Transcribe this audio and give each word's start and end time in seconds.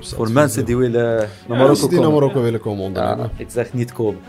Voor 0.00 0.30
mensen 0.30 0.64
die 0.64 0.76
willen 0.76 1.28
naar 1.48 1.58
Marokko 1.58 1.74
die 1.88 1.90
naar 1.90 1.98
komen. 1.98 2.12
Marokko 2.12 2.42
willen 2.42 2.60
komen 2.60 2.84
ondernemen. 2.84 3.18
Ja, 3.18 3.30
ik 3.36 3.46
zeg 3.50 3.72
niet 3.72 3.92
komen. 3.92 4.20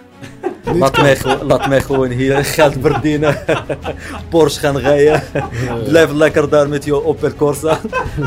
Laat 0.80 0.98
mij, 1.02 1.16
gewoon- 1.16 1.46
laat 1.48 1.68
mij 1.68 1.82
gewoon 1.82 2.10
hier 2.10 2.46
geld 2.56 2.76
verdienen. 2.82 3.38
Porsche 4.30 4.60
gaan 4.60 4.78
rijden. 4.78 5.24
Blijf 5.88 6.12
lekker 6.12 6.50
daar 6.50 6.70
met 6.70 6.86
je 6.86 7.04
Opel 7.06 7.34
Corsa. 7.34 7.80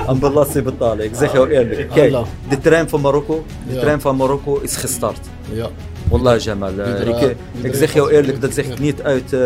En 0.06 0.18
belasting 0.18 0.64
betalen. 0.64 1.04
Ik 1.04 1.14
zeg 1.14 1.32
jou 1.32 1.50
eerlijk. 1.50 1.90
Kijk, 1.90 2.14
de 2.48 2.58
trein 2.58 2.88
van 2.88 3.00
Marokko, 3.00 3.44
de 3.68 3.78
trein 3.78 4.00
van 4.00 4.16
Marokko 4.16 4.58
is 4.58 4.76
gestart. 4.76 5.20
Ja, 5.52 5.68
Wallah 6.08 6.38
Jamal. 6.40 6.78
eh, 6.78 7.00
ik, 7.00 7.20
ik 7.20 7.36
iedereen 7.54 7.74
zeg 7.74 7.92
jou 7.92 8.10
eerlijk, 8.12 8.40
dat 8.40 8.54
zeg 8.54 8.66
ik 8.66 8.78
niet 8.78 9.02
uit... 9.02 9.32
eh, 9.32 9.40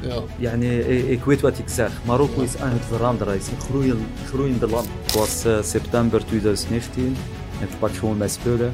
ja. 0.00 0.22
Yani, 0.38 0.78
ik, 0.78 1.08
ik 1.08 1.24
weet 1.24 1.40
wat 1.40 1.58
ik 1.58 1.68
zeg. 1.68 1.90
Marokko 2.04 2.40
is 2.42 2.56
aan 2.58 2.70
het 2.72 2.84
veranderen. 2.88 3.32
Het 3.32 3.42
is 3.42 3.48
een 3.48 3.60
groeiend, 3.60 4.00
groeiende 4.28 4.68
land. 4.68 4.86
Het 5.02 5.14
was 5.14 5.44
eh, 5.44 5.62
september 5.62 6.24
2019. 6.26 7.16
Ik 7.60 7.68
pak 7.78 7.94
gewoon 7.96 8.16
mijn 8.16 8.30
spullen, 8.30 8.72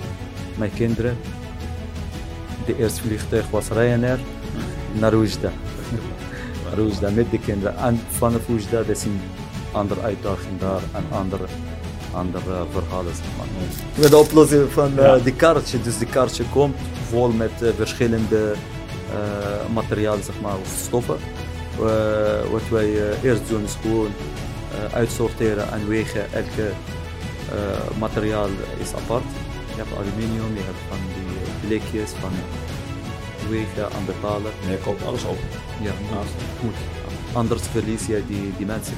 mijn 0.57 0.71
kinderen. 0.75 1.17
De 2.67 2.77
eerste 2.79 3.01
vliegtuig 3.01 3.51
was 3.51 3.69
Ryanair 3.69 4.19
naar 4.93 5.13
Oujda. 5.13 5.51
naar 6.65 6.79
Oujda 6.79 7.11
met 7.11 7.31
de 7.31 7.39
kinderen. 7.39 7.77
En 7.77 8.01
vanaf 8.09 8.49
Oujda 8.49 8.77
dat 8.77 8.89
is 8.89 9.05
een 9.05 9.21
andere 9.73 10.01
uitdaging 10.01 10.59
daar 10.59 10.81
en 10.93 11.05
andere, 11.11 11.45
andere 12.13 12.65
verhalen. 12.73 13.15
Zeg 13.15 13.27
maar. 13.37 13.47
Met 13.95 14.11
de 14.11 14.17
oplossing 14.17 14.73
van 14.73 14.99
eh 14.99 15.25
de 15.25 15.33
kaartje. 15.33 15.81
Dus 15.81 15.99
de 15.99 16.07
kaartje 16.07 16.45
komt 16.53 16.77
vol 17.09 17.29
met 17.29 17.63
eh, 17.63 17.69
verschillende 17.77 18.53
eh, 18.53 19.75
materialen, 19.75 20.25
zeg 20.25 20.41
maar, 20.41 20.57
of 20.61 20.69
stoffen. 20.85 21.17
Wat 22.51 22.69
wij 22.71 22.89
eerst 23.23 23.49
doen 23.49 23.65
is 23.65 23.77
gewoon 23.83 24.13
uitsorteren 24.93 25.73
en 25.73 25.89
wegen. 25.89 26.33
Elke 26.33 26.73
eh, 27.51 27.99
materiaal 27.99 28.49
is 28.79 28.95
apart. 28.95 29.25
Je 29.75 29.77
hebt 29.77 29.97
aluminium, 29.99 30.55
je 30.55 30.63
hebt 30.71 30.83
van 30.89 30.99
die 31.15 31.69
blikjes, 31.69 32.11
van 32.11 32.31
wegen 33.49 33.85
en 33.85 34.05
betalen. 34.07 34.53
En 34.65 34.71
je 34.71 34.79
koopt 34.79 35.05
alles 35.05 35.25
op. 35.25 35.39
Ja, 35.81 35.93
moet. 36.11 36.31
moet. 36.63 36.75
Anders 37.33 37.63
verlies 37.63 38.07
je 38.07 38.23
die, 38.27 38.53
die 38.57 38.67
mensen. 38.67 38.97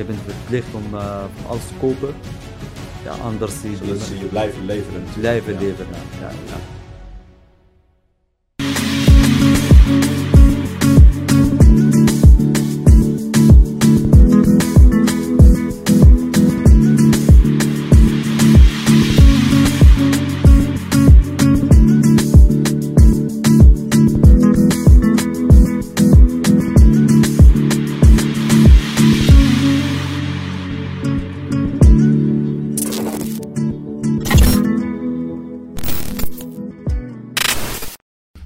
Je 0.00 0.06
bent 0.06 0.18
verplicht 0.26 0.74
om, 0.74 0.94
eh, 0.98 1.24
om 1.38 1.50
alles 1.50 1.66
te 1.66 1.74
kopen. 1.80 2.14
Ja, 3.04 3.10
anders 3.10 3.52
Zodat 3.60 4.00
ze 4.00 4.18
je 4.18 4.24
blijven 4.24 4.64
leveren. 4.66 5.02
blijven. 5.14 5.56
Ja, 6.20 6.30
ja. 6.46 6.79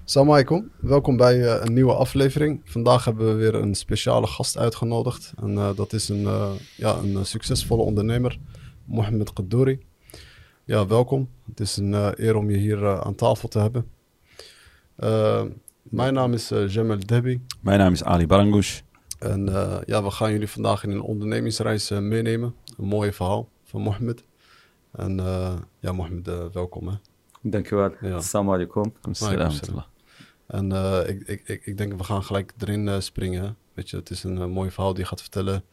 Salam 0.05 0.31
alaikum, 0.31 0.71
welkom 0.81 1.17
bij 1.17 1.45
eh, 1.45 1.65
een 1.65 1.73
nieuwe 1.73 1.95
aflevering. 1.95 2.61
Vandaag 2.65 3.05
hebben 3.05 3.27
we 3.27 3.35
weer 3.35 3.55
een 3.55 3.75
speciale 3.75 4.27
gast 4.27 4.59
uitgenodigd. 4.59 5.33
En 5.37 5.59
eh, 5.59 5.77
dat 5.77 5.93
is 5.93 6.09
een, 6.09 6.27
eh, 6.27 6.51
ja, 6.77 6.97
een 6.97 7.27
succesvolle 7.27 7.83
ondernemer, 7.83 8.39
Mohamed 8.85 9.33
Qaddouri. 9.33 9.79
Ja, 10.65 10.87
welkom. 10.87 11.29
Het 11.49 11.61
is 11.61 11.77
een 11.77 11.93
eer 12.25 12.37
om 12.37 12.51
je 12.51 12.57
hier 12.57 13.03
aan 13.05 13.15
tafel 13.15 13.49
te 13.49 13.59
hebben. 13.59 13.87
Mijn 15.83 16.15
naam 16.15 16.33
is 16.33 16.53
Jamal 16.67 16.99
Debi. 17.07 17.41
Mijn 17.61 17.79
naam 17.79 17.93
is 17.93 18.05
Ali 18.05 18.27
Barangoush. 18.27 18.81
En 19.19 19.49
eh, 19.49 19.79
ja, 19.87 20.03
we 20.03 20.11
gaan 20.11 20.33
jullie 20.33 20.49
vandaag 20.49 20.85
in 20.85 20.91
een 20.91 21.01
ondernemingsreis 21.01 21.91
meenemen. 21.91 22.55
Een 22.79 22.87
mooi 22.87 23.13
verhaal 23.13 23.49
van 23.63 23.81
Mohamed. 23.81 24.25
En 24.93 25.21
eh, 25.21 25.55
ja, 25.79 25.93
Mohamed, 25.93 26.29
eh, 26.29 26.45
welkom 26.53 26.89
hè. 26.89 26.95
Dankjewel. 27.43 27.95
Ja. 28.01 28.15
Assalamu 28.15 28.53
alaikum. 28.53 28.93
Salam. 29.11 29.85
En 30.47 30.73
eh, 30.73 31.09
ik, 31.09 31.29
ik, 31.29 31.49
ik, 31.49 31.67
ik 31.67 31.79
denk, 31.79 31.97
we 31.97 32.05
gaan 32.05 32.23
gelijk 32.23 32.53
erin 32.59 32.89
eh, 32.89 33.01
springen. 33.01 33.57
Weet 33.75 33.91
je, 33.91 33.97
het 33.97 34.11
is 34.11 34.25
een 34.25 34.39
eh, 34.39 34.47
mooi 34.47 34.71
verhaal 34.71 34.93
die 34.93 35.03
je 35.03 35.09
gaat 35.09 35.21
vertellen. 35.21 35.65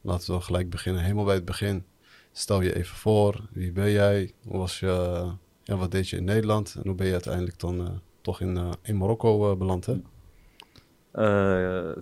Laten 0.00 0.34
we 0.34 0.40
gelijk 0.40 0.70
beginnen, 0.70 1.02
helemaal 1.02 1.24
bij 1.24 1.34
het 1.34 1.44
begin. 1.44 1.84
Stel 2.32 2.60
je 2.60 2.74
even 2.74 2.96
voor, 2.96 3.48
wie 3.52 3.72
ben 3.72 3.90
jij? 3.90 4.32
Hoe 4.46 4.58
was 4.58 4.80
je, 4.80 5.24
ja, 5.62 5.76
wat 5.76 5.90
deed 5.90 6.08
je 6.08 6.16
in 6.16 6.24
Nederland? 6.24 6.74
En 6.74 6.82
hoe 6.86 6.94
ben 6.94 7.06
je 7.06 7.12
uiteindelijk 7.12 7.58
dan 7.58 7.86
eh, 7.86 7.92
toch 8.20 8.40
in, 8.40 8.56
eh, 8.56 8.70
in 8.82 8.96
Marokko 8.96 9.56
beland? 9.56 9.86
Hè? 9.86 10.00
Eh, 11.12 11.96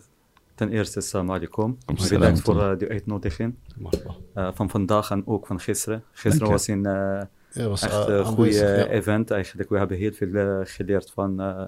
ten 0.55 0.71
eerste, 0.71 0.99
assalamu 0.99 1.31
alaikum. 1.33 1.79
Salam. 1.95 2.21
Bedankt 2.21 2.41
voor 2.41 2.79
de 2.79 2.89
uitnodiging. 2.89 3.55
Van 4.35 4.71
vandaag 4.71 5.11
en 5.11 5.27
ook 5.27 5.47
van 5.47 5.61
gisteren. 5.61 6.05
Gisteren 6.13 6.51
was 6.51 6.67
een 6.67 6.87
eh, 6.87 7.23
Ja, 7.51 7.69
was 7.69 7.83
echt 7.83 8.07
een 8.07 8.25
goede 8.25 8.53
ja. 8.53 8.87
event 8.87 9.31
eigenlijk. 9.31 9.69
We 9.69 9.79
hebben 9.79 9.97
heel 9.97 10.13
veel 10.13 10.65
geleerd 10.65 11.11
van 11.11 11.41
eh, 11.41 11.65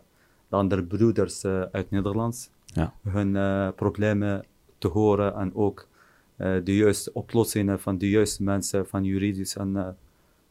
de 0.54 0.60
andere 0.60 0.82
broeders 0.82 1.44
eh, 1.44 1.62
uit 1.72 1.90
Nederland. 1.90 2.50
Ja. 2.64 2.94
Hun 3.08 3.36
eh, 3.36 3.68
problemen 3.76 4.44
te 4.78 4.88
horen 4.88 5.34
en 5.34 5.54
ook 5.54 5.88
eh, 6.36 6.54
de 6.64 6.76
juiste 6.76 7.12
oplossingen 7.12 7.80
van 7.80 7.98
de 7.98 8.08
juiste 8.10 8.42
mensen, 8.42 8.86
van 8.86 9.04
juridisch 9.04 9.56
en 9.56 9.96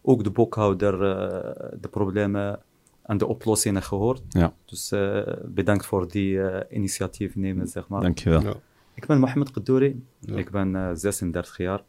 ook 0.02 0.24
de 0.24 0.32
boekhouder, 0.32 0.94
eh, 0.94 1.78
de 1.82 1.88
problemen 1.88 2.60
en 3.04 3.18
de 3.18 3.26
oplossingen 3.26 3.82
gehoord. 3.84 4.22
Ja, 4.30 4.54
Dus 4.66 4.92
eh, 4.92 5.22
bedankt 5.46 5.86
voor 5.86 6.08
die 6.12 6.42
eh, 6.42 6.78
initiatief 6.78 7.36
nemen, 7.36 7.68
zeg 7.68 7.88
maar. 7.88 8.02
dankjewel. 8.02 8.42
Ja. 8.42 8.54
Ik 8.94 9.06
ben 9.06 9.20
Mohamed 9.20 9.52
Qaddouri. 9.52 10.04
Ja. 10.20 10.36
Ik 10.36 10.50
ben 10.52 10.76
eh, 10.76 10.90
36 10.94 11.58
jaar. 11.58 11.80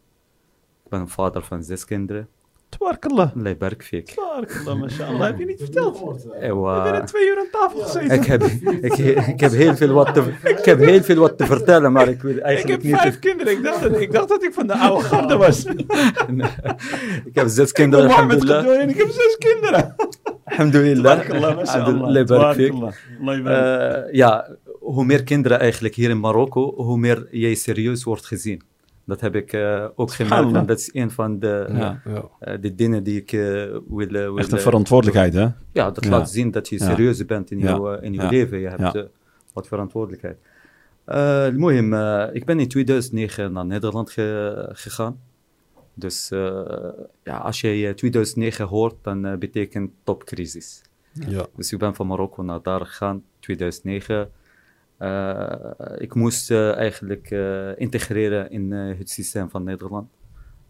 Ik 0.85 0.91
ben 0.91 1.09
vader 1.09 1.43
van 1.43 1.63
zes 1.65 1.85
kinderen. 1.85 2.29
Tabarakallah. 2.79 3.37
Allah 3.37 3.57
barik 3.59 3.83
fik. 3.83 4.07
Tabarakallah, 4.07 4.81
mashallah. 4.81 5.27
Heb 5.27 5.39
je 5.39 5.45
niet 5.45 5.59
verteld? 5.59 6.27
Ewa. 6.41 7.01
twee 7.05 7.29
uur 7.29 7.39
aan 7.39 7.51
tafel 7.51 7.81
gezeten. 7.81 8.11
Ik 8.11 8.25
heb, 8.25 8.43
ik, 8.43 8.99
ik, 9.27 9.41
heb 9.41 9.53
heel 9.53 9.77
veel 9.77 9.93
wat 9.93 10.15
te, 10.15 10.23
ik 10.45 10.65
heb 10.65 10.79
heel 10.79 11.03
veel 11.03 11.17
wat 11.17 11.39
te 11.39 11.47
vertellen, 11.47 11.93
maar 11.93 12.09
ik 12.09 12.23
wil 12.23 12.37
Ik 12.37 12.43
eigenlijk 12.43 12.83
heb 12.83 12.93
niet... 12.93 13.01
vijf 13.01 13.19
kinderen. 13.19 13.53
Ik 13.53 13.63
dacht, 13.63 13.83
dat, 13.83 14.01
ik 14.01 14.13
dacht 14.13 14.29
dat 14.29 14.43
ik 14.43 14.53
van 14.53 14.67
de 14.67 14.75
oude 14.75 15.05
garde 15.05 15.37
was. 15.37 15.65
ik 17.25 17.35
heb 17.35 17.49
zes 17.49 17.59
Ik 17.59 17.65
ben 17.65 17.73
kinderen, 17.73 18.07
Mohammed 18.07 18.41
alhamdulillah. 18.41 18.61
Gedoe 18.61 18.77
en 18.77 18.89
ik 18.89 18.97
heb 18.97 19.11
zes 19.11 19.37
kinderen. 19.39 19.95
Alhamdulillah. 20.45 21.19
Tabarakallah, 21.21 21.57
mashallah. 21.57 22.03
Allah 22.03 22.27
barik 22.27 22.55
fik. 22.55 22.73
Tabarakallah. 22.73 22.95
Allah 23.21 23.45
barik. 23.45 24.07
Eh, 24.07 24.13
ja, 24.13 24.49
hoe 24.81 25.05
meer 25.05 25.25
kinderen 25.25 25.59
eigenlijk 25.61 25.95
hier 25.95 26.11
in 26.11 26.21
Marokko, 26.21 26.75
hoe 26.77 26.99
meer 26.99 27.27
jij 27.31 27.55
serieus 27.55 28.05
wordt 28.05 28.27
gezien. 28.27 28.63
Dat 29.07 29.21
heb 29.21 29.35
ik 29.35 29.53
eh, 29.53 29.87
ook 29.95 30.13
gemeld 30.13 30.55
En 30.55 30.67
dat 30.67 30.79
is 30.79 30.95
een 30.95 31.11
van 31.11 31.39
de, 31.39 31.67
eh, 32.39 32.55
de 32.61 32.75
dingen 32.75 33.03
die 33.03 33.21
ik 33.21 33.33
eh, 33.33 33.41
wil, 33.89 34.09
wil, 34.09 34.39
Echt 34.39 34.53
een 34.53 34.59
verantwoordelijkheid, 34.59 35.35
hè? 35.35 35.49
Ja, 35.73 35.91
dat 35.91 36.05
laat 36.05 36.31
zien 36.31 36.51
dat 36.51 36.69
je 36.69 36.79
serieus 36.79 37.27
bent 37.27 37.51
in 37.51 37.59
je 37.59 37.99
in 38.01 38.13
jouw 38.13 38.31
leven. 38.31 38.59
Je 38.59 38.69
hebt 38.69 39.09
wat 39.53 39.67
verantwoordelijkheid. 39.67 40.37
Moeim, 41.57 41.95
ik 42.33 42.45
ben 42.45 42.61
in 42.61 42.69
2009 42.69 43.53
naar 43.53 43.67
Nederland 43.67 44.11
gegaan. 44.73 45.21
Dus 45.95 46.29
ja, 47.23 47.37
als 47.37 47.61
je 47.61 47.93
2009 47.97 48.67
hoort, 48.67 48.95
dan 49.03 49.39
betekent 49.39 49.91
topcrisis. 50.05 50.83
Ja. 51.13 51.47
Dus 51.57 51.73
ik 51.73 51.79
ben 51.79 51.95
van 51.95 52.07
Marokko 52.07 52.43
naar 52.43 52.63
daar 52.63 52.87
gegaan, 52.87 53.23
2009. 53.41 54.31
Eh, 54.97 55.71
ik 55.99 56.15
moest 56.15 56.51
eh, 56.51 56.77
eigenlijk 56.77 57.31
eh, 57.31 57.79
integreren 57.79 58.51
in 58.51 58.71
het 58.73 59.11
systeem 59.11 59.51
van 59.51 59.65
Nederland. 59.65 60.09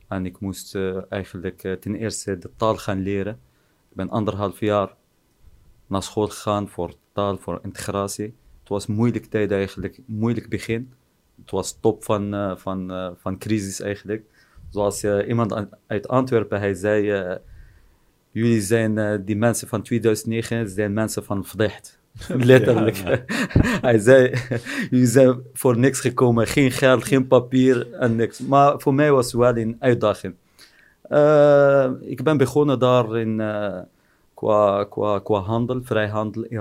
En 0.08 0.26
ik 0.26 0.40
moest 0.40 0.78
eigenlijk 1.08 1.76
ten 1.80 1.94
eerste 1.94 2.38
de 2.38 2.50
taal 2.56 2.76
gaan 2.76 3.02
leren. 3.02 3.32
Ik 3.90 3.96
ben 3.96 4.10
anderhalf 4.10 4.60
jaar 4.60 4.94
naar 5.86 6.02
school 6.02 6.28
gegaan 6.28 6.68
voor 6.68 6.94
taal, 7.12 7.36
voor 7.36 7.60
integratie. 7.62 8.34
Het 8.60 8.68
was 8.68 8.86
moeilijk 8.86 9.24
tijd 9.24 9.50
eigenlijk, 9.50 10.00
moeilijk 10.06 10.48
begin. 10.48 10.92
Het 11.40 11.50
was 11.50 11.78
top 11.80 12.04
van, 12.04 12.54
van, 12.58 13.14
van 13.18 13.38
crisis 13.38 13.80
eigenlijk. 13.80 14.24
Zoals 14.68 15.04
iemand 15.04 15.66
uit 15.86 16.08
Antwerpen, 16.08 16.58
hij 16.58 16.74
zei... 16.74 17.38
jullie 18.30 18.60
zijn, 18.60 19.24
die 19.24 19.36
mensen 19.36 19.68
van 19.68 19.82
2009, 19.82 20.68
zijn 20.68 20.92
mensen 20.92 21.24
van 21.24 21.44
Vdicht. 21.44 22.03
Letterlijk. 22.50 23.02
Hij 23.86 23.98
zei, 23.98 24.34
jullie 24.90 25.06
zijn 25.06 25.42
voor 25.52 25.78
niks 25.78 26.00
gekomen. 26.00 26.46
Geen 26.46 26.70
geld, 26.70 27.04
geen 27.04 27.26
papier 27.26 27.92
en 27.92 28.16
niks. 28.16 28.40
Maar 28.40 28.80
voor 28.80 28.94
mij 28.94 29.12
was 29.12 29.26
het 29.26 29.40
wel 29.40 29.56
een 29.56 29.76
uitdaging. 29.78 30.34
Eh, 31.02 31.90
ik 32.00 32.22
ben 32.22 32.36
begonnen 32.36 32.78
daar 32.78 33.16
in, 33.16 33.40
eh, 33.40 33.80
qua, 34.34 34.84
qua, 34.84 35.18
qua 35.18 35.38
handel, 35.38 35.80
vrijhandel 35.82 36.42
in 36.42 36.58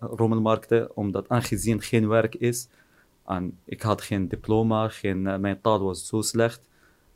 rommelmarkten. 0.00 0.96
Omdat 0.96 1.28
aangezien 1.28 1.82
geen 1.82 2.08
werk 2.08 2.34
is. 2.34 2.68
En 3.26 3.58
ik 3.64 3.82
had 3.82 4.02
geen 4.02 4.28
diploma, 4.28 4.88
geen, 4.88 5.26
eh, 5.26 5.36
mijn 5.38 5.60
taal 5.60 5.80
was 5.80 6.06
zo 6.06 6.22
slecht. 6.22 6.60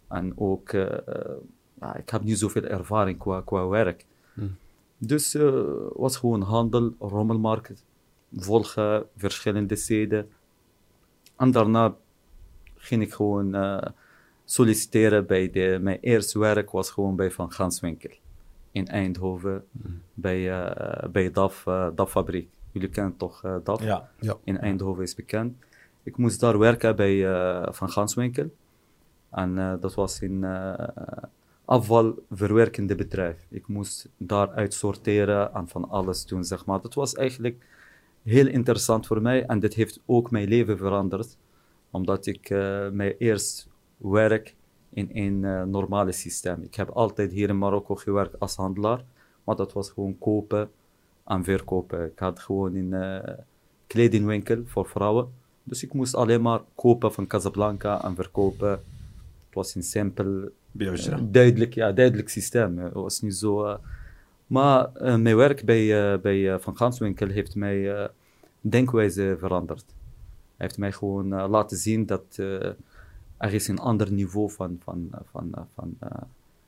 En 0.08 0.32
ook, 0.36 0.70
ja, 1.80 1.96
ik 1.96 2.10
heb 2.10 2.22
niet 2.22 2.38
zoveel 2.38 2.62
ervaring 2.62 3.18
qua, 3.18 3.42
qua 3.44 3.66
werk. 3.66 4.04
Dus 4.98 5.34
eh 5.34 5.64
was 5.92 6.16
gewoon 6.16 6.42
handel, 6.42 6.94
rommelmarkt, 6.98 7.84
volgen, 8.36 9.06
verschillende 9.16 9.76
steden. 9.76 10.28
En 11.36 11.50
daarna 11.50 11.96
ging 12.76 13.02
ik 13.02 13.12
gewoon 13.12 13.54
eh, 13.54 13.82
solliciteren 14.44 15.26
bij 15.26 15.50
de... 15.50 15.78
Mijn 15.80 15.98
eerste 16.00 16.38
werk 16.38 16.70
was 16.70 16.90
gewoon 16.90 17.16
bij 17.16 17.30
Van 17.30 17.52
Ganswinkel 17.52 18.10
in 18.72 18.86
Eindhoven, 18.88 19.64
bij, 20.14 20.60
eh 20.60 21.08
bij 21.08 21.30
DAF, 21.30 21.66
eh, 21.66 21.88
DAF-fabriek. 21.94 22.48
Jullie 22.72 22.88
kennen 22.88 23.16
toch 23.16 23.60
DAF? 23.62 23.82
Ja. 23.82 24.10
Ja. 24.20 24.36
in 24.44 24.58
Eindhoven 24.58 25.02
is 25.02 25.14
bekend. 25.14 25.56
Ik 26.02 26.16
moest 26.16 26.40
daar 26.40 26.58
werken 26.58 26.96
bij 26.96 27.22
Van 27.72 27.90
Ganswinkel. 27.90 28.50
En 29.30 29.78
dat 29.80 29.94
was 29.94 30.20
in 30.20 30.44
eh 30.44 30.88
afvalverwerkende 31.68 32.94
bedrijf. 32.94 33.46
Ik 33.48 33.66
moest 33.66 34.08
daar 34.16 34.50
uitsorteren 34.50 35.54
en 35.54 35.68
van 35.68 35.88
alles 35.88 36.26
doen, 36.26 36.44
zeg 36.44 36.66
maar. 36.66 36.80
Dat 36.80 36.94
was 36.94 37.14
eigenlijk 37.14 37.66
heel 38.22 38.46
interessant 38.46 39.06
voor 39.06 39.22
mij 39.22 39.46
en 39.46 39.58
dit 39.60 39.74
heeft 39.74 40.00
ook 40.06 40.30
mijn 40.30 40.48
leven 40.48 40.76
veranderd. 40.76 41.36
Omdat 41.90 42.26
ik 42.26 42.50
eh, 42.50 42.88
mijn 42.90 43.14
eerst 43.18 43.68
werk 43.96 44.54
in 44.90 45.08
een 45.12 45.44
eh, 45.44 45.62
normale 45.62 46.12
systeem. 46.12 46.62
Ik 46.62 46.74
heb 46.74 46.88
altijd 46.88 47.32
hier 47.32 47.48
in 47.48 47.58
Marokko 47.58 47.94
gewerkt 47.94 48.40
als 48.40 48.56
handelaar, 48.56 49.04
maar 49.44 49.56
dat 49.56 49.72
was 49.72 49.90
gewoon 49.90 50.18
kopen 50.18 50.70
en 51.24 51.44
verkopen. 51.44 52.04
Ik 52.04 52.18
had 52.18 52.40
gewoon 52.40 52.74
een 52.74 52.92
eh, 52.92 53.34
kledingwinkel 53.86 54.62
voor 54.64 54.86
vrouwen. 54.86 55.32
Dus 55.62 55.82
ik 55.82 55.92
moest 55.92 56.14
alleen 56.14 56.42
maar 56.42 56.60
kopen 56.74 57.12
van 57.12 57.26
Casablanca 57.26 58.04
en 58.04 58.14
verkopen. 58.14 58.70
Het 58.70 59.54
was 59.54 59.74
een 59.74 59.82
simpel, 59.82 60.48
Duidelijk, 61.30 61.74
systeem. 62.28 62.78
Het 62.78 62.94
niet 63.22 63.34
zo... 63.36 63.64
eh, 63.64 63.78
maar 64.48 64.92
eh, 64.94 65.16
mijn 65.16 65.36
werk 65.36 65.64
bij, 65.64 66.12
eh, 66.12 66.18
eh, 66.54 66.60
Van 66.60 66.76
Ganswinkel 66.76 67.28
heeft 67.28 67.54
mij 67.54 68.08
denkwijze 68.60 69.36
veranderd. 69.38 69.84
Hij 69.86 70.66
heeft 70.66 70.78
mij 70.78 70.92
gewoon 70.92 71.28
laten 71.28 71.76
zien 71.76 72.06
dat 72.06 72.36
er 73.36 73.52
is 73.54 73.68
een 73.68 73.78
ander 73.78 74.12
niveau 74.12 74.50
van, 74.50 74.80
van, 74.84 75.10
van, 75.30 75.50
van, 75.74 75.96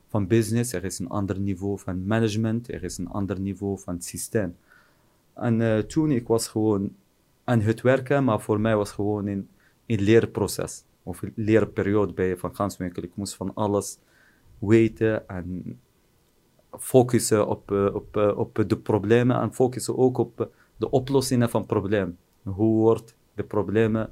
van 0.09 0.27
business, 0.27 0.73
er 0.73 0.83
is 0.83 0.99
een 0.99 1.09
ander 1.09 1.39
niveau 1.39 1.79
van 1.79 2.05
management, 2.05 2.71
er 2.71 2.83
is 2.83 2.97
een 2.97 3.09
ander 3.09 3.39
niveau 3.39 3.79
van 3.79 4.01
systeem. 4.01 4.55
En 5.33 5.87
toen 5.87 6.11
ik 6.11 6.27
was 6.27 6.47
gewoon 6.47 6.95
aan 7.43 7.61
het 7.61 7.81
werken, 7.81 8.23
maar 8.23 8.41
voor 8.41 8.59
mij 8.59 8.75
was 8.75 8.91
gewoon 8.91 9.27
een, 9.27 9.47
een 9.85 10.01
leerproces 10.01 10.83
of 11.03 11.21
leerperiode 11.35 12.13
bij 12.13 12.37
Van 12.37 12.55
Ganswinkel. 12.55 13.03
Ik 13.03 13.15
moest 13.15 13.35
van 13.35 13.53
alles 13.53 13.97
weten 14.59 15.27
en 15.27 15.79
focussen 16.79 17.47
op, 17.47 17.71
eh, 17.71 17.95
op, 17.95 18.17
eh, 18.17 18.37
op 18.37 18.63
de 18.67 18.77
problemen 18.77 19.41
en 19.41 19.53
focussen 19.53 19.97
ook 19.97 20.17
op 20.17 20.49
de 20.77 20.89
oplossingen 20.89 21.49
van 21.49 21.65
problemen. 21.65 22.17
Hoe 22.43 22.79
wordt 22.79 23.15
de 23.33 23.43
problemen 23.43 24.09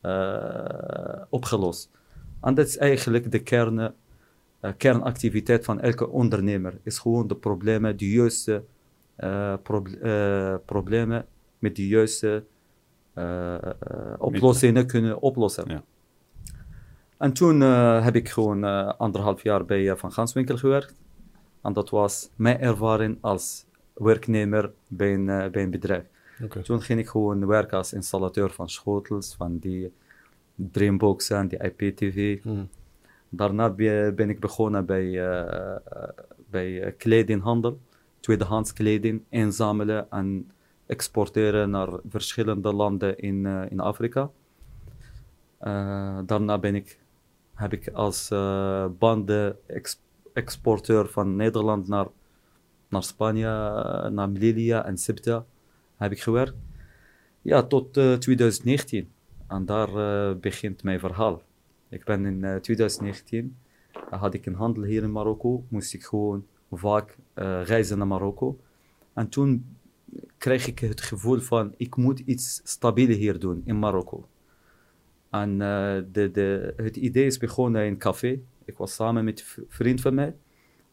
eh, 0.00 1.22
opgelost? 1.28 1.90
En 2.40 2.54
dat 2.54 2.66
is 2.66 2.76
eigenlijk 2.76 3.32
de 3.32 3.42
kern, 3.42 3.94
kernactiviteit 4.76 5.64
van 5.64 5.80
elke 5.80 6.08
ondernemer. 6.08 6.78
Is 6.82 6.98
gewoon 6.98 7.26
de 7.26 7.36
problemen, 7.36 7.96
de 7.96 8.10
juiste 8.10 8.64
proble- 9.62 9.98
eh, 9.98 10.54
problemen 10.64 11.26
met 11.58 11.76
de 11.76 11.88
juiste 11.88 12.44
oplossingen 14.18 14.86
kunnen 14.86 15.20
oplossen. 15.20 15.68
Ja. 15.68 15.84
En 17.18 17.32
toen 17.32 17.62
eh, 17.62 18.04
heb 18.04 18.16
ik 18.16 18.28
gewoon 18.28 18.64
eh, 18.64 18.88
anderhalf 18.88 19.42
jaar 19.42 19.64
bij 19.64 19.90
eh, 19.90 19.96
Van 19.96 20.12
Ganswinkel 20.12 20.56
gewerkt. 20.56 20.94
En 21.62 21.72
dat 21.72 21.90
was 21.90 22.30
mijn 22.36 22.60
ervaring 22.60 23.18
als 23.20 23.66
werknemer 23.94 24.72
bij 24.88 25.14
een, 25.14 25.50
bij 25.50 25.62
een 25.62 25.70
bedrijf. 25.70 26.04
Toen 26.62 26.82
ging 26.82 26.98
ik 26.98 27.08
gewoon 27.08 27.46
werken 27.46 27.76
als 27.76 27.92
installateur 27.92 28.50
van 28.50 28.68
schotels, 28.68 29.34
van 29.34 29.58
die 29.58 29.92
Dreamboxen, 30.54 31.48
die 31.48 31.58
IPTV. 31.58 32.42
Hmm. 32.42 32.68
Daarna 33.28 33.70
be- 33.70 34.12
ben 34.16 34.30
ik 34.30 34.40
begonnen 34.40 34.86
bij, 34.86 35.20
bij 36.50 36.94
kledinghandel, 36.98 37.80
tweedehands 38.20 38.72
kleding 38.72 39.22
inzamelen 39.28 40.10
en 40.10 40.50
exporteren 40.86 41.70
naar 41.70 41.88
verschillende 42.08 42.72
landen 42.72 43.18
in, 43.18 43.46
in 43.46 43.80
Afrika. 43.80 44.30
Daarna 46.26 46.58
ben 46.58 46.74
ik, 46.74 46.98
heb 47.56 47.72
ik 47.72 47.88
als 47.88 48.30
uh, 48.30 48.86
bandenexporteur 48.98 51.08
van 51.08 51.36
Nederland 51.36 51.88
naar, 51.88 52.06
naar 52.88 53.02
Spanje, 53.02 53.46
eh, 53.46 54.10
naar 54.10 54.30
Melilla 54.30 54.84
en 54.84 54.98
Sibta 54.98 55.44
heb 55.96 56.12
ik 56.12 56.22
gewerkt. 56.22 56.56
Ja, 57.42 57.62
tot 57.62 57.96
eh, 57.96 58.14
2019. 58.14 59.10
En 59.48 59.66
daar 59.66 59.88
eh, 59.88 60.36
begint 60.36 60.82
mijn 60.82 61.00
verhaal. 61.00 61.42
Ik 61.88 62.04
ben 62.04 62.26
in 62.26 62.44
eh, 62.44 62.56
2019, 62.56 63.56
eh, 64.10 64.20
had 64.20 64.34
ik 64.34 64.46
een 64.46 64.54
handel 64.54 64.82
hier 64.82 65.02
in 65.02 65.12
Marokko, 65.12 65.64
moest 65.68 65.94
ik 65.94 66.04
gewoon 66.04 66.46
vaak 66.70 67.16
eh, 67.34 67.62
reizen 67.64 67.98
naar 67.98 68.06
Marokko. 68.06 68.58
En 69.12 69.28
toen 69.28 69.76
kreeg 70.38 70.66
ik 70.66 70.78
het 70.78 71.00
gevoel 71.00 71.38
van, 71.38 71.74
ik 71.76 71.96
moet 71.96 72.18
iets 72.18 72.60
stabieler 72.64 73.16
hier 73.16 73.38
doen 73.38 73.62
in 73.64 73.78
Marokko. 73.78 74.28
En 75.40 75.60
eh, 75.60 76.02
de, 76.12 76.30
de, 76.30 76.74
het 76.76 76.96
idee 76.96 77.26
is 77.26 77.38
begonnen 77.38 77.84
in 77.84 77.92
een 77.92 77.98
café. 77.98 78.40
Ik 78.64 78.76
was 78.76 78.94
samen 78.94 79.24
met 79.24 79.54
een 79.56 79.64
vriend 79.68 80.00
van 80.00 80.14
mij. 80.14 80.34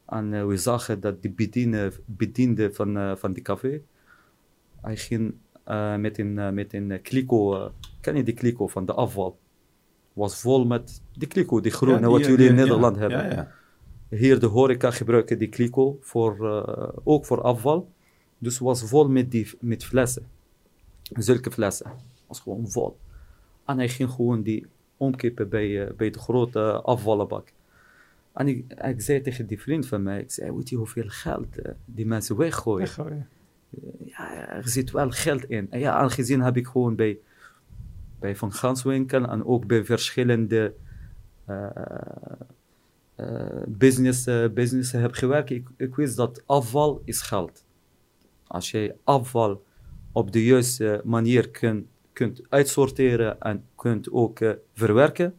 En 0.05 0.33
eh, 0.33 0.45
we 0.45 0.57
zagen 0.57 0.99
dat 0.99 1.21
de 1.21 1.29
bediende, 1.29 1.91
bediende 2.05 2.73
van, 2.73 2.97
eh, 2.97 3.15
van 3.15 3.33
die 3.33 3.43
café, 3.43 3.81
hij 4.81 4.97
ging 4.97 5.33
met 5.97 6.17
een, 6.17 6.53
met 6.53 6.73
een 6.73 6.99
kliko, 7.01 7.71
ken 8.01 8.15
je 8.15 8.23
die 8.23 8.33
kliko 8.33 8.67
van 8.67 8.85
de 8.85 8.93
afval? 8.93 9.39
Was 10.13 10.41
vol 10.41 10.65
met 10.65 11.01
die 11.13 11.27
kliko, 11.27 11.59
die 11.61 11.71
groene, 11.71 11.99
Ja, 11.99 12.01
die, 12.01 12.09
wat 12.09 12.25
jullie 12.25 12.47
in 12.47 12.55
Nederland 12.55 12.95
ja, 12.95 13.01
hebben. 13.01 13.35
Ja. 13.35 13.51
Hier 14.09 14.39
de 14.39 14.45
horeca 14.45 14.91
gebruiken 14.91 15.37
die 15.37 15.47
kliko 15.47 15.97
voor, 16.01 16.35
ook 17.03 17.25
voor 17.25 17.41
afval. 17.41 17.91
Dus 18.37 18.59
was 18.59 18.83
vol 18.83 19.07
met, 19.09 19.31
die, 19.31 19.49
met 19.59 19.85
flessen. 19.85 20.27
Zulke 21.01 21.51
flessen. 21.51 21.91
Was 22.27 22.39
gewoon 22.39 22.69
vol. 22.69 22.97
En 23.65 23.77
hij 23.77 23.89
ging 23.89 24.09
gewoon 24.09 24.41
die 24.41 24.67
omkippen 24.97 25.49
bij, 25.49 25.87
eh, 25.87 25.93
bij 25.93 26.09
de 26.09 26.19
grote 26.19 26.81
afvallenbak. 26.81 27.51
En 28.33 28.47
ik, 28.47 28.73
ik 28.73 29.01
zei 29.01 29.21
tegen 29.21 29.47
die 29.47 29.61
vriend 29.61 29.87
van 29.87 30.03
mij, 30.03 30.19
ik 30.19 30.31
zei, 30.31 30.51
weet 30.51 30.69
je 30.69 30.75
hoeveel 30.75 31.07
geld 31.07 31.57
eh, 31.57 31.71
die 31.85 32.05
mensen 32.05 32.37
weggooien? 32.37 32.79
Weggooien. 32.79 33.27
ja, 34.05 34.47
er 34.47 34.69
zit 34.69 34.91
wel 34.91 35.09
geld 35.11 35.43
in. 35.43 35.67
En 35.71 35.79
ja, 35.79 35.93
aangezien 35.93 36.41
heb 36.41 36.57
ik 36.57 36.67
gewoon 36.67 36.95
bij, 36.95 37.17
bij 38.19 38.35
Van 38.35 38.53
Ganswinkel 38.53 39.25
en 39.27 39.45
ook 39.45 39.67
bij 39.67 39.85
verschillende 39.85 40.73
eh, 41.45 41.67
eh, 43.15 43.63
business, 43.67 44.27
eh, 44.27 44.49
businessen 44.49 45.01
heb 45.01 45.13
gewerkt. 45.13 45.49
Ik, 45.49 45.67
ik 45.77 45.95
wist 45.95 46.15
dat 46.15 46.43
afval 46.45 47.01
is 47.05 47.21
geld. 47.21 47.65
Als 48.47 48.71
je 48.71 48.95
afval 49.03 49.63
op 50.11 50.31
de 50.31 50.45
juiste 50.45 51.01
manier 51.03 51.49
kunt, 51.49 51.85
kunt 52.13 52.41
uitsorteren 52.49 53.41
en 53.41 53.65
kunt 53.75 54.11
ook 54.11 54.39
eh, 54.39 54.51
verwerken, 54.73 55.33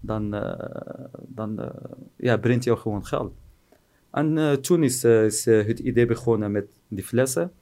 dan, 0.00 0.34
eh, 0.34 1.04
dan 1.26 1.60
eh, 1.60 1.70
ja, 2.16 2.36
brengt 2.36 2.64
jou 2.64 2.78
gewoon 2.78 3.06
geld. 3.06 3.32
En 4.10 4.60
toen 4.60 4.82
is, 4.82 5.04
is 5.04 5.44
het 5.44 5.78
idee 5.78 6.06
begonnen 6.06 6.50
met 6.50 6.66
die 6.88 7.04
flessen. 7.04 7.52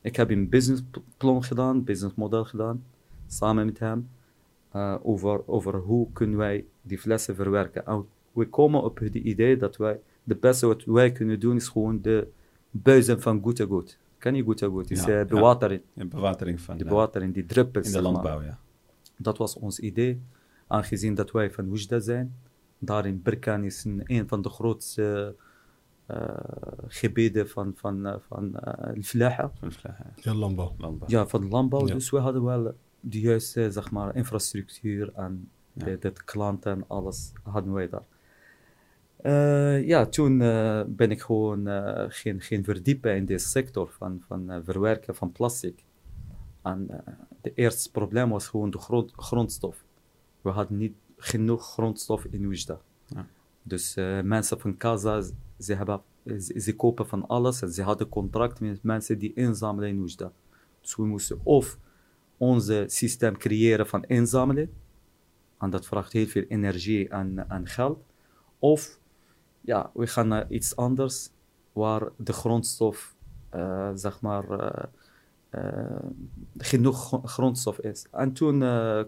Ik 0.00 0.16
heb 0.16 0.30
een 0.30 0.48
businessplan 0.48 1.44
gedaan, 1.44 1.84
businessmodel 1.84 2.44
gedaan, 2.44 2.84
samen 3.26 3.66
met 3.66 3.78
hem, 3.78 4.08
over, 5.02 5.48
over 5.48 5.74
hoe 5.74 6.12
kunnen 6.12 6.38
wij 6.38 6.64
die 6.82 6.98
flessen 6.98 7.34
verwerken. 7.34 7.86
En 7.86 8.06
we 8.32 8.48
komen 8.48 8.82
op 8.82 8.98
het 8.98 9.14
idee 9.14 9.56
dat 9.56 9.76
wij, 9.76 10.00
de 10.24 10.36
beste 10.36 10.66
wat 10.66 10.84
wij 10.84 11.12
kunnen 11.12 11.40
doen 11.40 11.56
is 11.56 11.68
gewoon 11.68 12.02
de 12.02 12.28
buizen 12.70 13.20
van 13.20 13.40
Goede 13.42 13.66
Goed. 13.66 13.98
Kan 14.18 14.34
je 14.34 14.42
goed, 14.42 14.62
goed. 14.62 14.88
Het 14.88 14.98
is 14.98 15.04
ja, 15.04 15.20
eh, 15.20 15.26
bewatering. 15.26 15.82
De 15.92 16.06
bewatering 16.06 16.60
van. 16.60 16.76
Die 16.76 16.84
eh, 16.84 16.90
bewatering, 16.90 17.34
die 17.34 17.46
druppels. 17.46 17.86
In 17.86 17.92
de 17.92 18.02
landbouw, 18.02 18.42
ja. 18.42 18.58
Dat 19.16 19.38
was 19.38 19.56
ons 19.56 19.78
idee. 19.78 20.22
Aangezien 20.66 21.14
dat 21.14 21.30
wij 21.30 21.50
van 21.50 21.70
Wujda 21.70 22.00
zijn, 22.00 22.34
daar 22.78 23.06
in 23.06 23.22
Birkan 23.22 23.64
is 23.64 23.84
een, 23.84 24.02
een 24.04 24.28
van 24.28 24.42
de 24.42 24.48
grootste 24.48 25.34
uh, 26.10 26.28
gebieden 26.86 27.48
van, 27.48 27.72
van, 27.76 28.20
van 28.28 28.44
uh, 28.44 29.02
Vlaha. 29.02 29.52
Ja, 30.16 30.34
landbouw. 30.34 30.74
landbouw. 30.78 31.08
Ja, 31.08 31.26
van 31.26 31.48
landbouw. 31.48 31.86
Ja. 31.86 31.94
Dus 31.94 32.10
we 32.10 32.18
hadden 32.18 32.44
wel 32.44 32.74
de 33.00 33.20
juiste 33.20 33.70
zeg 33.70 33.90
maar, 33.90 34.16
infrastructuur 34.16 35.12
en 35.14 35.50
ja. 35.72 35.96
klanten 36.24 36.72
en 36.72 36.84
alles 36.86 37.32
hadden 37.42 37.72
wij 37.72 37.88
daar. 37.88 38.04
Eh, 39.18 39.86
ja, 39.86 40.06
toen 40.06 40.40
eh, 40.40 40.82
ben 40.86 41.10
ik 41.10 41.20
gewoon 41.20 41.66
eh 41.66 42.04
geen, 42.08 42.40
geen 42.40 42.64
verdiepen 42.64 43.16
in 43.16 43.24
deze 43.24 43.48
sector 43.48 43.90
van, 43.90 44.22
van 44.26 44.60
verwerken 44.64 45.14
van 45.14 45.32
plastic. 45.32 45.84
En 46.62 46.86
het 47.42 47.52
eerste 47.54 47.90
probleem 47.90 48.30
was 48.30 48.48
gewoon 48.48 48.70
de 48.70 48.78
grond, 48.78 49.12
grondstof. 49.16 49.84
We 50.40 50.50
hadden 50.50 50.76
niet 50.78 50.94
genoeg 51.16 51.72
grondstof 51.72 52.24
in 52.24 52.44
Oujda. 52.44 52.80
Ja. 53.06 53.26
Dus 53.62 53.94
mensen 54.22 54.60
van 54.60 54.76
Casa, 54.76 55.22
ze, 55.58 55.74
hebben, 55.74 56.00
ze, 56.24 56.60
ze 56.60 56.76
kopen 56.76 57.06
van 57.06 57.26
alles 57.26 57.62
en 57.62 57.72
ze 57.72 57.82
hadden 57.82 58.08
contract 58.08 58.60
met 58.60 58.82
mensen 58.82 59.18
die 59.18 59.32
inzamelen 59.34 59.88
in 59.88 59.98
Oujda. 59.98 60.32
Dus 60.80 60.96
we 60.96 61.06
moesten 61.06 61.40
of 61.42 61.78
onze 62.36 62.84
systeem 62.86 63.36
creëren 63.36 63.86
van 63.86 64.04
inzamelen, 64.04 64.70
en 65.58 65.70
dat 65.70 65.86
vraagt 65.86 66.12
heel 66.12 66.26
veel 66.26 66.44
energie 66.48 67.08
en, 67.08 67.48
en 67.48 67.66
geld, 67.66 68.04
of 68.58 68.97
ja, 69.60 69.90
we 69.94 70.06
gaan 70.06 70.28
naar 70.28 70.46
iets 70.50 70.76
anders 70.76 71.30
waar 71.72 72.08
de 72.16 72.32
grondstof, 72.32 73.14
eh, 73.48 73.90
zeg 73.94 74.20
maar, 74.20 74.50
eh, 74.50 74.84
eh, 75.50 76.02
genoeg 76.58 77.06
gro- 77.06 77.22
grondstof 77.24 77.78
is. 77.78 78.06
En 78.10 78.32
toen 78.32 78.58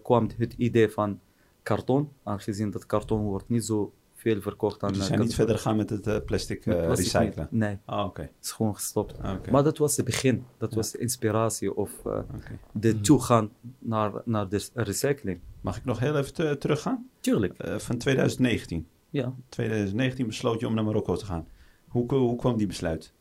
kwam 0.02 0.28
het 0.38 0.52
idee 0.56 0.88
van 0.90 1.20
karton, 1.62 2.08
aangezien 2.22 2.70
dat 2.70 2.86
karton 2.86 3.20
wordt 3.22 3.48
niet 3.48 3.64
zo 3.64 3.92
veel 4.14 4.40
verkocht 4.40 4.82
aan 4.82 4.88
Dus 4.88 4.98
ze 4.98 5.04
zijn 5.04 5.20
niet 5.20 5.34
verder 5.34 5.56
gegaan 5.56 5.76
met 5.76 5.90
het 5.90 6.24
plastic 6.24 6.64
recyclen? 6.64 7.32
niet. 7.36 7.50
Nee, 7.50 7.78
Ah, 7.84 8.06
oké. 8.06 8.20
het 8.22 8.32
is 8.42 8.50
gewoon 8.52 8.74
gestopt. 8.74 9.18
Ah. 9.22 9.34
Maar 9.50 9.62
dat 9.62 9.78
was 9.78 9.96
het 9.96 10.04
begin, 10.06 10.44
dat 10.58 10.70
Ja. 10.70 10.76
was 10.76 10.90
de 10.90 10.98
inspiratie 10.98 11.76
of 11.76 11.90
eh, 12.06 12.12
Oké. 12.12 12.58
de 12.72 13.00
toegaan 13.00 13.50
naar, 13.78 14.12
naar 14.24 14.48
de 14.48 14.68
recycling. 14.74 15.40
Mag 15.60 15.76
ik 15.76 15.84
nog 15.84 15.98
heel 15.98 16.16
even 16.16 16.34
te- 16.34 16.56
teruggaan? 16.58 17.08
Tuurlijk, 17.20 17.54
van 17.76 17.96
2019. 17.96 18.86
Ja. 19.10 19.34
2019 19.48 20.26
besloot 20.26 20.60
je 20.60 20.66
om 20.66 20.74
naar 20.74 20.84
Marokko 20.84 21.16
te 21.16 21.24
gaan. 21.24 21.46
Hoe, 21.88 22.14
hoe 22.14 22.36
kwam 22.36 22.56
die 22.56 22.66
besluit? 22.66 23.12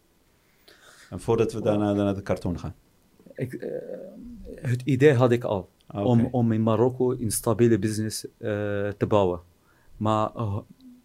En 1.10 1.20
voordat 1.20 1.54
we 1.54 1.62
daarna 1.62 1.94
naar 1.94 2.16
de 2.16 2.22
karton 2.22 2.60
gaan. 2.60 2.76
Ik, 3.34 3.54
eh, 3.54 3.70
het 4.56 4.82
idee 4.82 5.14
had 5.14 5.32
ik 5.32 5.44
al. 5.44 5.70
Ah, 5.88 6.06
om, 6.06 6.28
om 6.32 6.52
in 6.52 6.62
Marokko 6.64 7.12
een 7.12 7.32
stabiele 7.32 7.80
business 7.80 8.26
eh, 8.26 8.30
te 8.98 9.06
bouwen. 9.08 9.42
Maar 9.98 10.32
eh, 10.36 10.58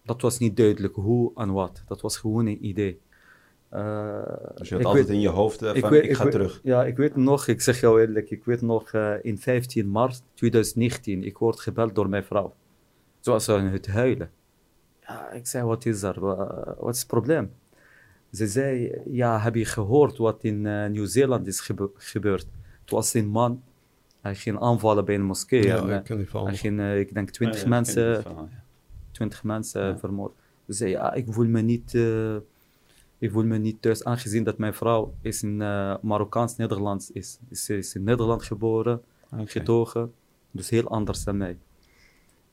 dat 0.03 0.21
was 0.21 0.37
niet 0.39 0.57
duidelijk 0.57 0.95
hoe 0.95 1.31
en 1.35 1.51
wat. 1.53 1.83
Dat 1.87 2.01
was 2.01 2.17
gewoon 2.17 2.45
een 2.45 2.65
idee. 2.65 2.99
Eh, 3.69 4.21
Dus 4.55 4.69
je 4.69 4.75
had 4.75 4.85
altijd 4.85 5.05
weet- 5.05 5.15
in 5.15 5.21
je 5.21 5.29
hoofd 5.29 5.61
ik 5.61 5.79
van, 5.79 5.89
weet- 5.89 6.03
ik, 6.03 6.09
ik 6.09 6.15
ga 6.15 6.23
weet- 6.23 6.31
terug. 6.31 6.59
Ja, 6.63 6.85
ik 6.85 6.97
weet 6.97 7.15
nog, 7.15 7.47
ik 7.47 7.61
zeg 7.61 7.79
jou 7.79 8.01
eerlijk, 8.01 8.29
ik 8.29 8.43
weet 8.45 8.61
nog 8.61 8.91
eh, 8.91 9.13
in 9.21 9.37
15 9.37 9.91
maart 9.91 10.21
2019, 10.33 11.23
ik 11.23 11.37
word 11.37 11.59
gebeld 11.59 11.95
door 11.95 12.09
mijn 12.09 12.23
vrouw. 12.23 12.53
Ze 13.19 13.31
was 13.31 13.49
aan 13.49 13.65
het 13.65 13.87
huilen. 13.87 14.29
Ja, 15.07 15.31
ik 15.31 15.47
zei, 15.47 15.63
wat 15.65 15.85
is 15.85 16.01
er? 16.03 16.19
Wa- 16.19 16.75
Wat 16.79 16.93
is 16.93 16.99
het 16.99 17.07
probleem? 17.07 17.51
Ze 18.31 18.47
zei, 18.47 19.01
ja, 19.09 19.39
heb 19.39 19.55
je 19.55 19.65
gehoord 19.65 20.17
wat 20.17 20.43
in 20.43 20.65
eh, 20.65 20.89
Nieuw-Zeeland 20.89 21.47
is 21.47 21.59
gebe- 21.59 21.91
gebeurd? 21.97 22.47
Het 22.81 22.89
was 22.89 23.13
een 23.13 23.27
man, 23.27 23.63
hij 24.21 24.35
ging 24.35 24.59
aanvallen 24.59 25.05
bij 25.05 25.15
een 25.15 25.23
moskee. 25.23 25.63
Ja, 25.63 25.77
en, 25.77 25.89
eh, 25.89 25.95
ik 25.95 26.03
ken 26.03 26.17
die 26.17 26.25
verhaal 26.29 26.47
hij 26.47 26.55
ging, 26.55 26.79
eh, 26.79 26.99
ik 26.99 27.13
denk, 27.13 27.29
20 27.29 27.61
Ja, 27.61 27.67
mensen 27.67 28.13
dit 28.13 28.21
verhaal, 28.21 28.47
ja. 28.51 28.63
20 29.11 29.43
mensen 29.43 29.85
Ja. 29.85 29.97
vermoord. 29.97 30.33
Ze 30.67 30.73
zei, 30.73 30.89
ja, 30.91 31.13
ik 31.13 31.25
voel 31.29 31.45
me 31.47 31.61
niet, 31.61 31.93
eh, 31.95 32.35
ik 33.17 33.31
voel 33.31 33.43
me 33.43 33.57
niet 33.57 33.81
thuis, 33.81 34.03
aangezien 34.03 34.43
dat 34.43 34.57
mijn 34.57 34.73
vrouw 34.73 35.13
is 35.21 35.43
in 35.43 35.61
eh, 35.61 35.95
Marokkaans-Nederlands 36.01 37.11
is. 37.11 37.39
is. 37.49 37.63
Ze 37.65 37.77
is 37.77 37.95
in 37.95 38.03
Nederland 38.03 38.43
geboren, 38.43 39.01
Oké. 39.31 39.45
getogen, 39.47 40.13
dus 40.51 40.69
heel 40.69 40.87
anders 40.89 41.23
dan 41.23 41.37
mij. 41.37 41.57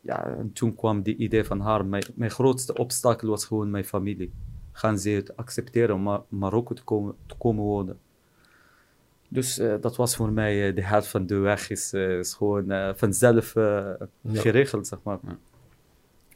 Ja, 0.04 0.24
en 0.26 0.52
toen 0.52 0.74
kwam 0.74 1.02
die 1.02 1.16
idee 1.16 1.44
van 1.44 1.60
haar. 1.60 1.86
Mijn, 1.86 2.04
mijn 2.14 2.30
grootste 2.30 2.74
obstakel 2.74 3.28
was 3.28 3.44
gewoon 3.44 3.70
mijn 3.70 3.84
familie. 3.84 4.32
Gaan 4.72 4.98
ze 4.98 5.10
het 5.10 5.36
accepteren 5.36 5.94
om 5.94 6.02
Ma- 6.02 6.24
Marokko 6.28 6.74
te 6.74 6.84
komen, 6.84 7.14
te 7.26 7.34
komen 7.38 7.64
wonen? 7.64 7.98
Dus 9.28 9.58
eh, 9.58 9.74
dat 9.80 9.96
was 9.96 10.16
voor 10.16 10.32
mij 10.32 10.68
eh, 10.68 10.74
de 10.74 10.82
helft 10.84 11.08
van 11.08 11.26
de 11.26 11.36
weg, 11.36 11.70
is, 11.70 11.92
eh, 11.92 12.18
is 12.18 12.34
gewoon 12.34 12.94
vanzelf 12.96 13.54
Ja. 13.54 13.96
geregeld, 14.24 14.86
zeg 14.86 14.98
maar. 15.02 15.18
Ja. 15.26 15.38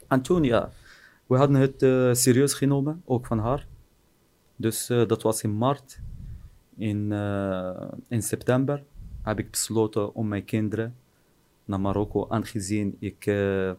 En 0.07 0.21
toen, 0.21 0.43
ja, 0.43 0.71
we 1.25 1.37
hadden 1.37 1.55
het 1.55 2.17
serieus 2.17 2.53
genomen, 2.53 3.01
ook 3.05 3.25
van 3.25 3.39
haar. 3.39 3.67
Dus 4.55 4.87
dat 4.87 5.21
was 5.21 5.43
in 5.43 5.57
maart. 5.57 5.99
In, 6.75 7.11
in 8.07 8.21
september 8.21 8.83
heb 9.21 9.39
ik 9.39 9.51
besloten 9.51 10.13
om 10.15 10.27
mijn 10.27 10.45
kinderen 10.45 10.95
naar 11.67 11.79
Marokko, 11.79 12.25
aangezien 12.29 12.95
ik, 12.99 13.25
eh, 13.25 13.69
eh, 13.69 13.75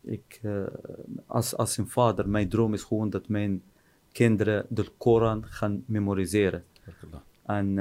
ik 0.00 0.40
eh, 0.42 0.62
als, 1.26 1.56
als 1.56 1.76
een 1.76 1.88
vader, 1.88 2.28
mijn 2.28 2.48
droom 2.48 2.74
is 2.74 2.82
gewoon 2.82 3.10
dat 3.10 3.28
mijn 3.28 3.62
kinderen 4.12 4.66
de 4.68 4.88
Koran 4.98 5.44
gaan 5.46 5.82
memoriseren. 5.86 6.64
En 7.46 7.74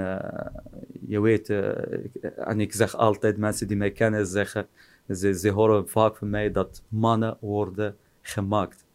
je 1.08 1.20
weet, 1.22 1.50
ik- 1.50 2.16
en 2.24 2.60
ik 2.60 2.74
zeg 2.74 2.96
altijd, 2.96 3.38
mensen 3.38 3.68
die 3.68 3.78
mij 3.78 3.92
kennen 3.92 4.28
zeggen, 4.28 4.68
ze, 5.10 5.34
ze 5.40 5.50
horen 5.50 5.90
vaak 5.90 6.16
van 6.18 6.30
mij 6.30 6.52
dat 6.52 6.84
mannen 6.88 7.38
worden 7.40 7.96
gemaakt, 8.22 8.86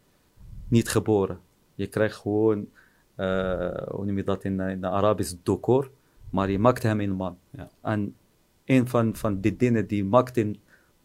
niet 0.67 0.89
geboren. 0.89 1.39
Je 1.75 1.87
krijgt 1.87 2.15
gewoon, 2.15 2.67
hoe 3.87 4.05
noem 4.05 4.17
je 4.17 4.23
dat 4.23 4.43
in, 4.43 4.59
in 4.59 4.81
de 4.81 4.87
Arabisch, 4.87 5.33
dokor, 5.43 5.91
maar 6.29 6.49
je 6.49 6.59
maakt 6.59 6.83
hem 6.83 6.99
een 6.99 7.11
man. 7.11 7.37
Ja. 7.49 7.69
En 7.81 8.15
een 8.71 8.87
van, 8.87 9.15
van 9.15 9.39
die 9.41 9.55
dingen 9.55 9.87
die 9.87 10.03
maakt 10.05 10.37
een 10.37 10.57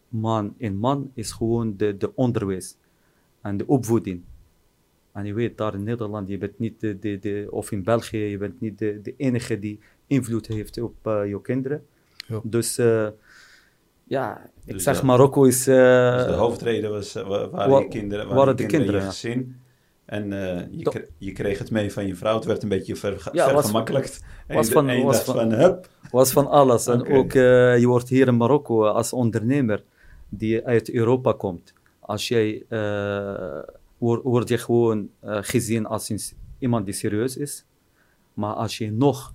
man 0.09 0.53
een 0.57 0.77
man, 0.77 1.11
is 1.13 1.31
gewoon 1.31 1.77
de, 1.77 1.97
de 1.97 2.15
onderwijs 2.15 2.77
en 3.41 3.57
de 3.57 3.67
opvoeding. 3.67 4.21
En 5.11 5.25
je 5.25 5.33
weet, 5.33 5.57
daar 5.57 5.73
in 5.73 5.83
Nederland, 5.83 6.27
je 6.27 6.37
bent 6.37 6.59
niet 6.59 6.79
de, 6.79 6.99
de, 6.99 7.19
de 7.19 7.47
of 7.49 7.71
in 7.71 7.83
België, 7.83 8.17
je 8.17 8.37
bent 8.37 8.61
niet 8.61 8.77
de, 8.79 8.99
de 9.03 9.13
enige 9.17 9.59
die 9.59 9.79
invloed 10.07 10.47
heeft 10.47 10.81
op 10.81 10.95
eh, 11.07 11.21
je 11.29 11.41
kinderen. 11.41 11.85
Ja. 12.27 12.39
Dus 12.43 12.77
eh, 12.77 13.07
ja, 14.03 14.49
ik 14.65 14.73
Dus 14.73 14.83
zeg 14.83 14.99
de- 14.99 15.05
Marokko 15.05 15.43
is... 15.43 15.67
eh, 15.67 16.15
Dus 16.17 16.25
de 16.25 16.31
hoofdreden 16.31 16.89
was, 16.91 17.13
wa- 17.13 17.49
waren 17.49 17.71
wa- 17.71 17.79
je 17.79 17.87
kinderen, 17.87 18.23
waren 18.23 18.37
waren 18.37 18.57
de 18.57 18.65
kinderen, 18.65 19.01
in 19.01 19.07
gezin. 19.07 19.55
En 20.07 20.33
eh, 20.33 20.65
je, 20.71 20.83
Dat- 20.83 20.93
kre- 20.93 21.07
je 21.17 21.31
kreeg 21.31 21.57
het 21.57 21.71
mee 21.71 21.91
van 21.93 22.07
je 22.07 22.15
vrouw. 22.15 22.35
Het 22.35 22.45
werd 22.45 22.63
een 22.63 22.69
beetje 22.69 22.95
ver, 22.95 23.29
Ja, 23.31 23.43
was- 23.45 23.53
vergemakkelijkt. 23.53 24.15
Van- 24.47 24.89
en 24.89 24.97
je 24.97 25.03
was 25.03 25.23
van- 25.23 25.35
van, 25.35 25.51
hup. 25.51 25.89
was 26.11 26.31
van 26.31 26.47
alles. 26.47 26.87
En 26.87 27.07
ook, 27.07 27.33
eh, 27.33 27.79
je 27.79 27.87
wordt 27.87 28.09
hier 28.09 28.27
in 28.27 28.37
Marokko 28.37 28.85
als 28.85 29.13
ondernemer 29.13 29.83
die 30.29 30.65
uit 30.65 30.91
Europa 30.91 31.31
komt. 31.33 31.73
Als 31.99 32.27
jij, 32.27 32.63
eh, 32.69 33.59
word, 33.97 34.23
word 34.23 34.49
je 34.49 34.57
gewoon 34.57 35.09
gezien 35.21 35.85
als 35.85 36.33
iemand 36.59 36.85
die 36.85 36.93
serieus 36.93 37.37
is. 37.37 37.65
Maar 38.33 38.53
als 38.53 38.77
je 38.77 38.91
nog 38.91 39.33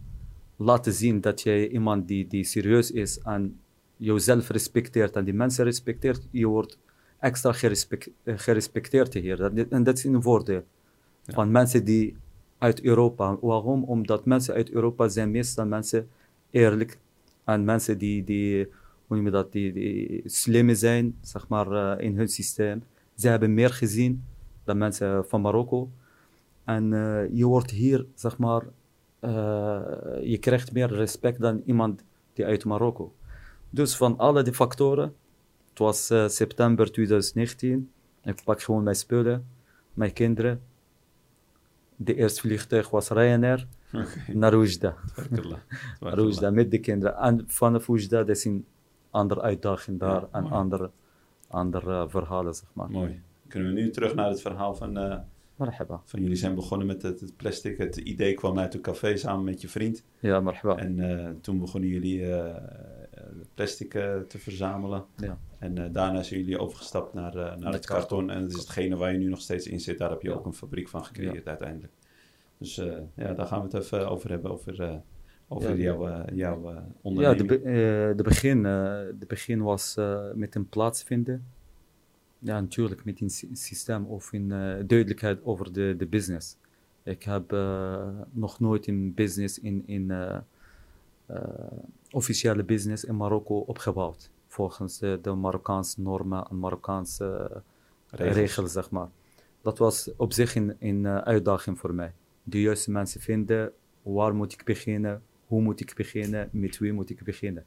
laat 0.56 0.86
zien 0.90 1.20
dat 1.20 1.40
jij 1.42 1.68
iemand 1.68 2.08
die, 2.08 2.26
die 2.26 2.44
serieus 2.44 2.90
is 2.90 3.18
en 3.18 3.60
jezelf 3.96 4.48
respecteert 4.48 5.16
en 5.16 5.24
die 5.24 5.34
mensen 5.34 5.64
respecteert, 5.64 6.26
je 6.30 6.46
wordt 6.46 6.78
extra 7.22 7.52
gerespect, 7.52 8.10
eh, 8.22 8.34
gerespecteerd 8.38 9.14
hier. 9.14 9.36
Dat, 9.36 9.52
en 9.70 9.82
dat 9.82 9.98
is 9.98 10.04
een 10.04 10.22
voordeel 10.22 10.62
Ja. 11.24 11.32
van 11.34 11.50
mensen 11.50 11.84
die 11.84 12.16
uit 12.58 12.82
Europa. 12.82 13.36
Waarom? 13.40 13.84
Omdat 13.84 14.24
mensen 14.24 14.54
uit 14.54 14.70
Europa 14.70 15.08
zijn 15.08 15.30
meestal 15.30 15.66
mensen 15.66 16.08
eerlijk 16.50 16.98
en 17.44 17.64
mensen 17.64 17.98
die, 17.98 18.24
die 18.24 18.64
hoe 19.06 19.16
noem 19.16 19.24
je 19.24 19.30
dat, 19.30 19.52
die, 19.52 19.72
die 19.72 20.22
slim 20.24 20.74
zijn, 20.74 21.16
zeg 21.20 21.48
maar, 21.48 21.70
eh, 21.72 22.04
in 22.04 22.16
hun 22.16 22.28
systeem. 22.28 22.82
Ze 23.14 23.28
hebben 23.28 23.54
meer 23.54 23.70
gezien 23.70 24.24
dan 24.64 24.78
mensen 24.78 25.24
van 25.28 25.40
Marokko. 25.40 25.90
En 26.64 26.92
eh, 26.92 27.28
je 27.38 27.46
wordt 27.46 27.70
hier, 27.70 28.06
zeg 28.14 28.38
maar, 28.38 28.62
je 30.22 30.36
krijgt 30.40 30.72
meer 30.72 30.88
respect 30.92 31.40
dan 31.40 31.62
iemand 31.66 32.04
die 32.32 32.44
uit 32.44 32.64
Marokko. 32.64 33.12
Dus 33.70 33.96
van 33.96 34.18
alle 34.18 34.42
die 34.42 34.52
factoren, 34.54 35.14
het 35.72 35.80
was 35.80 36.10
eh, 36.10 36.28
september 36.28 36.92
2019, 36.92 37.90
ik 38.24 38.44
pak 38.44 38.62
gewoon 38.62 38.82
mijn 38.82 38.96
spullen, 38.96 39.46
mijn 39.94 40.12
kinderen. 40.12 40.62
De 41.96 42.14
eerste 42.14 42.40
vliegtuig 42.40 42.90
was 42.90 43.08
Ryanair 43.08 43.66
Oké, 43.92 44.06
naar 44.32 44.52
Oujda. 44.52 44.96
Oujda 46.00 46.50
met 46.50 46.70
de 46.70 46.78
kinderen. 46.78 47.16
En 47.16 47.44
vanaf 47.46 47.88
Oujda, 47.88 48.18
dat 48.18 48.28
is 48.28 48.44
een 48.44 48.66
andere 49.10 49.40
uitdaging 49.40 49.98
daar 49.98 50.20
Ja, 50.20 50.28
en 50.32 50.50
andere, 50.50 50.90
andere 51.48 52.02
eh, 52.02 52.08
verhalen, 52.08 52.54
zeg 52.54 52.68
maar. 52.72 52.90
Mooi. 52.90 53.20
Kunnen 53.48 53.74
we 53.74 53.80
nu 53.80 53.90
terug 53.90 54.14
naar 54.14 54.28
het 54.28 54.40
verhaal 54.40 54.74
van, 54.74 54.92
Marhaba. 55.56 56.02
van 56.04 56.20
jullie 56.20 56.36
zijn 56.36 56.54
begonnen 56.54 56.86
met 56.86 57.02
het, 57.02 57.20
het 57.20 57.36
plastic. 57.36 57.78
Het 57.78 57.96
idee 57.96 58.34
kwam 58.34 58.58
uit 58.58 58.74
een 58.74 58.80
café 58.80 59.16
samen 59.16 59.44
met 59.44 59.60
je 59.60 59.68
vriend. 59.68 60.04
Ja, 60.18 60.40
marhaba. 60.40 60.76
En 60.76 61.38
toen 61.40 61.58
begonnen 61.58 61.90
jullie 61.90 62.24
plastic 63.54 63.94
eh, 63.94 64.16
te 64.20 64.38
verzamelen. 64.38 65.04
Ja. 65.16 65.38
En 65.58 65.78
eh, 65.78 65.92
daarna 65.92 66.22
zijn 66.22 66.40
jullie 66.40 66.58
overgestapt 66.58 67.14
naar, 67.14 67.36
eh, 67.36 67.56
naar 67.56 67.72
het 67.72 67.86
karton. 67.86 68.08
karton. 68.26 68.30
En 68.30 68.40
dat 68.40 68.50
is 68.50 68.56
hetgene 68.58 68.96
waar 68.96 69.12
je 69.12 69.18
nu 69.18 69.28
nog 69.28 69.40
steeds 69.40 69.66
in 69.66 69.80
zit. 69.80 69.98
Daar 69.98 70.10
heb 70.10 70.22
je 70.22 70.28
Ja. 70.28 70.34
ook 70.34 70.46
een 70.46 70.54
fabriek 70.54 70.88
van 70.88 71.04
gecreëerd 71.04 71.46
uiteindelijk. 71.48 71.92
Dus 72.58 72.74
ja, 73.16 73.32
daar 73.34 73.46
gaan 73.46 73.58
we 73.58 73.64
het 73.76 73.84
even 73.84 74.08
over 74.10 74.30
hebben. 74.30 74.50
Over, 74.50 75.02
over 75.48 75.70
Ja. 75.70 75.82
jouw, 75.82 76.08
eh, 76.08 76.36
jouw 76.36 76.68
eh, 76.68 76.74
Ja, 76.74 76.86
onderneming. 77.02 77.48
de, 77.48 77.58
be- 77.58 78.12
de, 78.16 78.22
begin, 78.22 78.62
de 78.62 79.24
begin 79.28 79.62
was 79.62 79.96
met 80.34 80.54
een 80.54 80.68
plaats 80.68 81.02
vinden. 81.02 81.46
Ja, 82.38 82.60
natuurlijk, 82.60 83.04
met 83.04 83.20
een 83.20 83.30
sy- 83.30 83.48
systeem 83.52 84.04
of 84.04 84.32
een 84.32 84.52
eh, 84.52 84.58
duidelijkheid 84.86 85.44
over 85.44 85.72
de, 85.72 85.94
de 85.98 86.06
business. 86.06 86.56
Ik 87.02 87.22
heb 87.22 87.50
nog 88.30 88.60
nooit 88.60 88.86
een 88.86 89.14
business 89.14 89.58
in, 89.58 89.82
in 89.86 90.10
officiële 92.10 92.64
business 92.64 93.04
in 93.04 93.16
Marokko 93.16 93.58
opgebouwd. 93.58 94.30
Volgens 94.46 94.98
de, 94.98 95.18
de 95.22 95.34
Marokkaanse 95.34 96.00
normen 96.00 96.46
en 96.50 96.58
Marokkaanse 96.58 97.62
Regels. 98.10 98.36
regels, 98.36 98.72
zeg 98.72 98.90
maar. 98.90 99.08
Dat 99.62 99.78
was 99.78 100.10
op 100.16 100.32
zich 100.32 100.54
een, 100.54 100.76
een 100.78 101.06
eh, 101.06 101.16
uitdaging 101.16 101.78
voor 101.78 101.94
mij. 101.94 102.12
De 102.42 102.60
juiste 102.60 102.90
mensen 102.90 103.20
vinden, 103.20 103.72
waar 104.02 104.34
moet 104.34 104.52
ik 104.52 104.64
beginnen, 104.64 105.22
hoe 105.46 105.62
moet 105.62 105.80
ik 105.80 105.94
beginnen, 105.94 106.48
met 106.52 106.78
wie 106.78 106.92
moet 106.92 107.10
ik 107.10 107.24
beginnen. 107.24 107.64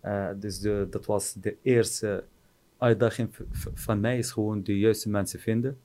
Eh, 0.00 0.28
dus 0.36 0.58
de, 0.58 0.86
dat 0.90 1.06
was 1.06 1.32
de 1.32 1.56
eerste 1.62 2.24
uitdaging 2.78 3.30
van 3.74 4.00
mij, 4.00 4.18
is 4.18 4.30
gewoon 4.30 4.62
de 4.62 4.78
juiste 4.78 5.08
mensen 5.08 5.40
vinden. 5.40 5.78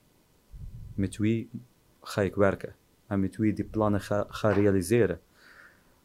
Met 0.93 1.17
wie 1.17 1.49
ga 2.01 2.21
ik 2.21 2.35
werken 2.35 2.75
en 3.07 3.19
met 3.19 3.37
wie 3.37 3.53
die 3.53 3.65
plannen 3.65 4.01
ga, 4.01 4.25
ga 4.29 4.51
realiseren. 4.51 5.19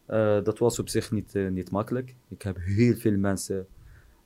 Eh, 0.07 0.43
dat 0.43 0.59
was 0.59 0.79
op 0.79 0.89
zich 0.89 1.11
niet, 1.11 1.35
eh, 1.35 1.49
niet 1.49 1.71
makkelijk. 1.71 2.15
Ik 2.29 2.43
heb 2.43 2.57
heel 2.61 2.95
veel 2.95 3.17
mensen 3.17 3.67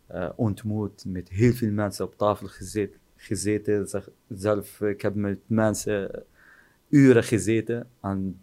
eh, 0.06 0.30
ontmoet, 0.37 1.04
met 1.04 1.28
heel 1.28 1.52
veel 1.52 1.71
mensen 1.71 2.04
op 2.04 2.16
tafel 2.16 2.47
gezet, 2.47 2.99
gezeten. 3.16 3.88
Zelf, 4.28 4.80
ik 4.80 5.02
heb 5.02 5.14
met 5.14 5.38
mensen 5.47 6.25
uren 6.88 7.25
gezeten. 7.25 7.88
En 8.00 8.40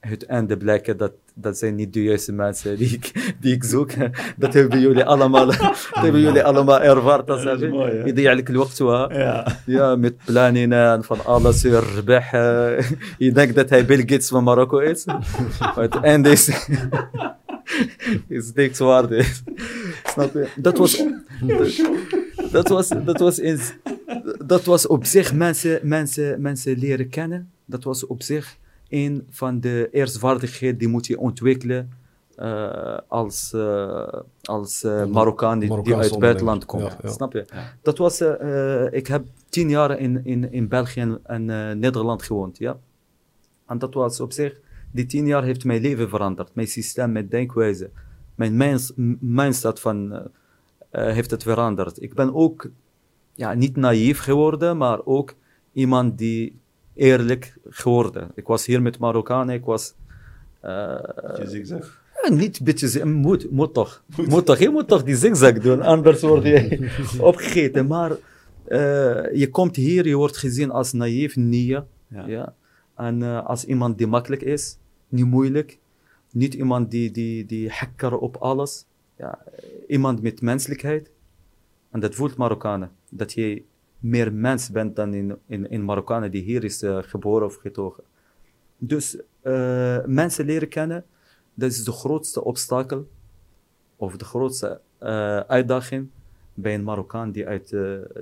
het 0.00 0.26
einde 0.26 0.56
blijken 0.56 0.96
dat 0.96 1.12
dat 1.40 1.58
zijn 1.58 1.74
niet 1.74 1.92
de 1.92 2.02
juiste 2.02 2.32
mensen 2.32 2.76
die 2.76 2.90
ik, 2.92 3.34
die 3.40 3.54
ik 3.54 3.64
zoek. 3.64 3.90
Dat 4.36 4.54
hebben 4.54 4.80
jullie 4.80 5.04
allemaal, 5.04 5.46
dat 5.46 5.88
hebben 5.92 6.20
jullie 6.20 6.42
allemaal 6.42 6.80
ervaren. 6.80 7.26
Dat 7.26 7.38
is 7.62 7.70
mooi. 7.70 7.92
Je 7.92 8.12
eigenlijk 8.14 8.48
Ja. 9.64 9.96
met 9.96 10.14
plannen 10.24 11.04
van 11.04 11.24
alles 11.24 11.62
weer 11.62 11.84
Je 13.18 13.32
denkt 13.32 13.54
dat 13.54 13.68
hij 13.70 13.84
Bill 13.86 13.98
Gates 13.98 14.28
van 14.28 14.44
Marokko 14.44 14.78
is. 14.78 15.04
Maar 15.58 15.74
het 15.76 16.00
einde 16.00 16.30
is, 16.30 16.48
is 18.28 18.52
niks 18.54 18.78
waard. 18.78 19.24
Snap 20.04 20.32
je? 20.32 20.48
Dat 20.56 20.78
was, 20.78 21.04
dat 22.50 22.68
was, 22.68 22.88
dat 22.88 23.18
was, 23.18 23.40
dat 24.46 24.64
was 24.64 24.86
op 24.86 25.04
zich 25.04 25.34
mensen, 25.34 25.80
mensen, 25.82 26.40
mensen 26.40 26.78
leren 26.78 27.08
kennen. 27.08 27.50
Dat 27.64 27.84
was 27.84 28.06
op 28.06 28.22
zich 28.22 28.56
een 28.88 29.26
van 29.30 29.60
de 29.60 29.88
eerste 29.92 30.18
vaardigheden 30.18 30.78
die 30.78 30.88
moet 30.88 31.06
je 31.06 31.18
ontwikkelen 31.18 31.90
eh, 32.36 32.98
als, 33.08 33.52
eh, 33.52 34.12
als 34.42 34.84
eh, 34.84 35.06
Marokkaan 35.06 35.58
die, 35.58 35.82
die 35.82 35.94
uit 35.96 36.10
het 36.10 36.18
buitenland 36.18 36.64
komt. 36.64 36.82
Ja, 36.82 36.98
ja. 37.02 37.08
Snap 37.08 37.32
je? 37.32 37.44
Ja. 37.52 37.74
Dat 37.82 37.98
was, 37.98 38.20
ik 38.90 39.06
heb 39.06 39.24
tien 39.48 39.68
jaar 39.68 39.98
in, 39.98 40.24
in, 40.24 40.52
in 40.52 40.68
België 40.68 41.18
en, 41.22 41.50
eh, 41.50 41.72
Nederland 41.76 42.22
gewoond, 42.22 42.58
ja. 42.58 42.78
En 43.66 43.78
dat 43.78 43.94
was 43.94 44.20
op 44.20 44.32
zich, 44.32 44.60
die 44.90 45.06
tien 45.06 45.26
jaar 45.26 45.42
heeft 45.44 45.64
mijn 45.64 45.80
leven 45.82 46.08
veranderd. 46.08 46.54
Mijn 46.54 46.68
systeem, 46.68 47.12
mijn 47.12 47.28
denkwijze, 47.28 47.90
mijn 48.34 48.56
minds, 48.56 48.92
m- 48.96 49.14
mindset 49.20 49.80
van, 49.80 50.28
heeft 50.90 51.30
het 51.30 51.42
veranderd. 51.42 52.02
Ik 52.02 52.14
ben 52.14 52.34
ook 52.34 52.70
ja, 53.34 53.54
niet 53.54 53.76
naïef 53.76 54.18
geworden, 54.18 54.76
maar 54.76 55.00
ook 55.04 55.34
iemand 55.72 56.18
die 56.18 56.58
eerlijk 56.98 57.56
geworden. 57.68 58.30
Ik 58.34 58.46
was 58.46 58.66
hier 58.66 58.82
met 58.82 58.98
Marokkanen, 58.98 59.54
ik 59.54 59.64
was... 59.64 59.94
eh, 60.60 60.70
Je 61.36 61.44
zigzag. 61.46 62.00
ja, 62.22 62.30
niet 62.34 62.58
een 62.58 62.64
beetje, 62.64 62.88
zi- 62.88 63.04
moet, 63.04 63.50
moet 63.50 63.74
toch. 63.74 64.02
Moet. 64.28 64.46
toch, 64.46 64.58
je 64.58 64.68
moet 64.70 64.88
toch 64.88 65.02
die 65.04 65.16
zigzag 65.16 65.52
doen, 65.58 65.82
anders 65.82 66.20
word 66.22 66.42
je 66.44 66.90
opgegeten. 67.20 67.86
Maar 67.86 68.10
eh, 68.64 69.36
je 69.38 69.48
komt 69.50 69.76
hier, 69.76 70.06
je 70.06 70.16
wordt 70.16 70.36
gezien 70.36 70.70
als 70.70 70.92
naïef, 70.92 71.36
nia. 71.36 71.86
Ja. 72.08 72.26
Ja. 72.26 72.54
En 72.96 73.22
eh, 73.22 73.46
als 73.46 73.64
iemand 73.64 73.98
die 73.98 74.06
makkelijk 74.06 74.42
is, 74.42 74.78
niet 75.08 75.26
moeilijk. 75.26 75.78
Niet 76.32 76.54
iemand 76.54 76.90
die, 76.90 77.10
die, 77.10 77.46
die 77.46 77.70
hacker 77.70 78.18
op 78.18 78.36
alles. 78.36 78.84
Ja, 79.16 79.38
eh, 79.44 79.64
iemand 79.88 80.22
met 80.22 80.40
menselijkheid. 80.40 81.10
En 81.90 82.00
dat 82.00 82.14
voelt 82.14 82.36
Marokkanen. 82.36 82.90
Dat 83.10 83.32
je 83.32 83.62
meer 83.98 84.32
mens 84.32 84.70
bent 84.70 84.96
dan 84.96 85.14
in, 85.14 85.38
in, 85.46 85.70
in 85.70 85.84
Marokkanen 85.84 86.30
die 86.30 86.42
hier 86.42 86.64
is 86.64 86.82
eh, 86.82 86.98
geboren 87.00 87.46
of 87.46 87.56
getogen. 87.56 88.04
Dus 88.78 89.18
eh, 89.40 90.04
mensen 90.04 90.44
leren 90.44 90.68
kennen, 90.68 91.04
dat 91.54 91.70
is 91.70 91.84
de 91.84 91.92
grootste 91.92 92.44
obstakel 92.44 93.08
of 93.96 94.16
de 94.16 94.24
grootste 94.24 94.80
eh, 94.98 95.38
uitdaging 95.38 96.08
bij 96.54 96.74
een 96.74 96.84
Marokkaan 96.84 97.30
die 97.30 97.46
uit 97.46 97.72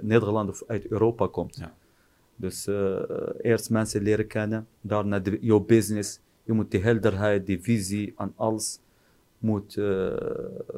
Nederland 0.01 0.49
of 0.49 0.63
uit 0.67 0.87
Europa 0.87 1.27
komt. 1.27 1.57
Ja. 1.57 1.75
Dus 2.37 2.67
eerst 3.41 3.71
mensen 3.71 4.03
leren 4.03 4.27
kennen, 4.27 4.67
daarna 4.81 5.19
de, 5.19 5.39
jouw 5.41 5.61
business. 5.61 6.21
Je 6.43 6.53
moet 6.53 6.71
die 6.71 6.83
helderheid, 6.83 7.47
die 7.47 7.63
visie 7.63 8.15
en 8.17 8.33
alles 8.37 8.81
moet 9.39 9.81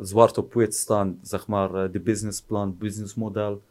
zwart 0.00 0.38
op 0.38 0.54
wit 0.54 0.74
staan, 0.74 1.18
zeg 1.22 1.46
maar, 1.46 1.90
de 1.90 2.00
businessplan, 2.00 2.76
businessmodel, 2.78 3.62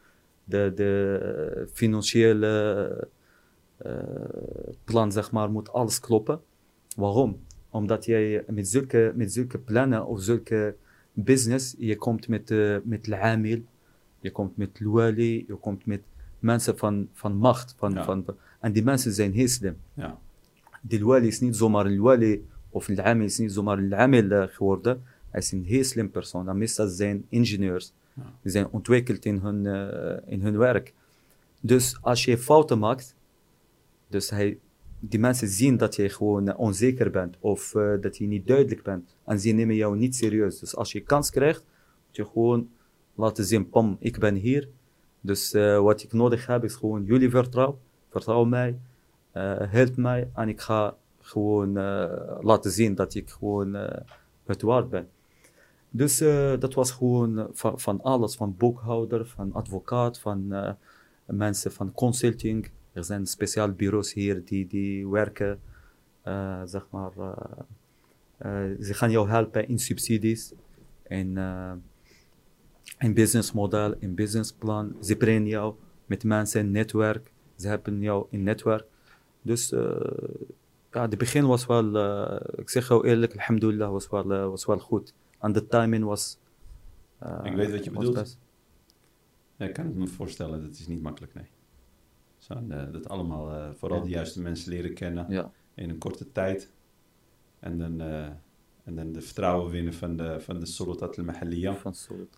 de, 0.48 0.72
de 0.76 1.20
eh, 1.56 1.64
financiële 1.74 3.08
eh, 3.78 3.94
plan, 4.84 5.12
zeg 5.12 5.32
maar, 5.32 5.52
moet 5.52 5.72
alles 5.74 6.00
kloppen. 6.00 6.42
Waarom? 6.96 7.40
Omdat 7.70 8.06
jij 8.06 8.44
met 8.48 8.68
zulke, 8.68 9.12
met 9.16 9.34
zulke 9.34 9.58
plannen 9.58 10.06
of 10.06 10.22
zulke 10.22 10.76
business, 11.14 11.76
je 11.78 11.96
komt 11.96 12.28
met, 12.28 12.52
eh 12.52 12.78
met 12.84 13.12
Amil, 13.12 13.62
je 14.20 14.32
komt 14.32 14.58
met 14.58 14.80
Luali, 14.80 15.46
je 15.48 15.56
komt 15.56 15.86
met 15.86 16.02
mensen 16.40 16.78
van, 16.78 17.10
van 17.14 17.36
macht. 17.36 17.76
Van, 17.78 17.94
Ja. 17.94 18.04
van, 18.04 18.26
en 18.60 18.72
die 18.72 18.84
mensen 18.84 19.14
zijn 19.14 19.34
heel 19.34 19.48
slim. 19.48 19.78
Ja. 19.94 20.20
Die 20.82 21.00
Luali 21.00 21.28
is 21.28 21.40
niet 21.40 21.56
zomaar 21.56 21.86
een 21.86 22.42
of 22.70 22.88
een 22.88 23.02
Amil 23.02 23.26
is 23.26 23.38
niet 23.38 23.52
zomaar 23.52 23.78
een 23.78 23.96
Amil 23.96 24.48
geworden. 24.48 25.04
Hij 25.30 25.40
is 25.40 25.52
een 25.52 25.64
heel 25.64 25.84
slim 25.84 26.10
persoon. 26.12 26.50
En 26.50 26.58
meestal 26.58 26.88
zijn 26.88 27.26
ingenieurs. 27.30 27.94
Die 28.42 28.52
zijn 28.52 28.70
ontwikkeld 28.70 29.26
in 29.26 29.38
hun, 29.38 29.66
eh, 29.66 30.32
in 30.32 30.42
hun 30.42 30.58
werk. 30.58 30.94
Dus 31.62 31.98
als 32.02 32.26
je 32.26 32.38
fouten 32.38 32.80
maakt, 32.80 33.16
dus 34.08 34.30
hij, 34.30 34.60
die 35.00 35.20
mensen 35.20 35.48
zien 35.48 35.78
dat 35.78 35.96
je 35.96 36.10
gewoon 36.10 36.48
eh, 36.48 36.60
onzeker 36.60 37.12
bent 37.12 37.38
of 37.40 37.76
eh, 37.76 37.94
dat 38.02 38.18
je 38.18 38.28
niet 38.28 38.48
duidelijk 38.48 38.84
bent 38.84 39.16
en 39.26 39.40
ze 39.40 39.50
nemen 39.50 39.76
jou 39.76 39.98
niet 39.98 40.16
serieus. 40.16 40.60
Dus 40.60 40.76
als 40.76 40.92
je 40.92 41.00
kans 41.00 41.30
krijgt, 41.30 41.64
moet 42.08 42.16
je 42.16 42.26
gewoon 42.26 42.70
laten 43.16 43.46
zien, 43.46 43.70
pam, 43.70 43.98
ik 44.00 44.20
ben 44.20 44.36
hier. 44.36 44.70
Dus 45.22 45.52
wat 45.82 46.04
ik 46.04 46.14
nodig 46.14 46.46
heb 46.46 46.64
is 46.64 46.76
gewoon 46.76 47.04
jullie 47.04 47.30
vertrouwen, 47.30 47.78
vertrouw 48.10 48.44
mij, 48.44 48.80
help 49.70 49.96
mij 49.96 50.30
en 50.34 50.50
ik 50.50 50.62
ga 50.62 50.96
gewoon 51.22 51.74
laten 52.42 52.72
zien 52.72 52.96
dat 52.96 53.16
ik 53.16 53.30
gewoon 53.30 53.74
het 54.46 54.62
waard 54.62 54.90
ben. 54.90 55.08
Dus 55.90 56.22
eh, 56.22 56.54
dat 56.60 56.74
was 56.74 56.92
gewoon 56.92 57.40
eh, 57.40 57.46
van, 57.76 58.02
alles, 58.02 58.36
van 58.36 58.56
boekhouder, 58.58 59.26
van 59.26 59.54
advocaat, 59.54 60.20
van 60.20 60.54
eh, 60.54 60.72
mensen 61.26 61.72
van 61.72 61.92
consulting. 61.92 62.70
Er 62.94 63.04
zijn 63.04 63.26
speciale 63.26 63.74
bureaus 63.74 64.14
hier 64.14 64.46
die, 64.46 64.68
die 64.68 65.08
werken, 65.08 65.60
zeg 66.66 66.88
maar, 66.90 67.12
ze 68.82 68.94
gaan 68.94 69.12
jou 69.12 69.30
helpen 69.30 69.68
in 69.68 69.80
subsidies, 69.80 70.54
in, 71.08 71.38
in 73.00 73.14
businessmodel, 73.14 73.96
in 74.00 74.16
businessplan. 74.16 74.96
Ze 75.02 75.16
brengen 75.16 75.48
jou 75.48 75.76
met 76.06 76.24
mensen 76.24 76.60
in 76.62 76.72
netwerk, 76.72 77.32
ze 77.56 77.68
hebben 77.68 78.02
jou 78.02 78.26
in 78.30 78.44
netwerk. 78.44 78.86
Dus 79.42 79.70
ja, 80.92 81.08
de 81.08 81.18
begin 81.18 81.46
was 81.46 81.66
wel, 81.66 81.96
ik 82.56 82.70
zeg 82.70 82.88
jou 82.88 83.08
eerlijk, 83.08 83.34
alhamdulillah, 83.34 83.92
was 83.92 84.10
wel, 84.10 84.50
was 84.50 84.66
wel 84.66 84.80
goed. 84.80 85.14
En 85.40 85.52
de 85.52 85.68
timing 85.68 86.04
was... 86.04 86.38
eh, 87.20 87.40
Ik 87.44 87.54
weet 87.56 87.72
wat 87.72 87.84
je 87.84 87.92
bedoelt. 87.92 88.14
best. 88.16 88.38
Ja, 89.56 89.66
ik 89.66 89.74
kan 89.74 89.86
het 89.86 89.96
me 89.96 90.08
voorstellen, 90.08 90.62
dat 90.62 90.72
is 90.72 90.88
niet 90.88 91.02
makkelijk, 91.02 91.34
nee. 91.34 91.48
Zo, 92.38 92.54
eh, 92.70 92.92
dat 92.92 93.10
allemaal, 93.10 93.52
eh, 93.54 93.70
vooral 93.74 93.98
Ja. 93.98 94.04
de 94.04 94.10
juiste 94.10 94.42
mensen 94.42 94.72
leren 94.72 94.94
kennen 94.94 95.26
Ja, 95.30 95.52
in 95.74 95.90
een 95.90 95.98
korte 95.98 96.32
tijd. 96.32 96.72
En 97.60 97.78
dan, 97.78 98.02
en 98.84 98.96
dan 98.96 99.12
de 99.12 99.22
vertrouwen 99.22 99.72
winnen 99.72 99.94
van 99.94 100.16
de, 100.18 100.40
van 100.40 100.60
de 100.60 100.66
Solotat 100.66 101.18
al-Mahaliya. 101.18 101.76
van. 101.76 101.94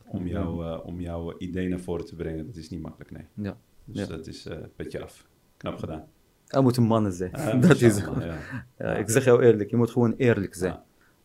Om, 0.05 0.27
jou, 0.27 0.81
om 0.83 0.99
jouw 1.01 1.38
idee 1.38 1.67
naar 1.69 1.79
voren 1.79 2.05
te 2.05 2.15
brengen, 2.15 2.45
dat 2.45 2.55
is 2.55 2.69
niet 2.69 2.81
makkelijk, 2.81 3.12
nee. 3.12 3.25
Ja. 3.33 3.57
Dus 3.85 4.07
dat 4.07 4.27
is 4.27 4.45
een 4.45 4.71
beetje 4.75 5.03
af. 5.03 5.27
Knap 5.57 5.77
gedaan. 5.77 6.07
Er 6.47 6.62
moeten 6.63 6.83
mannen 6.83 7.13
zijn. 7.13 7.31
Dat 7.67 7.81
is 7.81 7.97
ja. 7.97 8.38
ja, 8.77 8.95
Ik 8.95 9.09
zeg 9.09 9.23
jou 9.23 9.43
eerlijk, 9.43 9.69
je 9.69 9.75
moet 9.75 9.91
gewoon 9.91 10.13
eerlijk 10.17 10.55
zijn. 10.55 10.79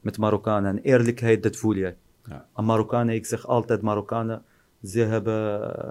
Met 0.05 0.19
Marokkanen. 0.19 0.71
En 0.77 0.83
eerlijkheid, 0.83 1.43
dat 1.43 1.57
voel 1.57 1.75
je. 1.75 1.95
Ja. 2.29 2.47
En 2.57 2.65
Marokkanen, 2.65 3.15
ik 3.15 3.27
zeg 3.27 3.47
altijd 3.47 3.83
Marokkanen, 3.83 4.43
ze 4.85 5.01
hebben, 5.01 5.73
eh, 5.77 5.89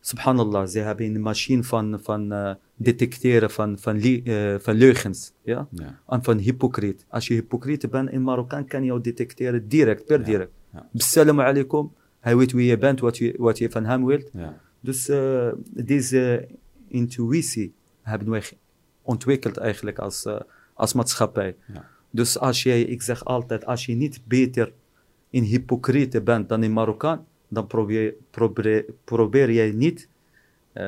subhanallah, 0.00 0.66
ze 0.66 0.78
hebben 0.78 1.06
een 1.14 1.20
machine 1.20 1.62
van, 1.64 1.98
van 2.02 2.32
eh, 2.32 2.54
detecteren 2.76 3.50
van, 3.50 3.78
van, 3.78 3.96
eh, 4.00 4.54
van 4.58 4.74
leugens. 4.74 5.32
Ja? 5.42 5.66
Ja. 5.70 5.98
En 6.06 6.24
van 6.24 6.38
hypocriet. 6.38 7.04
Als 7.08 7.26
je 7.26 7.34
hypocriet 7.34 7.90
bent 7.90 8.10
in 8.10 8.22
Marokkaan, 8.22 8.66
kan 8.66 8.80
je 8.80 8.86
jou 8.86 9.00
detecteren 9.00 9.68
direct, 9.68 10.04
per 10.06 10.18
Ja. 10.18 10.24
direct. 10.24 10.50
Ja. 10.72 10.88
Assalamu 10.96 11.42
alaikum. 11.42 11.92
Hij 12.20 12.36
weet 12.36 12.52
wie 12.52 12.66
je 12.66 12.78
bent, 12.78 13.00
wat 13.00 13.16
je, 13.18 13.34
wat 13.38 13.58
je 13.58 13.70
van 13.70 13.84
hem 13.84 14.04
wilt. 14.06 14.30
Ja. 14.32 14.60
Dus 14.80 15.04
deze 15.70 16.48
intuïtie 16.88 17.74
hebben 18.02 18.30
wij 18.30 18.42
ge- 18.42 18.56
ontwikkeld 19.02 19.56
eigenlijk 19.56 19.98
als, 19.98 20.26
als 20.74 20.92
maatschappij. 20.92 21.56
Ja. 21.72 21.90
Dus 22.12 22.38
als 22.38 22.62
jij, 22.62 22.82
ik 22.82 23.02
zeg 23.02 23.24
altijd, 23.24 23.66
als 23.66 23.86
je 23.86 23.94
niet 23.94 24.20
beter 24.24 24.72
in 25.30 25.42
hypocriete 25.42 26.20
bent 26.22 26.48
dan 26.48 26.62
in 26.62 26.72
Marokkaan, 26.72 27.26
dan 27.48 27.66
probeer, 27.66 28.14
probeer, 28.30 28.84
probeer 29.04 29.50
jij 29.52 29.70
niet 29.70 30.08
eh, 30.72 30.84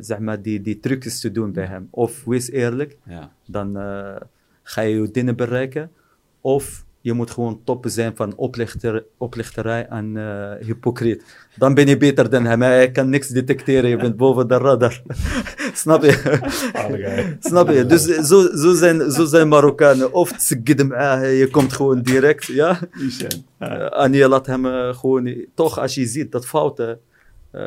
zeg 0.00 0.18
maar 0.18 0.42
die, 0.42 0.60
die 0.60 0.80
trucjes 0.80 1.20
te 1.20 1.30
doen 1.32 1.52
bij 1.52 1.64
hem. 1.66 1.88
Of 1.90 2.24
wees 2.24 2.50
eerlijk, 2.50 2.96
Ja. 3.04 3.32
dan 3.46 3.76
eh, 3.76 4.16
ga 4.62 4.80
je 4.80 5.00
je 5.00 5.10
dingen 5.10 5.36
bereiken. 5.36 5.90
Of 6.40 6.84
je 7.00 7.12
moet 7.12 7.30
gewoon 7.30 7.60
toppen 7.64 7.90
zijn 7.90 8.16
van 8.16 8.36
oplichter, 8.36 9.04
oplichterij 9.16 9.86
en 9.86 10.16
eh, 10.16 10.66
hypocriet. 10.66 11.48
Dan 11.56 11.74
ben 11.74 11.86
je 11.86 11.96
beter 11.96 12.30
dan 12.30 12.44
hem. 12.44 12.62
Hij 12.62 12.90
kan 12.90 13.08
niks 13.08 13.28
detecteren, 13.28 13.90
je 13.90 13.96
bent 13.96 14.16
boven 14.16 14.48
de 14.48 14.58
radar. 14.58 15.02
Snap 15.77 16.03
je? 16.03 16.39
Snap 17.39 17.69
je? 17.69 17.85
Dus 17.85 18.03
zo, 18.03 18.55
zo, 18.55 18.73
zijn, 18.73 19.11
zo 19.11 19.25
zijn 19.25 19.47
Marokkanen. 19.47 20.13
Of 20.13 20.31
تسقد 20.31 20.83
معاه, 20.83 21.37
je 21.39 21.47
komt 21.51 21.73
gewoon 21.73 22.01
direct, 22.01 22.45
ja. 22.45 22.79
Die 22.97 23.09
zijn. 23.11 23.45
Ja. 23.59 23.89
Eh, 23.91 24.03
en 24.03 24.13
je 24.13 24.27
laat 24.27 24.45
hem 24.45 24.65
eh, 24.65 24.93
gewoon... 24.97 25.45
Toch, 25.53 25.79
als 25.79 25.95
je 25.95 26.05
ziet 26.05 26.31
dat 26.31 26.45
fouten... 26.45 26.99
eh 27.51 27.61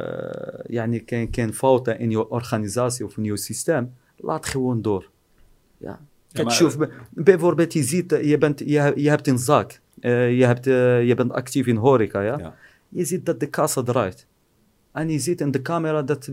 yani 0.68 1.02
geen, 1.06 1.28
geen 1.30 1.54
fouten 1.54 1.98
in 1.98 2.10
je 2.10 2.28
organisatie 2.30 3.04
of 3.04 3.16
in 3.16 3.24
je 3.24 3.36
systeem, 3.36 3.92
laat 4.16 4.46
gewoon 4.46 4.82
door. 4.82 5.08
Ja. 5.78 5.98
Kijk, 6.32 6.46
maar- 6.46 6.56
شوف, 6.56 6.76
b- 6.78 6.88
bijvoorbeeld, 7.10 7.72
je 7.72 7.82
ziet, 7.82 8.12
eh, 8.12 8.24
je, 8.28 8.38
bent, 8.38 8.58
je, 8.58 8.92
je 8.94 9.08
hebt 9.08 9.26
een 9.28 9.38
zaak. 9.38 9.80
Eh, 10.00 10.38
je, 10.38 10.44
hebt, 10.44 10.66
eh, 10.66 11.06
je 11.06 11.14
bent 11.14 11.32
actief 11.32 11.66
in 11.66 11.76
horeca, 11.76 12.20
ja? 12.20 12.38
Ja. 12.38 12.54
Je 12.88 13.04
ziet 13.04 13.26
dat 13.26 13.40
de 13.40 13.46
kassa 13.46 13.82
draait. 13.82 14.26
اني 14.97 15.19
زيت 15.19 15.43
عند 15.43 15.55
الكاميرا 15.55 16.01
دات 16.01 16.31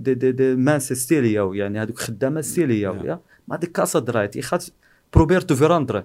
دي 0.00 0.14
دي 0.14 0.32
دي 0.32 0.56
مانس 0.56 0.92
ستيلياو 0.92 1.54
يعني 1.54 1.82
هذوك 1.82 1.98
خدامة 1.98 2.40
ستيلياو 2.40 3.18
ما 3.48 3.56
دي 3.56 3.66
كاسا 3.66 3.98
درايت. 3.98 4.36
يخات 4.36 4.64
بروبير 5.14 5.40
تو 5.40 5.54
فيراندر 5.54 6.04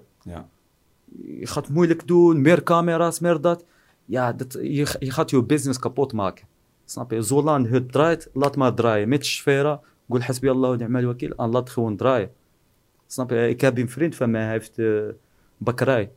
يخات 1.25 1.71
مويلك 1.71 2.03
دون 2.03 2.37
مير 2.37 2.59
كاميرا 2.59 3.11
مير 3.21 3.37
دات. 3.37 3.63
يا 4.09 4.31
دات 4.31 4.53
يخات 5.01 5.33
يو 5.33 5.41
بيزنس 5.41 5.77
كابوت 5.79 6.15
ماك. 6.15 6.45
سنابي 6.87 7.21
زولان 7.21 7.67
هو 7.67 7.77
درايت 7.77 8.37
لات 8.37 8.57
ما 8.57 8.69
دراي. 8.69 9.05
ميت 9.05 9.21
الشفيره 9.21 9.81
قول 10.09 10.23
حسبي 10.23 10.51
الله 10.51 10.69
ونعم 10.69 10.97
الوكيل 10.97 11.33
أن 11.33 11.51
لات 11.51 11.69
خون 11.69 11.97
دراي. 11.97 12.29
سنابي 13.07 13.53
كابين 13.53 13.87
فريند 13.87 14.13
فما 14.13 14.55
هافت 14.55 14.81
بكراي. 15.61 16.09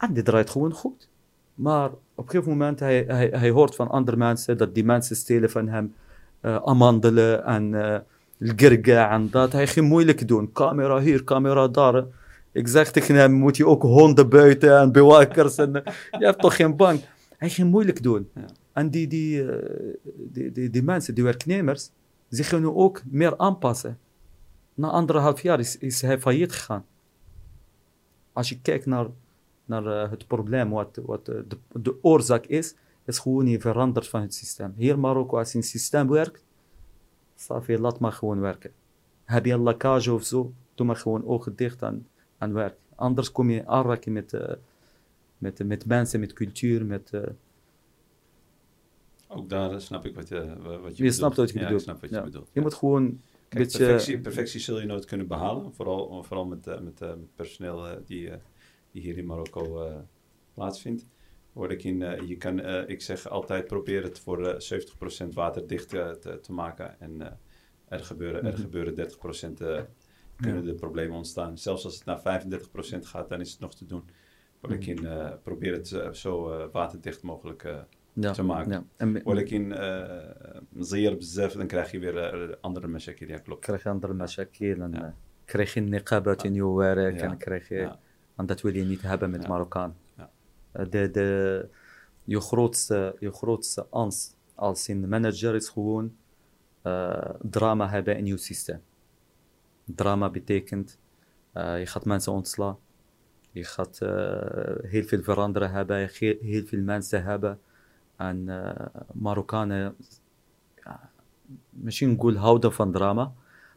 عندي 0.00 0.22
درايت 0.22 0.48
خون 0.48 0.72
خوت. 0.72 1.08
مار 1.58 1.98
op 2.14 2.24
een 2.24 2.30
gegeven 2.30 2.52
moment 2.52 2.80
hij, 2.80 3.04
hij, 3.06 3.28
hij 3.32 3.50
hoort 3.50 3.74
van 3.74 3.88
andere 3.88 4.16
mensen 4.16 4.56
dat 4.56 4.74
die 4.74 4.84
mensen 4.84 5.16
stelen 5.16 5.50
van 5.50 5.68
hem 5.68 5.94
eh, 6.40 6.56
amandelen 6.64 7.44
en 7.44 7.72
uh, 7.72 9.10
en 9.12 9.30
dat. 9.30 9.52
Hij 9.52 9.66
ging 9.66 9.88
moeilijk 9.88 10.28
doen. 10.28 10.52
Camera 10.52 11.00
hier, 11.00 11.24
camera 11.24 11.68
daar. 11.68 12.04
Ik 12.52 12.68
zeg 12.68 12.90
tegen 12.90 13.14
hem, 13.14 13.32
moet 13.32 13.56
je 13.56 13.66
ook 13.66 13.82
honden 13.82 14.28
buiten 14.28 14.78
en 14.78 14.92
bewakers 14.92 15.56
en 15.56 15.84
eh, 15.84 15.94
je 16.18 16.24
hebt 16.24 16.40
toch 16.40 16.56
geen 16.56 16.76
bank. 16.76 17.00
Hij 17.36 17.48
ging 17.48 17.70
moeilijk 17.70 18.02
doen. 18.02 18.28
Ja. 18.34 18.44
En 18.72 18.90
die, 18.90 19.06
die, 19.06 19.44
die, 20.14 20.52
die, 20.52 20.70
die, 20.70 20.82
mensen, 20.82 21.14
die 21.14 21.24
werknemers, 21.24 21.90
ze 22.30 22.58
nu 22.60 22.66
ook 22.66 23.02
meer 23.10 23.38
aanpassen. 23.38 23.98
Na 24.74 24.88
anderhalf 24.88 25.42
jaar 25.42 25.58
is, 25.58 25.78
is 25.78 26.00
hij 26.00 26.20
failliet 26.20 26.52
gegaan. 26.52 26.84
Als 28.32 28.48
je 28.48 28.60
kijkt 28.60 28.86
naar 28.86 29.06
naar 29.72 30.04
eh, 30.04 30.10
het 30.10 30.26
probleem, 30.26 30.70
wat, 30.70 30.98
wat 31.04 31.28
eh, 31.28 31.36
de, 31.48 31.56
de 31.72 31.94
oorzaak 32.02 32.46
is, 32.46 32.74
is 33.04 33.18
gewoon 33.18 33.46
je 33.46 33.60
veranderd 33.60 34.08
van 34.08 34.20
het 34.20 34.34
systeem. 34.34 34.72
Hier 34.76 34.92
in 34.94 35.00
Marokko, 35.00 35.38
als 35.38 35.52
je 35.52 35.58
een 35.58 35.64
systeem 35.64 36.08
werkt, 36.08 36.44
Safi, 37.36 37.78
laat 37.78 37.98
maar 37.98 38.12
gewoon 38.12 38.40
werken. 38.40 38.72
Heb 39.24 39.44
je 39.44 39.52
een 39.52 39.62
lekkage 39.62 40.12
of 40.12 40.22
zo, 40.24 40.52
doe 40.74 40.86
maar 40.86 40.96
gewoon 40.96 41.24
ogen 41.24 41.56
dicht 41.56 41.82
en, 41.82 42.06
en 42.38 42.52
werk. 42.52 42.76
Anders 42.94 43.32
kom 43.32 43.50
je 43.50 43.58
in 43.58 43.68
aanraking 43.68 44.14
met, 44.14 44.32
eh, 44.32 44.54
met, 45.38 45.64
met 45.66 45.86
mensen, 45.86 46.20
met 46.20 46.32
cultuur, 46.32 46.84
met... 46.84 47.10
Ook 49.28 49.48
daar 49.48 49.80
snap 49.80 50.04
ik 50.04 50.14
wat 50.14 50.28
je, 50.28 50.56
wat 50.62 50.72
je, 50.72 50.78
je 50.80 50.92
bedoelt. 50.92 51.14
snapt 51.14 51.36
wat 51.36 51.50
je 51.50 51.58
ja, 51.58 51.60
bedoelt. 51.64 51.80
ik 51.80 51.86
snap 51.88 52.00
wat 52.00 52.10
je 52.10 52.16
Ja. 52.16 52.22
bedoelt. 52.22 52.48
Je 52.52 52.60
moet 52.60 52.74
gewoon 52.74 53.20
Kijk, 53.48 53.64
beetje... 53.64 53.78
perfectie, 53.78 54.20
perfectie 54.20 54.60
zul 54.60 54.80
je 54.80 54.86
nooit 54.86 55.04
kunnen 55.04 55.26
behalen. 55.26 55.74
Vooral, 55.74 56.22
vooral 56.22 56.44
met, 56.46 56.64
met, 56.66 57.00
met 57.00 57.34
personeel 57.36 57.86
die, 58.06 58.30
die 58.92 59.02
hier 59.02 59.18
in 59.18 59.26
Marokko 59.26 59.82
eh, 59.86 59.96
plaatsvindt. 60.54 61.06
Word 61.52 61.70
ik, 61.70 61.84
in, 61.84 62.02
eh, 62.02 62.28
je 62.28 62.36
kan, 62.36 62.60
eh, 62.60 62.88
ik 62.88 63.02
zeg 63.02 63.28
altijd 63.28 63.66
probeer 63.66 64.02
het 64.02 64.18
voor 64.20 64.46
eh 64.46 64.58
70% 64.58 65.34
waterdicht 65.34 65.88
te, 65.88 66.38
te 66.42 66.52
maken. 66.52 67.00
En 67.00 67.38
er, 67.88 68.04
gebeuren, 68.04 68.44
er 68.44 68.52
Mhm. 68.52 68.60
gebeuren 68.60 68.94
30% 68.94 69.60
eh, 69.60 69.80
kunnen 70.36 70.64
de 70.64 70.74
problemen 70.74 71.16
ontstaan. 71.16 71.58
Zelfs 71.58 71.84
als 71.84 71.94
het 71.94 72.04
naar 72.04 72.20
35% 72.20 73.06
gaat, 73.06 73.28
dan 73.28 73.40
is 73.40 73.50
het 73.50 73.60
nog 73.60 73.74
te 73.74 73.86
doen. 73.86 74.02
Word 74.60 74.74
ik 74.74 74.86
in, 74.86 75.06
eh, 75.06 75.30
probeer 75.42 75.72
het 75.72 76.16
zo 76.16 76.66
waterdicht 76.70 77.22
mogelijk 77.22 77.62
ja, 78.12 78.32
te 78.32 78.42
maken. 78.42 78.70
Ja. 78.72 78.84
En 78.96 79.12
met- 79.12 79.22
word 79.22 79.38
ik 79.38 79.50
in 79.50 79.72
zeer 80.78 81.16
bezef, 81.16 81.52
dan 81.52 81.66
krijg 81.66 81.90
je 81.90 81.98
weer 81.98 82.58
andere 82.60 82.86
mashakil. 82.86 83.28
Ja, 83.28 83.38
klopt. 83.38 83.60
krijg 83.64 83.82
je 83.82 83.88
andere 83.88 84.12
Ja. 84.92 85.02
eh, 85.04 85.12
krijg 85.44 85.74
je 85.74 85.80
niqabat 85.80 86.44
in 86.44 86.54
je 86.54 86.74
werk 86.74 87.20
en 87.20 87.36
krijg 87.36 87.68
je... 87.68 87.90
عند 88.42 88.56
تولي 88.56 88.84
نيت 88.84 89.06
هبه 89.06 89.26
من 89.26 89.48
ماروكان 89.48 89.92
د 90.76 90.96
د 91.16 91.18
يخروت 92.28 92.76
يخروت 93.22 93.64
أنس 93.96 94.36
السين 94.62 95.06
مانجر 95.06 95.56
يسخون 95.56 96.06
آه، 96.86 97.38
دراما 97.44 97.98
هبا 97.98 98.20
نيو 98.20 98.36
سيستم 98.36 98.78
دراما 99.88 100.28
بتيكنت 100.28 100.90
آه، 101.56 101.76
يخط 101.76 102.08
مانسا 102.08 102.32
أونتسلا 102.32 102.76
يخط 103.56 103.98
آه، 104.02 104.86
هيل 104.86 105.04
في 105.04 105.16
الفراندرا 105.16 105.66
هبا 105.66 106.08
هيل 106.20 106.62
في 106.66 106.74
المانسا 106.74 107.34
هبا 107.34 107.56
أن 108.20 108.74
ماروكان 109.14 109.92
ماشي 111.74 112.06
نقول 112.06 112.36
هاو 112.36 112.70
فان 112.70 112.92
دراما 112.92 113.32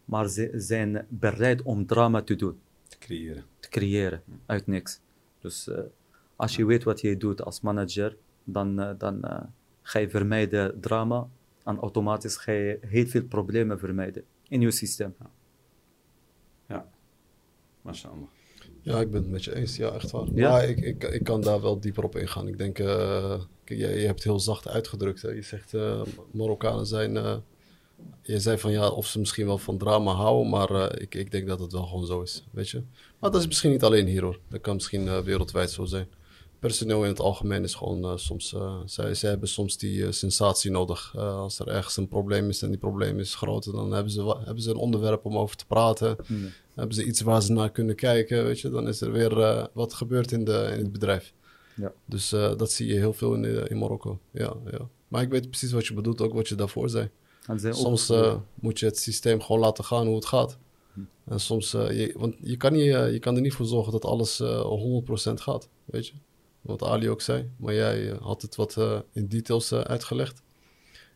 مار 0.10 0.28
زين 0.67 1.04
براد 1.12 1.62
أم 1.67 1.84
دراما 1.84 2.19
تدون 2.19 2.58
كريير. 3.04 3.43
Te 3.65 3.80
creëren 3.80 4.23
uit 4.45 4.67
niks. 4.67 4.99
Dus 5.39 5.67
eh, 5.67 5.80
als 6.36 6.56
je 6.56 6.65
weet 6.65 6.84
wat 6.84 7.01
je 7.01 7.17
doet 7.17 7.41
als 7.41 7.62
manager, 7.62 8.17
dan, 8.43 8.80
eh, 8.80 8.93
dan 8.97 9.23
eh, 9.23 9.43
ga 9.82 9.99
je 9.99 10.10
vermijden 10.10 10.80
drama 10.82 11.28
en 11.63 11.78
automatisch 11.78 12.36
ga 12.38 12.51
je 12.51 12.78
heel 12.82 13.06
veel 13.06 13.23
problemen 13.23 13.80
vermijden 13.80 14.23
in 14.47 14.62
je 14.62 14.71
systeem. 14.71 15.15
Mashallah. 17.86 18.28
Ja, 18.82 18.99
ik 18.99 19.12
ben 19.12 19.21
het 19.21 19.32
met 19.32 19.43
je 19.43 19.56
eens. 19.56 19.75
Ja, 19.75 19.91
echt 19.91 20.12
waar. 20.12 20.28
Ja? 20.34 20.51
Maar 20.51 20.69
ik, 20.69 20.80
ik, 20.80 21.04
ik 21.04 21.23
kan 21.23 21.41
daar 21.41 21.62
wel 21.62 21.80
dieper 21.80 22.04
op 22.04 22.15
ingaan. 22.15 22.47
Ik 22.47 22.58
denk, 22.58 22.80
eh, 22.80 23.41
kijk, 23.63 23.80
je, 23.80 23.88
je 23.88 24.06
hebt 24.06 24.23
heel 24.23 24.39
zacht 24.39 24.67
uitgedrukt. 24.67 25.21
Hè. 25.21 25.30
Je 25.30 25.41
zegt, 25.41 25.73
eh, 25.73 26.01
Marokkanen 26.32 26.86
zijn... 26.86 27.43
je 28.25 28.39
zei 28.39 28.58
van 28.58 28.71
ja, 28.71 28.89
of 28.89 29.08
ze 29.08 29.19
misschien 29.19 29.45
wel 29.45 29.58
van 29.58 29.77
drama 29.77 30.12
houden, 30.12 30.49
maar 30.49 30.69
eh, 30.69 31.01
ik, 31.01 31.15
ik 31.15 31.31
denk 31.31 31.47
dat 31.47 31.60
het 31.60 31.71
wel 31.71 31.86
gewoon 31.86 32.05
zo 32.05 32.21
is, 32.21 32.43
weet 32.51 32.69
je. 32.69 32.84
Maar 33.19 33.31
dat 33.31 33.41
is 33.41 33.47
misschien 33.47 33.71
niet 33.71 33.84
alleen 33.84 34.08
hier 34.08 34.23
hoor. 34.23 34.39
Dat 34.49 34.62
kan 34.62 34.75
misschien 34.75 35.08
eh, 35.08 35.19
wereldwijd 35.19 35.71
zo 35.71 35.86
zijn. 35.86 36.08
Personeel 36.60 37.03
in 37.03 37.10
het 37.10 37.19
algemeen 37.19 37.63
is 37.63 37.73
gewoon 37.73 38.03
eh, 38.03 38.12
soms... 38.15 38.55
zij, 38.86 39.13
zij 39.13 39.29
hebben 39.29 39.49
soms 39.49 39.77
die 39.77 40.12
sensatie 40.12 40.71
nodig. 40.71 41.17
Als 41.17 41.60
er 41.60 41.67
ergens 41.67 41.97
een 41.97 42.08
probleem 42.08 42.49
is 42.49 42.62
en 42.62 42.69
die 42.69 42.77
probleem 42.77 43.19
is 43.19 43.36
groot, 43.36 43.71
dan 43.71 43.91
hebben 43.91 44.12
ze, 44.12 44.38
hebben 44.43 44.63
ze 44.63 44.69
een 44.69 44.75
onderwerp 44.75 45.25
om 45.25 45.38
over 45.38 45.55
te 45.55 45.65
praten. 45.65 46.17
Hmm. 46.25 46.51
Hebben 46.75 46.95
ze 46.95 47.03
iets 47.03 47.21
waar 47.21 47.41
ze 47.41 47.51
naar 47.51 47.71
kunnen 47.71 47.95
kijken, 47.95 48.43
weet 48.43 48.60
je. 48.60 48.69
Dan 48.69 48.88
is 48.88 49.01
er 49.01 49.12
weer 49.12 49.69
wat 49.73 49.93
gebeurd 49.93 50.31
in, 50.31 50.43
de, 50.43 50.69
in 50.73 50.79
het 50.79 50.91
bedrijf. 50.91 51.34
Ja. 51.75 51.93
Dus 52.05 52.29
dat 52.29 52.71
zie 52.71 52.88
je 52.88 52.93
heel 52.93 53.13
veel 53.13 53.34
in, 53.34 53.67
in 53.69 53.77
Marokko. 53.77 54.19
Ja, 54.31 54.53
ja. 54.71 54.89
Maar 55.08 55.21
ik 55.21 55.29
weet 55.29 55.49
precies 55.49 55.71
wat 55.71 55.88
je 55.88 55.93
bedoelt, 55.93 56.21
ook 56.21 56.34
wat 56.34 56.47
je 56.47 56.55
daarvoor 56.55 56.89
zei. 56.89 57.10
Soms 57.73 58.10
eh, 58.10 58.36
moet 58.53 58.79
je 58.79 58.86
het 58.86 58.97
systeem 58.99 59.41
gewoon 59.41 59.62
laten 59.62 59.84
gaan 59.84 60.05
hoe 60.05 60.15
het 60.15 60.25
gaat. 60.25 60.58
En 61.25 61.39
soms, 61.39 61.73
eh, 61.73 61.99
je, 61.99 62.13
want 62.17 62.36
je 62.41 62.58
kan, 62.58 62.73
niet, 62.73 62.93
eh, 62.93 63.12
je 63.12 63.19
kan 63.19 63.36
er 63.36 63.41
niet 63.41 63.53
voor 63.53 63.65
zorgen 63.65 63.91
dat 63.91 64.05
alles 64.05 64.39
eh 64.39 64.62
100% 64.62 65.41
gaat, 65.41 65.69
weet 65.86 66.08
je. 66.08 66.13
Wat 66.62 66.84
Ali 66.84 67.10
ook 67.10 67.21
zei, 67.21 67.49
maar 67.58 67.73
jij 67.73 68.17
had 68.21 68.41
het 68.41 68.55
wat 68.55 68.77
in 69.12 69.27
details 69.27 69.73
uitgelegd. 69.73 70.41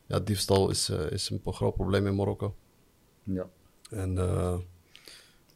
Ja, 0.05 0.19
diefstal 0.19 0.69
is, 0.69 0.89
is 0.89 1.29
een 1.29 1.53
groot 1.53 1.75
probleem 1.75 2.07
in 2.07 2.15
Marokko. 2.15 2.55
ja, 3.23 3.49
En, 3.89 4.17
eh, 4.17 4.57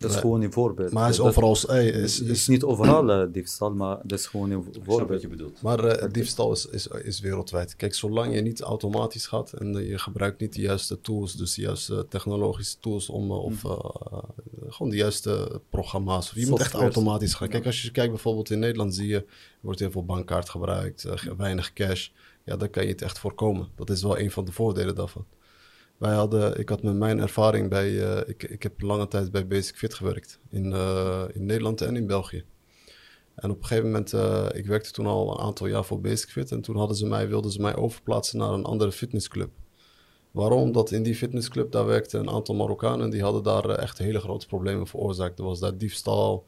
dat 0.04 0.12
is 0.12 0.18
Nee. 0.18 0.26
gewoon 0.26 0.42
een 0.42 0.54
voorbeeld. 0.54 0.92
maar 0.92 1.02
hij 1.04 1.12
is 1.12 1.20
overal... 1.20 1.58
Hey, 1.68 1.88
is, 1.88 2.22
is, 2.22 2.48
niet 2.48 2.64
overal 2.64 3.12
eh, 3.12 3.28
diefstal, 3.32 3.74
maar 3.74 4.00
dat 4.04 4.20
is 4.20 4.26
gewoon 4.26 4.52
een 4.52 4.60
Ik 4.60 4.64
snap 4.74 4.86
wat 4.86 4.96
voorbeeld. 4.98 5.22
je 5.22 5.28
bedoelt. 5.28 5.62
Maar 5.62 5.84
eh, 5.84 6.12
diefstal 6.12 6.52
is, 6.52 6.66
is, 6.66 6.88
is 6.88 7.20
wereldwijd. 7.20 7.76
Kijk, 7.76 7.94
zolang 7.96 8.34
je 8.36 8.42
niet 8.42 8.62
automatisch 8.62 9.28
gaat 9.28 9.54
en 9.54 9.76
eh, 9.78 9.90
je 9.90 9.98
gebruikt 10.00 10.40
niet 10.40 10.54
de 10.54 10.62
juiste 10.62 11.02
tools, 11.02 11.34
dus 11.36 11.54
de 11.54 11.62
juiste 11.62 12.06
technologische 12.10 12.80
tools 12.80 13.10
om, 13.10 13.32
of 13.32 13.64
eh, 13.66 13.72
eh, 13.72 14.18
gewoon 14.68 14.92
de 14.92 14.98
juiste 14.98 15.62
programma's. 15.70 16.30
Of 16.30 16.36
je 16.36 16.48
moet 16.48 16.60
echt 16.60 16.74
automatisch 16.74 17.34
gaan. 17.34 17.50
Kijk, 17.50 17.66
als 17.66 17.82
je 17.82 17.92
kijkt 17.92 18.12
bijvoorbeeld 18.12 18.50
in 18.50 18.60
Nederland 18.60 18.96
zie 18.96 19.08
je, 19.08 19.18
er 19.18 19.26
wordt 19.62 19.80
heel 19.80 19.92
veel 19.92 20.06
bankkaart 20.06 20.50
gebruikt, 20.50 21.06
weinig 21.38 21.74
cash. 21.74 22.10
Ja, 22.46 22.58
dan 22.58 22.70
kan 22.70 22.84
je 22.84 22.90
het 22.90 23.02
echt 23.02 23.20
voorkomen. 23.20 23.68
Dat 23.76 23.90
is 23.90 24.02
wel 24.04 24.20
een 24.20 24.32
van 24.32 24.46
de 24.46 24.52
voordelen 24.52 24.96
daarvan. 24.96 25.26
Wij 25.98 26.14
hadden, 26.14 26.60
ik 26.60 26.70
had 26.70 26.84
met 26.84 26.96
mijn 26.96 27.20
ervaring 27.20 27.70
bij, 27.70 28.04
eh, 28.04 28.30
ik, 28.30 28.44
ik 28.44 28.64
heb 28.64 28.82
lange 28.82 29.08
tijd 29.08 29.32
bij 29.32 29.48
Basic 29.48 29.76
Fit 29.76 29.94
gewerkt. 29.94 30.40
In, 30.50 30.74
eh, 30.74 31.24
in 31.34 31.46
Nederland 31.46 31.82
en 31.82 31.96
in 31.96 32.08
België. 32.08 32.44
En 33.36 33.50
op 33.50 33.58
een 33.58 33.66
gegeven 33.66 33.90
moment, 33.90 34.14
eh, 34.14 34.46
ik 34.54 34.66
werkte 34.66 34.92
toen 34.92 35.06
al 35.06 35.32
een 35.32 35.46
aantal 35.46 35.68
jaar 35.68 35.86
voor 35.86 36.02
Basic 36.02 36.30
Fit. 36.30 36.52
En 36.52 36.62
toen 36.62 36.78
hadden 36.78 36.98
ze 36.98 37.06
mij, 37.06 37.28
wilden 37.28 37.52
ze 37.52 37.62
mij 37.62 37.76
overplaatsen 37.76 38.38
naar 38.38 38.50
een 38.50 38.66
andere 38.66 38.92
fitnessclub. 38.92 39.50
Waarom? 40.32 40.62
Omdat 40.62 40.92
in 40.92 41.04
die 41.04 41.16
fitnessclub 41.16 41.72
daar 41.72 41.86
werkten 41.86 42.20
een 42.20 42.30
aantal 42.30 42.56
Marokkanen. 42.56 43.10
Die 43.10 43.22
hadden 43.22 43.44
daar 43.44 43.70
echt 43.70 43.98
hele 43.98 44.20
grote 44.20 44.48
problemen 44.48 44.88
veroorzaakt. 44.88 45.40
Er 45.40 45.46
was 45.46 45.60
daar 45.60 45.78
diefstal. 45.78 46.46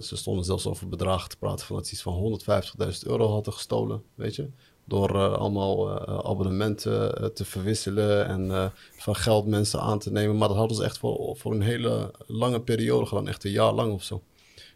Ze 0.00 0.16
stonden 0.16 0.44
zelfs 0.44 0.66
over 0.66 0.88
bedragen 0.88 1.28
te 1.28 1.36
praten 1.36 1.66
van 1.66 1.76
dat 1.76 1.86
ze 1.86 1.92
iets 1.92 2.02
van 2.02 2.40
150.000 2.84 3.06
euro 3.06 3.28
hadden 3.28 3.52
gestolen, 3.52 4.02
weet 4.14 4.36
je. 4.36 4.50
Door 4.88 5.14
eh, 5.14 5.32
allemaal 5.32 5.90
eh, 5.90 6.18
abonnementen 6.18 7.16
eh, 7.16 7.26
te 7.26 7.44
verwisselen 7.44 8.26
en 8.26 8.72
van 8.96 9.16
geld 9.16 9.46
mensen 9.46 9.80
aan 9.80 9.98
te 9.98 10.10
nemen. 10.10 10.36
Maar 10.36 10.48
dat 10.48 10.56
hadden 10.56 10.76
ze 10.76 10.84
echt 10.84 10.98
voor, 10.98 11.36
voor 11.36 11.52
een 11.52 11.60
hele 11.60 12.14
lange 12.26 12.60
periode 12.60 13.06
gedaan, 13.06 13.28
echt 13.28 13.44
een 13.44 13.50
jaar 13.50 13.72
lang 13.72 13.92
of 13.92 14.02
zo. 14.02 14.22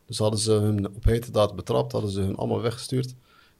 Dus 0.06 0.18
hadden 0.18 0.40
ze 0.40 0.52
hun 0.52 0.86
op 0.94 1.04
hete 1.04 1.52
betrapt, 1.54 1.92
hadden 1.92 2.10
ze 2.10 2.20
hun 2.20 2.36
allemaal 2.36 2.60
weggestuurd. 2.60 3.14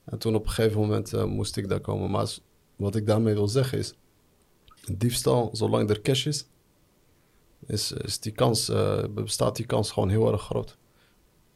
En 0.04 0.18
toen 0.18 0.34
op 0.34 0.44
een 0.44 0.50
gegeven 0.50 0.80
moment 0.80 1.26
moest 1.26 1.56
ik 1.56 1.68
daar 1.68 1.80
komen. 1.80 2.10
Maar 2.10 2.36
wat 2.76 2.94
ik 2.94 3.06
daarmee 3.06 3.34
wil 3.34 3.48
zeggen 3.48 3.78
is, 3.78 3.94
diefstal, 4.92 5.50
zolang 5.52 5.90
er 5.90 6.00
cash 6.00 6.26
is, 6.26 6.46
is, 7.66 7.92
is 7.92 8.20
die 8.20 8.32
kans, 8.32 8.72
bestaat 9.14 9.56
die 9.56 9.66
kans 9.66 9.90
gewoon 9.90 10.08
heel 10.08 10.32
erg 10.32 10.42
groot. 10.42 10.76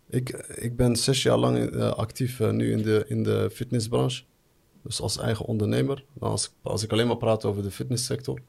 Ik, 0.08 0.30
ik 0.54 0.76
ben 0.76 0.96
zes 0.96 1.22
jaar 1.22 1.38
lang 1.38 1.76
actief 1.80 2.40
nu 2.40 2.72
in 2.72 2.82
de, 2.82 3.04
in 3.08 3.22
de 3.22 3.50
fitnessbranche. 3.52 4.22
Dus 4.86 5.00
als 5.00 5.18
eigen 5.18 5.44
ondernemer. 5.44 6.04
Als, 6.18 6.50
als 6.62 6.82
ik 6.82 6.92
alleen 6.92 7.06
maar 7.06 7.16
praat 7.16 7.44
over 7.44 7.62
de 7.62 7.70
fitnesssector. 7.70 8.40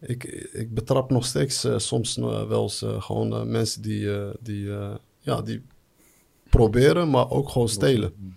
Ik, 0.00 0.24
ik 0.52 0.74
betrap 0.74 1.10
nog 1.10 1.24
steeds 1.26 1.64
eh, 1.64 1.78
soms 1.78 2.16
eh, 2.16 2.46
wel 2.48 2.62
eens 2.62 2.82
eh, 2.82 3.02
gewoon 3.02 3.50
mensen 3.50 3.82
die, 3.82 4.08
die, 4.40 4.70
ja, 5.18 5.42
die 5.42 5.62
proberen, 6.50 7.10
maar 7.10 7.30
ook 7.30 7.48
gewoon 7.48 7.68
stelen. 7.68 8.34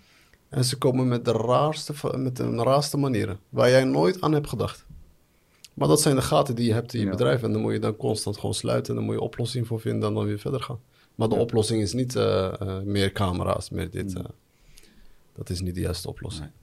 En 0.48 0.64
ze 0.64 0.78
komen 0.78 1.08
met 1.08 1.24
de 1.24 1.32
raarste, 1.32 1.92
met 2.18 2.36
de 2.36 2.54
raarste 2.56 2.96
manieren. 2.96 3.38
Waar 3.48 3.70
jij 3.70 3.84
nooit 3.84 4.20
aan 4.20 4.32
hebt 4.32 4.48
gedacht. 4.48 4.86
Maar 5.74 5.88
dat 5.88 6.00
zijn 6.00 6.14
de 6.16 6.22
gaten 6.22 6.54
die 6.54 6.66
je 6.66 6.72
hebt 6.72 6.92
in 6.94 6.98
je 7.00 7.04
Ja. 7.06 7.10
bedrijf. 7.10 7.42
En 7.42 7.52
dan 7.52 7.60
moet 7.60 7.72
je 7.72 7.78
dan 7.78 7.96
constant 7.96 8.36
gewoon 8.38 8.54
sluiten. 8.54 8.90
En 8.90 8.96
dan 8.96 9.04
moet 9.04 9.14
je 9.14 9.20
oplossing 9.20 9.66
voor 9.66 9.80
vinden 9.80 10.08
en 10.08 10.14
dan 10.14 10.24
weer 10.24 10.38
verder 10.38 10.60
gaan. 10.62 10.80
Maar 11.14 11.28
de 11.28 11.34
oplossing 11.34 11.82
is 11.82 11.92
niet 11.92 12.14
meer 12.84 13.12
camera's, 13.12 13.70
meer 13.70 13.90
dit. 13.90 14.14
eh. 14.14 14.24
dat 15.36 15.50
is 15.50 15.60
niet 15.60 15.74
de 15.74 15.80
juiste 15.80 16.08
oplossing. 16.08 16.44
Nee. 16.44 16.54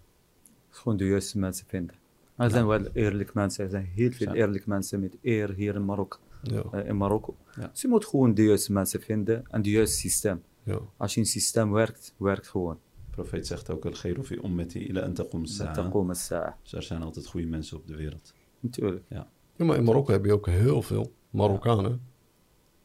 Gewoon 0.88 1.02
de 1.02 1.08
juiste 1.08 1.38
mensen 1.38 1.66
vinden. 1.68 1.96
Er 2.36 2.50
zijn 2.50 2.68
wel 2.68 2.86
eerlijke 2.94 3.32
mensen, 3.34 3.64
er 3.64 3.70
zijn 3.70 3.86
heel 3.86 4.12
veel 4.12 4.34
eerlijke 4.34 4.70
mensen 4.70 5.00
met 5.00 5.18
eer 5.22 5.54
hier 5.54 5.76
in 5.76 5.86
Marokko. 5.86 6.18
Ja, 6.42 6.64
eh, 6.72 6.88
in 6.88 6.98
Marokko. 6.98 7.36
Ja. 7.60 7.68
Dus 7.68 7.82
je 7.82 7.88
moet 7.88 8.06
gewoon 8.06 8.34
de 8.34 8.44
juiste 8.44 8.72
mensen 8.72 9.02
vinden 9.02 9.46
en 9.50 9.62
de 9.62 9.70
juiste 9.70 9.98
systeem. 9.98 10.44
ja. 10.64 10.80
Als 10.98 11.14
je 11.14 11.20
een 11.20 11.26
systeem 11.26 11.72
werkt, 11.72 12.14
werkt 12.18 12.48
gewoon. 12.48 12.80
De 13.06 13.12
profeet 13.12 13.48
zegt 13.48 13.70
ook, 13.70 13.86
al 13.86 13.94
fi 13.94 14.40
ummati 14.44 14.88
ila 14.88 15.02
an 15.02 15.14
taqum 15.14 15.40
Met 15.42 15.50
as-sa'a." 15.50 15.74
taqum 15.74 16.10
as-sa'a. 16.10 16.58
Dus 16.64 16.74
er 16.74 16.84
zijn 16.84 17.02
altijd 17.02 17.28
goede 17.28 17.48
mensen 17.48 17.78
op 17.78 17.88
de 17.88 17.96
wereld. 17.96 18.34
Natuurlijk. 18.60 19.04
Ja, 19.10 19.28
maar 19.56 19.78
in 19.78 19.84
Marokko 19.84 20.12
heb 20.12 20.26
je 20.26 20.34
ook 20.34 20.48
heel 20.48 20.82
veel 20.82 21.14
Marokkanen. 21.30 22.02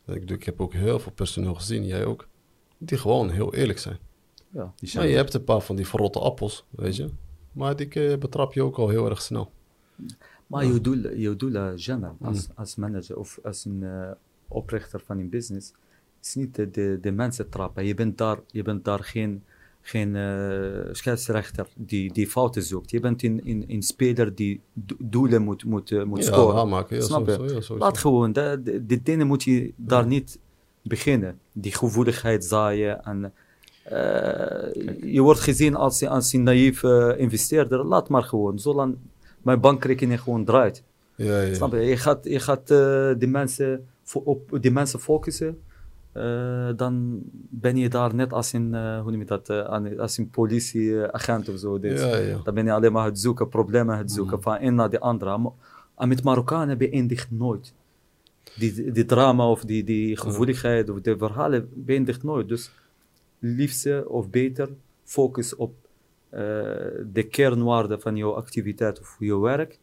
Ik, 0.06 0.30
ik 0.30 0.44
heb 0.44 0.60
ook 0.60 0.72
heel 0.72 0.98
veel 0.98 1.12
personeel 1.12 1.54
gezien, 1.54 1.86
jij 1.86 2.04
ook. 2.04 2.28
Die 2.78 2.98
gewoon 2.98 3.30
heel 3.30 3.54
eerlijk 3.54 3.78
zijn. 3.78 3.98
Ja. 4.36 4.48
Die 4.50 4.62
Maar 4.80 4.88
zijn 4.90 5.08
je 5.08 5.16
hebt 5.16 5.34
een 5.34 5.44
paar 5.44 5.60
van 5.60 5.76
die 5.76 5.86
verrotte 5.86 6.18
appels, 6.18 6.64
weet 6.70 6.96
je. 6.96 7.10
Maar 7.52 7.76
die 7.76 7.88
eh, 7.88 8.18
betrap 8.18 8.52
je 8.52 8.62
ook 8.62 8.76
al 8.76 8.88
heel 8.88 9.08
erg 9.10 9.22
snel. 9.22 9.50
Maar 10.46 10.64
je 10.64 10.80
doel, 10.80 11.08
je 11.16 11.36
doel 11.36 11.74
Jamal, 11.74 12.16
als, 12.20 12.48
als 12.54 12.76
manager 12.76 13.16
of 13.18 13.38
als 13.42 13.64
een 13.64 13.82
eh, 13.82 14.10
oprichter 14.48 15.00
van 15.04 15.18
een 15.18 15.28
business, 15.28 15.72
is 16.22 16.34
niet 16.34 16.54
de, 16.54 16.70
de, 16.70 16.98
de 17.00 17.10
mensen 17.10 17.48
trappen. 17.48 17.84
Je 17.84 17.94
bent 17.94 18.18
daar, 18.18 18.38
je 18.46 18.62
bent 18.62 18.84
daar 18.84 19.04
geen, 19.04 19.42
geen 19.80 20.16
eh, 20.16 20.88
scheidsrechter 20.92 21.66
die, 21.76 22.12
die 22.12 22.26
fouten 22.26 22.62
zoekt. 22.62 22.90
Je 22.90 23.00
bent 23.00 23.22
een, 23.22 23.40
een, 23.44 23.64
een 23.68 23.82
speler 23.82 24.34
die 24.34 24.60
do- 24.72 24.96
doelen 24.98 25.42
moet, 25.42 25.64
moet, 25.64 26.04
moet 26.06 26.24
ja, 26.24 26.32
scoren. 26.32 26.88
Ja, 26.88 27.00
Snap 27.00 27.26
je? 27.26 27.32
ja, 27.32 27.38
sowieso. 27.38 27.78
Laat 27.78 27.98
gewoon, 27.98 28.32
de, 28.32 28.60
de, 28.64 28.86
de 28.86 29.02
dingen 29.02 29.26
moet 29.26 29.42
je 29.42 29.72
daar 29.76 30.06
niet 30.06 30.38
beginnen. 30.82 31.38
Die 31.52 31.74
gevoeligheid 31.74 32.44
zaaien. 32.44 33.04
En, 33.04 33.32
je 35.02 35.20
wordt 35.20 35.40
gezien 35.40 35.74
als, 35.74 36.06
als 36.06 36.32
een 36.32 36.42
naïef 36.42 36.82
eh, 36.82 37.12
investeerder. 37.16 37.84
Laat 37.84 38.08
maar 38.08 38.22
gewoon, 38.22 38.58
zolang 38.58 38.96
mijn 39.42 39.60
bankrekening 39.60 40.20
gewoon 40.20 40.44
draait. 40.44 40.82
Ja, 41.16 41.40
ja. 41.40 41.54
Snap 41.54 41.72
je? 41.72 41.78
Je 41.80 41.96
gaat, 41.96 42.24
je 42.24 42.40
gaat 42.40 42.70
eh, 42.70 43.10
die 43.18 43.28
mensen 43.28 43.86
op 44.12 44.58
die 44.60 44.70
mensen 44.70 45.00
focussen. 45.00 45.58
eh, 46.12 46.68
dan 46.76 47.20
ben 47.50 47.76
je 47.76 47.88
daar 47.88 48.14
net 48.14 48.32
als 48.32 48.52
een, 48.52 48.74
eh, 48.74 49.00
hoe 49.00 49.10
noem 49.10 49.20
je 49.20 49.26
dat, 49.26 49.48
eh, 49.48 49.98
als 49.98 50.18
een 50.18 50.30
politieagent 50.30 51.48
of 51.48 51.58
zo. 51.58 51.78
Dus 51.80 52.00
Ja, 52.00 52.16
ja. 52.16 52.38
Dan 52.44 52.54
ben 52.54 52.64
je 52.64 52.72
alleen 52.72 52.92
maar 52.92 53.04
het 53.04 53.18
zoeken, 53.20 53.48
problemen 53.48 53.98
het 53.98 54.12
zoeken, 54.12 54.42
van 54.42 54.56
een 54.60 54.74
naar 54.74 54.90
de 54.90 55.00
andere. 55.00 55.38
Maar, 55.38 55.52
en 55.96 56.08
met 56.08 56.22
Marokkanen 56.24 56.78
beëindigt 56.78 57.30
nooit. 57.30 57.72
Die, 58.58 58.92
die 58.92 59.04
drama 59.04 59.48
of 59.48 59.64
die, 59.64 59.84
die 59.84 60.16
gevoeligheid 60.16 60.90
of 60.90 61.00
de 61.00 61.16
verhalen 61.18 61.68
beëindigt 61.74 62.22
nooit. 62.22 62.48
Dus 62.48 62.70
liefste 63.44 64.04
of 64.08 64.30
beter 64.30 64.68
focus 65.04 65.54
op 65.56 65.74
eh, 66.28 66.40
de 67.12 67.26
kernwaarden 67.30 68.00
van 68.00 68.16
jouw 68.16 68.32
activiteit 68.34 69.00
of 69.00 69.16
jouw 69.18 69.40
werk. 69.40 69.78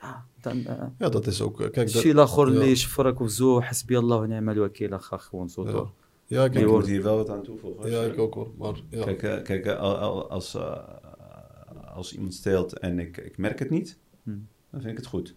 Ja, 0.00 0.26
dan... 0.40 0.64
eh, 0.66 0.82
Ja, 0.98 1.08
dat 1.08 1.26
is 1.26 1.40
ook... 1.40 1.60
eh, 1.60 1.70
Kijk, 1.70 1.88
ja. 1.88 2.74
Shfarak 2.74 3.20
of 3.20 3.30
zo, 3.30 3.60
Hasbi 3.60 3.96
Allah 3.96 4.18
wa 4.18 4.26
ni'mal 4.26 4.54
wakil, 4.54 4.88
dan 4.88 5.02
ga 5.02 5.16
gewoon 5.16 5.48
zo 5.50 5.64
Ja. 5.64 5.70
door. 5.70 5.90
ja, 6.26 6.48
kijk, 6.48 6.66
moet 6.66 6.86
hier 6.86 7.02
wel 7.02 7.16
wat 7.16 7.28
aan 7.30 7.42
toevoegen. 7.42 7.90
ja, 7.90 8.02
ik 8.02 8.18
ook 8.18 8.34
hoor. 8.34 8.50
Maar 8.58 8.74
ja. 8.90 9.04
Kijk, 9.14 9.44
kijk 9.44 9.66
al- 9.66 9.96
al- 9.96 10.30
als, 10.30 10.56
als 11.94 12.12
iemand 12.12 12.34
steelt 12.34 12.78
en 12.78 12.98
ik, 12.98 13.16
ik 13.16 13.38
merk 13.38 13.58
het 13.58 13.70
niet, 13.70 13.98
Hmm. 14.22 14.48
dan 14.70 14.80
vind 14.80 14.92
ik 14.92 14.98
het 14.98 15.06
goed. 15.06 15.34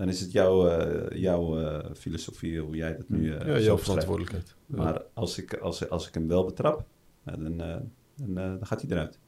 Dan 0.00 0.08
is 0.08 0.20
het 0.20 0.32
jouw, 0.32 0.68
eh, 0.68 1.18
jouw 1.20 1.60
eh, 1.60 1.90
filosofie, 1.94 2.60
hoe 2.60 2.76
jij 2.76 2.96
dat 2.96 3.08
nu 3.08 3.32
eh 3.34 3.46
ja, 3.46 3.58
zo 3.58 3.64
jouw 3.64 3.78
verantwoordelijkheid. 3.78 4.54
Ja. 4.66 4.76
Maar 4.76 5.02
als 5.14 5.38
ik, 5.38 5.54
als, 5.54 5.88
als 5.88 6.08
ik 6.08 6.14
hem 6.14 6.28
wel 6.28 6.44
betrap, 6.44 6.84
dan, 7.24 7.60
eh, 7.60 7.76
dan, 8.16 8.38
eh, 8.38 8.44
dan 8.44 8.66
gaat 8.66 8.80
hij 8.82 8.90
eruit. 8.90 9.18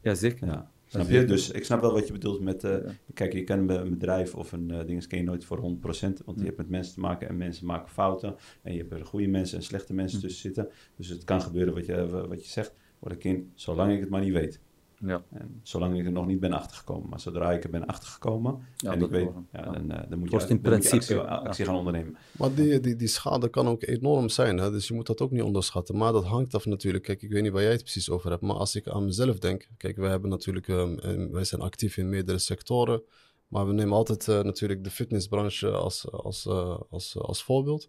Ja, 0.00 0.14
zeker. 0.14 0.46
Ja. 0.46 0.70
Snap 0.86 1.08
je? 1.08 1.24
Dus 1.24 1.50
ik 1.50 1.64
snap 1.64 1.80
wel 1.80 1.92
wat 1.92 2.06
je 2.06 2.12
bedoelt 2.12 2.40
met... 2.40 2.64
eh, 2.64 2.70
Ja. 2.70 2.92
Kijk, 3.14 3.32
je 3.32 3.44
kan 3.44 3.68
een 3.68 3.90
bedrijf 3.90 4.34
of 4.34 4.52
een 4.52 4.68
uh, 4.72 4.84
ding 4.86 5.06
ken 5.06 5.18
je 5.18 5.24
nooit 5.24 5.44
voor 5.44 5.58
100%. 5.58 6.24
Want 6.24 6.38
je 6.38 6.44
hebt 6.44 6.56
met 6.56 6.68
mensen 6.68 6.94
te 6.94 7.00
maken 7.00 7.28
en 7.28 7.36
mensen 7.36 7.66
maken 7.66 7.88
fouten. 7.88 8.36
En 8.62 8.72
je 8.72 8.78
hebt 8.78 8.92
er 8.92 9.04
goede 9.04 9.26
mensen 9.26 9.56
en 9.58 9.64
slechte 9.64 9.94
mensen 9.94 10.20
tussen 10.20 10.40
zitten. 10.40 10.68
Dus 10.96 11.08
het 11.08 11.24
kan 11.24 11.40
gebeuren 11.42 11.74
wat 11.74 11.86
je, 11.86 12.26
wat 12.28 12.44
je 12.44 12.50
zegt. 12.50 12.72
Word 12.98 13.14
ik 13.14 13.24
in, 13.24 13.50
zolang 13.54 13.92
ik 13.92 14.00
het 14.00 14.08
maar 14.08 14.20
niet 14.20 14.32
weet. 14.32 14.60
Ja. 15.06 15.22
En 15.32 15.60
zolang 15.62 15.98
ik 15.98 16.04
er 16.04 16.12
nog 16.12 16.26
niet 16.26 16.40
ben 16.40 16.52
achtergekomen. 16.52 17.08
Maar 17.08 17.20
zodra 17.20 17.52
ik 17.52 17.64
er 17.64 17.70
ben 17.70 17.86
achtergekomen 17.86 18.58
Ja, 18.76 18.92
en 18.92 19.02
ik 19.02 19.10
weet, 19.10 19.28
ja, 19.52 19.62
dan, 19.62 19.90
eh, 19.90 20.10
dan 20.10 20.18
moet 20.18 20.30
je, 20.30 20.48
in 20.48 20.60
principe, 20.60 20.96
actie, 20.96 21.18
actie 21.18 21.64
gaan 21.64 21.76
ondernemen. 21.76 22.16
Maar 22.38 22.54
die, 22.54 22.80
die, 22.80 22.96
die 22.96 23.08
schade 23.08 23.48
kan 23.48 23.68
ook 23.68 23.82
enorm 23.82 24.28
zijn, 24.28 24.58
hè? 24.58 24.70
dus 24.70 24.88
je 24.88 24.94
moet 24.94 25.06
dat 25.06 25.20
ook 25.20 25.30
niet 25.30 25.42
onderschatten. 25.42 25.96
Maar 25.96 26.12
dat 26.12 26.24
hangt 26.24 26.54
af 26.54 26.66
natuurlijk. 26.66 27.04
Kijk, 27.04 27.22
ik 27.22 27.30
weet 27.30 27.42
niet 27.42 27.52
waar 27.52 27.62
jij 27.62 27.72
het 27.72 27.82
precies 27.82 28.10
over 28.10 28.30
hebt, 28.30 28.42
maar 28.42 28.56
als 28.56 28.74
ik 28.74 28.88
aan 28.88 29.04
mezelf 29.04 29.38
denk. 29.38 29.68
Kijk, 29.76 29.96
wij 29.96 30.10
hebben 30.10 30.30
natuurlijk, 30.30 30.68
ehm, 30.68 30.98
en 30.98 31.32
wij 31.32 31.44
zijn 31.44 31.60
actief 31.60 31.96
in 31.96 32.08
meerdere 32.08 32.38
sectoren. 32.38 33.02
Maar 33.48 33.66
we 33.66 33.72
nemen 33.72 33.96
altijd 33.96 34.28
eh, 34.28 34.40
natuurlijk 34.40 34.84
de 34.84 34.90
fitnessbranche 34.90 35.70
als, 35.70 36.10
als, 36.10 36.46
eh, 36.46 36.80
als, 36.90 37.18
als 37.18 37.42
voorbeeld. 37.42 37.88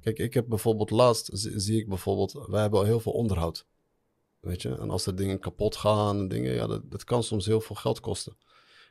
Kijk, 0.00 0.18
ik 0.18 0.34
heb 0.34 0.46
bijvoorbeeld 0.48 0.90
laatst, 0.90 1.30
zie, 1.32 1.60
zie 1.60 1.78
ik 1.78 1.88
bijvoorbeeld, 1.88 2.46
wij 2.46 2.60
hebben 2.60 2.78
al 2.78 2.84
heel 2.84 3.00
veel 3.00 3.12
onderhoud. 3.12 3.66
Weet 4.42 4.62
je, 4.62 4.68
en 4.68 4.90
als 4.90 5.06
er 5.06 5.16
dingen 5.16 5.38
kapot 5.38 5.76
gaan 5.76 6.18
en 6.18 6.28
dingen, 6.28 6.54
ja, 6.54 6.66
dat, 6.66 6.90
dat 6.90 7.04
kan 7.04 7.22
soms 7.22 7.46
heel 7.46 7.60
veel 7.60 7.76
geld 7.76 8.00
kosten. 8.00 8.36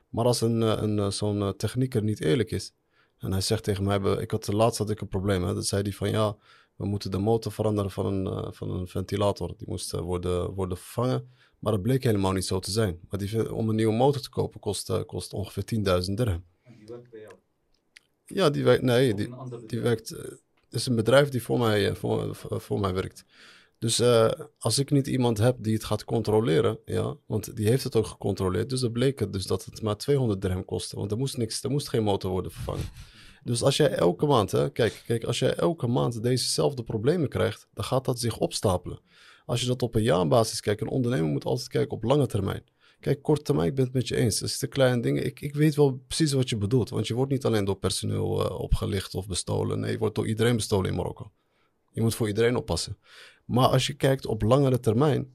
Maar 0.10 0.26
als 0.26 0.42
een, 0.42 0.64
eh, 0.64 0.82
een, 0.82 1.00
eh, 1.00 1.10
zo'n 1.10 1.42
eh, 1.42 1.50
technieker 1.50 2.04
niet 2.04 2.22
eerlijk 2.22 2.52
is, 2.52 2.74
en 3.18 3.32
hij 3.32 3.42
zegt 3.42 3.64
tegen 3.64 3.84
mij, 3.84 4.00
ik 4.00 4.32
had, 4.32 4.48
laatst 4.48 4.78
had 4.78 4.90
ik 4.90 5.02
een 5.02 5.08
probleem. 5.08 5.44
Hè? 5.44 5.54
Dat 5.54 5.66
zei 5.66 5.82
hij 5.82 5.92
van 5.92 6.10
ja, 6.10 6.38
we 6.76 6.86
moeten 6.86 7.12
de 7.12 7.18
motor 7.18 7.52
veranderen 7.52 7.92
van 7.92 8.06
een, 8.06 8.54
van 8.54 8.70
een 8.72 8.88
ventilator. 8.88 9.54
Die 9.58 9.68
moest 9.68 9.92
worden, 9.92 10.54
worden 10.54 10.78
vervangen. 10.78 11.30
Maar 11.60 11.72
dat 11.72 11.82
bleek 11.82 12.04
helemaal 12.04 12.32
niet 12.32 12.46
zo 12.46 12.60
te 12.60 12.72
zijn. 12.72 13.00
Maar 13.10 13.20
die, 13.20 13.54
om 13.54 13.70
een 13.70 13.76
nieuwe 13.76 13.94
motor 13.94 14.22
te 14.22 14.30
kopen 14.30 14.60
kost, 14.60 15.06
kost 15.06 15.34
ongeveer 15.34 15.64
10.000 16.04 16.14
dirham. 16.14 16.44
Ja, 18.26 18.50
die 18.50 18.64
werkt, 18.64 18.84
nee, 18.84 19.14
die, 19.14 19.30
die 19.68 19.80
werkt, 19.80 20.10
het 20.10 20.40
is 20.70 20.86
een 20.86 20.96
bedrijf 20.96 21.30
die 21.30 21.44
voor 21.44 21.60
mij, 21.60 21.96
voor, 21.96 22.36
voor 22.36 22.80
mij 22.80 22.94
werkt. 22.94 23.26
Dus 23.82 24.00
eh, 24.00 24.32
als 24.58 24.80
ik 24.80 24.92
niet 24.92 25.08
iemand 25.08 25.38
heb 25.38 25.56
die 25.60 25.74
het 25.74 25.84
gaat 25.84 26.04
controleren, 26.04 26.80
ja, 26.86 27.16
want 27.26 27.56
die 27.56 27.68
heeft 27.68 27.84
het 27.84 27.96
ook 27.96 28.06
gecontroleerd, 28.06 28.70
dus 28.70 28.80
dan 28.80 28.92
bleek 28.92 29.20
het 29.20 29.34
dus 29.34 29.46
dat 29.46 29.66
het 29.66 29.82
maar 29.82 29.98
200 29.98 30.42
dirham 30.42 30.66
kostte, 30.66 30.96
want 30.96 31.12
er 31.12 31.18
moest 31.18 31.38
niks, 31.38 31.64
er 31.64 31.72
moest 31.72 31.90
geen 31.90 32.04
motor 32.04 32.32
worden 32.32 32.52
vervangen. 32.52 32.90
Dus 33.44 33.64
als 33.64 33.78
jij 33.78 33.90
elke 33.90 34.26
maand, 34.26 34.52
hè, 34.52 34.72
kijk, 34.72 35.04
kijk, 35.06 35.24
als 35.24 35.40
jij 35.40 35.54
elke 35.56 35.88
maand 35.88 36.24
dezezelfde 36.24 36.84
problemen 36.84 37.30
krijgt, 37.30 37.68
dan 37.74 37.84
gaat 37.84 38.06
dat 38.06 38.20
zich 38.20 38.38
opstapelen. 38.38 39.00
Als 39.46 39.62
je 39.62 39.68
dat 39.68 39.82
op 39.82 39.96
een 39.96 40.04
jaarbasis 40.04 40.60
kijkt, 40.60 40.82
een 40.82 40.88
ondernemer 40.88 41.30
moet 41.30 41.46
altijd 41.46 41.68
kijken 41.68 41.98
op 41.98 42.04
lange 42.04 42.26
termijn. 42.26 42.64
Kijk, 43.00 43.22
korte 43.22 43.44
termijn, 43.44 43.68
ik 43.68 43.76
ben 43.76 43.86
het 43.86 43.94
met 43.94 44.08
je 44.08 44.16
eens. 44.16 44.40
Dat 44.40 44.50
is 44.50 44.60
de 44.60 44.68
kleine 44.68 45.02
dingen. 45.02 45.26
Ik, 45.26 45.42
ik 45.42 45.56
weet 45.56 45.76
wel 45.76 46.02
precies 46.08 46.32
wat 46.32 46.50
je 46.50 46.58
bedoelt. 46.58 46.90
Want 46.90 47.08
je 47.08 47.14
wordt 47.14 47.32
niet 47.32 47.46
alleen 47.46 47.66
door 47.66 47.78
personeel 47.78 48.46
eh, 48.46 48.60
opgelicht 48.60 49.16
of 49.16 49.28
bestolen. 49.28 49.80
Nee, 49.80 49.92
je 49.92 49.98
wordt 49.98 50.16
door 50.16 50.28
iedereen 50.28 50.56
bestolen 50.56 50.90
in 50.90 50.96
Marokko. 50.96 51.32
Je 51.92 52.02
moet 52.02 52.16
voor 52.16 52.28
iedereen 52.28 52.56
oppassen. 52.56 52.98
Maar 53.52 53.68
als 53.68 53.88
je 53.88 53.94
kijkt 53.94 54.26
op 54.26 54.42
langere 54.42 54.80
termijn. 54.80 55.34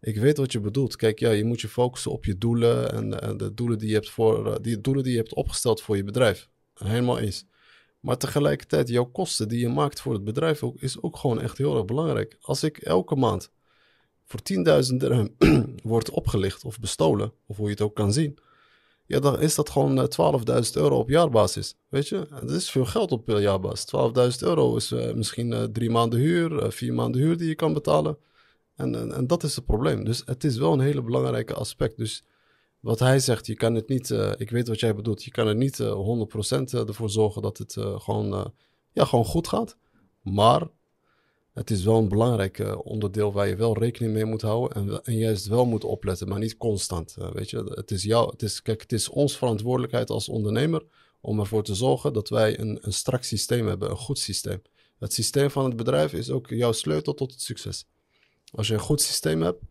Ik 0.00 0.16
weet 0.16 0.36
wat 0.36 0.52
je 0.52 0.60
bedoelt. 0.60 0.96
Kijk, 0.96 1.18
ja, 1.18 1.30
je 1.30 1.44
moet 1.44 1.60
je 1.60 1.68
focussen 1.68 2.10
op 2.10 2.24
je 2.24 2.38
doelen 2.38 2.92
en, 2.92 3.36
de 3.36 3.54
doelen 3.54 3.78
die 3.78 3.88
je 3.88 3.94
hebt 3.94 4.10
voor 4.10 4.52
eh, 4.52 4.56
die 4.60 4.80
doelen 4.80 5.02
die 5.02 5.12
je 5.12 5.18
hebt 5.18 5.34
opgesteld 5.34 5.82
voor 5.82 5.96
je 5.96 6.04
bedrijf. 6.04 6.48
Helemaal 6.74 7.18
eens. 7.18 7.46
Maar 8.00 8.16
tegelijkertijd, 8.16 8.88
jouw 8.88 9.04
kosten 9.04 9.48
die 9.48 9.60
je 9.60 9.68
maakt 9.68 10.00
voor 10.00 10.12
het 10.12 10.24
bedrijf 10.24 10.62
ook, 10.62 10.80
is 10.80 11.02
ook 11.02 11.16
gewoon 11.16 11.40
echt 11.40 11.58
heel 11.58 11.76
erg 11.76 11.84
belangrijk. 11.84 12.36
Als 12.40 12.62
ik 12.62 12.78
elke 12.78 13.16
maand 13.16 13.50
voor 14.24 14.40
10.000 14.90 14.96
dirham 14.96 15.34
wordt 15.82 16.10
opgelicht 16.10 16.64
of 16.64 16.78
bestolen, 16.78 17.32
of 17.46 17.56
hoe 17.56 17.66
je 17.66 17.72
het 17.72 17.80
ook 17.80 17.94
kan 17.94 18.12
zien, 18.12 18.38
ja, 19.06 19.20
dan 19.20 19.40
is 19.40 19.54
dat 19.54 19.70
gewoon 19.70 19.98
eh, 19.98 20.62
12.000 20.64 20.70
euro 20.72 20.98
op 20.98 21.08
jaarbasis. 21.08 21.74
Weet 21.88 22.08
je, 22.08 22.26
dat 22.30 22.50
is 22.50 22.70
veel 22.70 22.84
geld 22.84 23.12
op 23.12 23.28
eh, 23.28 23.40
jaarbasis. 23.40 23.86
12.000 24.38 24.48
euro 24.48 24.76
is 24.76 24.92
eh, 24.92 25.14
misschien 25.14 25.52
eh, 25.52 25.62
drie 25.62 25.90
maanden 25.90 26.18
huur, 26.18 26.58
eh, 26.62 26.70
vier 26.70 26.94
maanden 26.94 27.20
huur 27.20 27.36
die 27.36 27.48
je 27.48 27.54
kan 27.54 27.72
betalen. 27.72 28.18
En, 28.76 28.94
en, 28.94 29.12
en 29.12 29.26
dat 29.26 29.42
is 29.42 29.56
het 29.56 29.66
probleem. 29.66 30.04
Dus 30.04 30.22
het 30.24 30.44
is 30.44 30.56
wel 30.56 30.72
een 30.72 30.80
hele 30.80 31.02
belangrijke 31.02 31.54
aspect. 31.54 31.96
Dus 31.96 32.24
wat 32.84 32.98
hij 32.98 33.18
zegt, 33.18 33.46
je 33.46 33.54
kan 33.54 33.74
het 33.74 33.88
niet, 33.88 34.10
eh, 34.10 34.32
ik 34.36 34.50
weet 34.50 34.68
wat 34.68 34.80
jij 34.80 34.94
bedoelt, 34.94 35.24
je 35.24 35.30
kan 35.30 35.46
er 35.46 35.54
niet 35.54 35.80
eh 35.80 35.92
100% 35.92 36.72
ervoor 36.72 37.10
zorgen 37.10 37.42
dat 37.42 37.58
het 37.58 37.76
eh, 37.76 38.00
gewoon, 38.00 38.34
eh, 38.34 38.44
ja, 38.92 39.04
gewoon 39.04 39.24
goed 39.24 39.48
gaat. 39.48 39.76
Maar 40.22 40.68
het 41.54 41.70
is 41.70 41.84
wel 41.84 41.98
een 41.98 42.08
belangrijk 42.08 42.58
eh, 42.58 42.78
onderdeel 42.82 43.32
waar 43.32 43.48
je 43.48 43.56
wel 43.56 43.78
rekening 43.78 44.12
mee 44.12 44.24
moet 44.24 44.42
houden 44.42 44.76
en, 44.76 45.04
en 45.04 45.16
juist 45.16 45.46
wel 45.46 45.66
moet 45.66 45.84
opletten, 45.84 46.28
maar 46.28 46.38
niet 46.38 46.56
constant. 46.56 47.16
eh, 47.18 47.32
weet 47.32 47.50
je, 47.50 47.72
het 47.74 47.90
is, 47.90 48.02
jou, 48.02 48.30
het, 48.30 48.42
is, 48.42 48.62
kijk, 48.62 48.80
het 48.80 48.92
is 48.92 49.08
ons 49.08 49.36
verantwoordelijkheid 49.36 50.10
als 50.10 50.28
ondernemer 50.28 50.84
om 51.20 51.40
ervoor 51.40 51.62
te 51.62 51.74
zorgen 51.74 52.12
dat 52.12 52.28
wij 52.28 52.58
een, 52.58 52.78
een 52.80 52.92
strak 52.92 53.22
systeem 53.22 53.66
hebben, 53.66 53.90
een 53.90 53.96
goed 53.96 54.18
systeem. 54.18 54.62
Het 54.98 55.12
systeem 55.12 55.50
van 55.50 55.64
het 55.64 55.76
bedrijf 55.76 56.12
is 56.12 56.30
ook 56.30 56.48
jouw 56.48 56.72
sleutel 56.72 57.14
tot 57.14 57.32
het 57.32 57.40
succes. 57.40 57.86
Als 58.52 58.66
je 58.66 58.74
een 58.74 58.80
goed 58.80 59.00
systeem 59.00 59.42
hebt, 59.42 59.62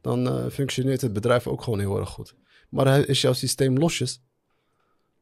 dan 0.00 0.28
eh, 0.28 0.46
functioneert 0.46 1.00
het 1.00 1.12
bedrijf 1.12 1.46
ook 1.46 1.62
gewoon 1.62 1.78
heel 1.78 1.98
erg 1.98 2.08
goed. 2.08 2.34
Maar 2.68 3.08
is 3.08 3.20
jouw 3.20 3.32
systeem 3.32 3.78
losjes? 3.78 4.22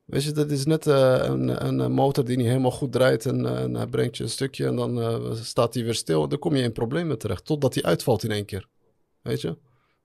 Weet 0.08 0.24
je, 0.24 0.32
dat 0.32 0.50
is 0.50 0.66
net 0.66 0.86
eh, 0.86 1.24
een, 1.24 1.66
een, 1.66 1.92
motor 1.92 2.24
die 2.24 2.36
niet 2.36 2.46
helemaal 2.46 2.70
goed 2.70 2.92
draait 2.92 3.26
en, 3.26 3.46
eh, 3.46 3.62
en 3.62 3.74
hij 3.74 3.86
brengt 3.86 4.16
je 4.16 4.22
een 4.22 4.28
stukje 4.28 4.66
en 4.66 4.76
dan 4.76 5.00
eh, 5.00 5.32
staat 5.32 5.74
hij 5.74 5.84
weer 5.84 5.94
stil. 5.94 6.28
Dan 6.28 6.38
kom 6.38 6.54
je 6.54 6.62
in 6.62 6.72
problemen 6.72 7.18
terecht, 7.18 7.44
totdat 7.44 7.74
hij 7.74 7.82
uitvalt 7.82 8.22
in 8.22 8.30
één 8.30 8.44
keer. 8.44 8.68
Weet 9.22 9.40
je? 9.40 9.56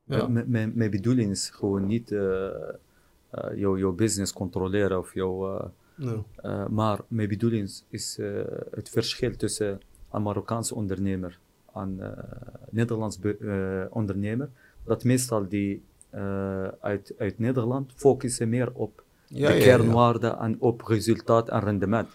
Ja. 0.04 0.28
Mijn, 0.28 0.90
bedoeling 0.90 1.32
is 1.32 1.50
gewoon 1.50 1.86
niet 1.86 2.10
jouw, 3.56 3.94
business 3.94 4.34
controleren 4.34 5.00
of 5.00 5.14
jouw. 5.14 5.72
maar 6.70 7.00
mijn 7.08 7.28
bedoeling 7.28 7.64
is, 7.64 7.86
is 7.90 8.18
het 8.72 8.90
verschil 8.90 9.36
tussen 9.36 9.82
een 10.12 10.22
Marokkaanse 10.22 10.76
ondernemer 10.76 11.40
en 11.74 11.98
een 12.00 12.16
Nederlands 12.70 13.20
ondernemer. 13.90 14.50
Dat 14.86 15.04
meestal 15.04 15.48
die 15.48 15.84
uit, 16.80 17.14
uit 17.18 17.40
Nederland 17.40 17.94
focussen 17.96 18.50
meer 18.50 18.74
op 18.74 19.03
Ja, 19.34 19.48
de 19.52 19.58
kernwaarden 19.58 20.38
en 20.40 20.56
op 20.60 20.82
resultaat 20.82 21.50
en 21.50 21.60
rendement. 21.60 22.08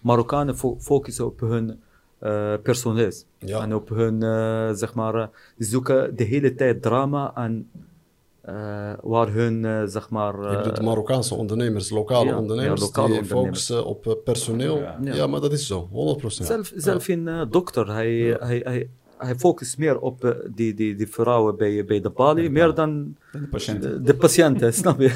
Marokkanen 0.00 0.56
fo- 0.56 0.76
focussen 0.80 1.26
op 1.26 1.40
hun 1.40 1.80
eh 2.18 2.54
personeel 2.62 3.12
Ja. 3.38 3.60
en 3.62 3.74
op 3.74 3.88
hun, 3.88 4.22
eh, 4.22 4.70
zeg 4.72 4.94
maar, 4.94 5.14
eh, 5.14 5.26
zoeken 5.58 6.16
de 6.16 6.24
hele 6.24 6.54
tijd 6.54 6.82
drama 6.82 7.32
en 7.34 7.70
eh, 8.40 8.92
waar 9.02 9.28
hun, 9.32 9.88
zeg 9.88 10.10
maar... 10.10 10.32
De 10.74 10.82
Marokkaanse 10.82 11.34
ondernemers, 11.34 11.90
lokale 11.90 12.28
ja, 12.30 12.38
ondernemers, 12.38 12.80
ja, 12.80 12.86
lokale 12.86 13.08
die 13.08 13.16
ondernemers. 13.20 13.66
focussen 13.66 13.84
op 13.84 14.18
personeel. 14.24 14.82
Ja. 15.02 15.26
Maar 15.26 15.40
dat 15.40 15.52
is 15.52 15.66
zo, 15.66 15.88
100%. 15.92 16.26
Zelf, 16.26 16.72
zelf 16.76 17.08
een 17.08 17.46
dokter, 17.50 17.92
hij, 17.92 18.36
hij, 18.40 18.60
hij, 18.64 18.90
hij 19.19 19.35
focust 19.35 19.77
meer 19.77 19.99
op 19.99 20.23
eh, 20.25 20.31
die, 20.55 20.73
die, 20.73 20.95
die 20.95 21.07
vrouwen 21.07 21.57
bij, 21.57 21.85
bij 21.85 22.01
de 22.01 22.09
balie, 22.09 22.49
meer 22.49 22.73
dan 22.73 23.15
De 23.31 23.47
patiënten. 23.47 23.91
de, 23.91 24.01
de 24.01 24.15
patiënten, 24.15 24.73
snap 24.73 24.99
je? 24.99 25.11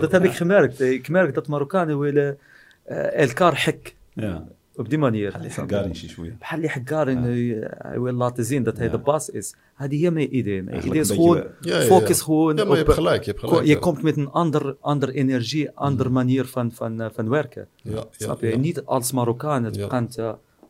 dat 0.00 0.12
heb 0.12 0.24
ik 0.24 0.32
gemerkt. 0.32 0.80
Ik 0.80 1.08
merk 1.08 1.34
dat 1.34 1.48
Marokkanen 1.48 1.98
willen 1.98 2.38
eh, 2.84 3.20
elkaar 3.28 3.64
hek 3.64 3.94
Ja. 4.12 4.44
op 4.76 4.88
die 4.88 4.98
manier. 4.98 5.32
Halli 5.32 5.50
snap 5.50 5.70
je? 5.70 5.76
Haggarin 5.76 5.94
شوية. 5.94 6.36
بحال 6.40 6.56
اللي 6.58 6.68
حكار 6.68 7.08
انه 7.12 7.28
ي- 7.36 7.66
hij 7.78 8.00
wil 8.00 8.12
laten 8.12 8.44
zien 8.44 8.62
dat 8.62 8.76
hij 8.76 8.86
Ja. 8.86 8.92
de 8.92 8.98
baas 8.98 9.30
is. 9.30 9.54
هذه 9.76 9.96
هي 10.04 10.10
mijn 10.10 10.36
idee. 10.36 10.62
Mijn 10.62 10.68
Eigenlijk 10.68 10.86
idee 10.86 11.00
is 11.00 11.08
een 11.08 11.14
gewoon 11.16 11.36
beetje, 11.36 11.54
Ja, 11.60 11.74
ja, 11.76 11.80
ja. 11.82 11.86
focus 11.86 12.20
gewoon 12.20 12.56
Ja, 12.56 12.64
maar 12.64 12.74
je 12.76 12.80
op... 12.80 12.86
hebt 12.86 12.98
gelijk, 12.98 13.22
je 13.24 13.30
hebt 13.30 13.44
gelijk. 13.44 13.66
je 13.66 13.72
ja. 13.72 13.78
komt 13.78 14.02
met 14.02 14.16
een 14.16 14.30
ander, 14.30 14.76
ander 14.80 15.08
energie, 15.08 15.70
andere 15.74 16.08
manier 16.08 16.44
van, 16.44 16.72
van, 16.72 17.00
eh, 17.00 17.06
van 17.12 17.28
werken. 17.28 17.66
Ja, 17.82 17.90
ja, 17.92 18.04
Snap 18.10 18.40
je? 18.40 18.48
ja. 18.48 18.56
Niet 18.56 18.84
als 18.84 19.12
Marokkaan. 19.12 19.64
Het 19.64 19.76
Ja. 19.76 19.86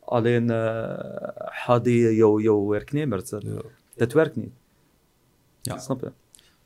eh, 0.08 0.14
alleen 0.14 0.50
uh, 0.50 0.98
hadi 1.38 2.14
jouw 2.14 2.40
jouw 2.40 2.66
werknemers. 2.66 3.28
Dat, 3.28 3.42
Ja. 3.42 3.60
dat 3.96 4.12
werkt 4.12 4.36
niet. 4.36 4.52
Ja. 5.62 5.78
Snap 5.78 6.00
je? 6.00 6.10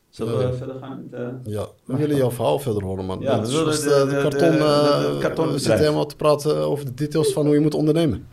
Zullen 0.09 0.39
we 0.39 0.45
Ja. 0.45 0.53
verder 0.53 0.77
gaan 0.81 1.09
eh, 1.11 1.29
Ja, 1.45 1.67
we 1.85 1.97
willen 1.97 2.17
jouw 2.17 2.31
verhaal 2.31 2.59
verder 2.59 2.83
horen, 2.83 3.05
man. 3.05 3.21
Ja, 3.21 3.39
just, 3.39 3.83
de- 3.85 3.95
eh, 3.95 4.09
de- 4.11 4.21
karton, 4.23 4.39
de- 4.51 4.57
eh, 4.59 5.21
de- 5.21 5.35
de 5.35 5.53
we 5.53 5.59
zitten 5.59 5.79
helemaal 5.79 6.07
te 6.07 6.17
praten 6.17 6.57
over 6.57 6.85
de 6.85 6.95
details 6.95 7.33
van 7.33 7.45
hoe 7.47 7.55
je 7.55 7.61
moet 7.61 7.75
ondernemen. 7.75 8.27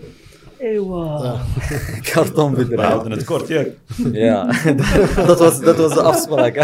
Ewa. 0.60 1.16
Ah. 1.16 1.42
Karton 1.70 2.02
Kartonbedrijf. 2.02 2.80
We 2.80 2.86
houden 2.86 3.12
het 3.12 3.24
kort, 3.24 3.48
ja. 3.48 3.66
ja, 4.12 4.46
dat 5.28 5.40
was, 5.40 5.62
dat 5.62 5.78
was 5.78 5.94
de 5.94 6.02
afspraak. 6.02 6.56
Hè. 6.56 6.64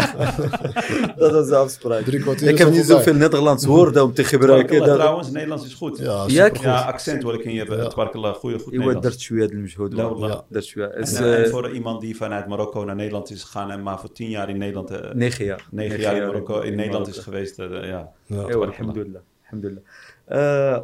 Dat 1.16 1.32
was 1.32 1.48
de 1.48 1.56
afspraak. 1.56 2.06
Ik 2.06 2.58
heb 2.58 2.70
niet 2.70 2.84
zoveel 2.84 3.14
Nederlands 3.14 3.64
woorden 3.64 4.02
om 4.02 4.12
te 4.12 4.24
gebruiken. 4.24 4.84
Dat... 4.84 4.94
Trouwens, 4.94 5.30
Nederlands 5.30 5.64
is 5.64 5.74
goed. 5.74 5.98
Ja, 5.98 6.24
ja, 6.60 6.80
accent 6.80 7.22
wil 7.22 7.34
ik 7.34 7.44
in 7.44 7.52
je 7.52 7.58
hebben. 7.58 7.78
Het 7.78 7.92
goede 7.94 8.58
goed 8.58 8.72
Nederlands. 8.72 9.06
Ik 9.06 10.56
is 10.56 10.72
goed. 10.72 11.26
En 11.26 11.48
voor 11.48 11.70
iemand 11.70 12.00
die 12.00 12.16
vanuit 12.16 12.48
Marokko 12.48 12.84
naar 12.84 12.96
Nederland 12.96 13.30
is 13.30 13.42
gegaan 13.42 13.70
en 13.70 13.82
maar 13.82 14.00
voor 14.00 14.12
tien 14.12 14.30
jaar 14.30 14.48
in 14.48 14.58
Nederland... 14.58 14.90
Eh, 14.90 15.14
negen 15.14 15.44
jaar. 15.44 15.66
Negen 15.70 16.00
jaar 16.00 16.16
in 16.16 16.26
Marokko, 16.26 16.60
in 16.60 16.76
Nederland 16.76 17.08
is 17.08 17.18
geweest. 17.18 17.56
Ja, 17.56 18.10
alhamdulillah. 18.26 19.22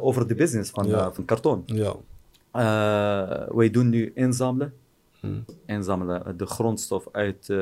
Over 0.03 0.27
de 0.27 0.35
business 0.35 0.71
van 0.71 1.25
karton. 1.25 1.63
Ja. 1.65 1.95
Eh, 2.53 3.47
wij 3.47 3.69
doen 3.69 3.89
nu 3.89 4.11
inzamelen. 4.15 4.73
Hmm. 5.19 5.45
inzamelen 5.65 6.37
de 6.37 6.45
grondstof 6.45 7.07
uit 7.11 7.49
eh 7.49 7.57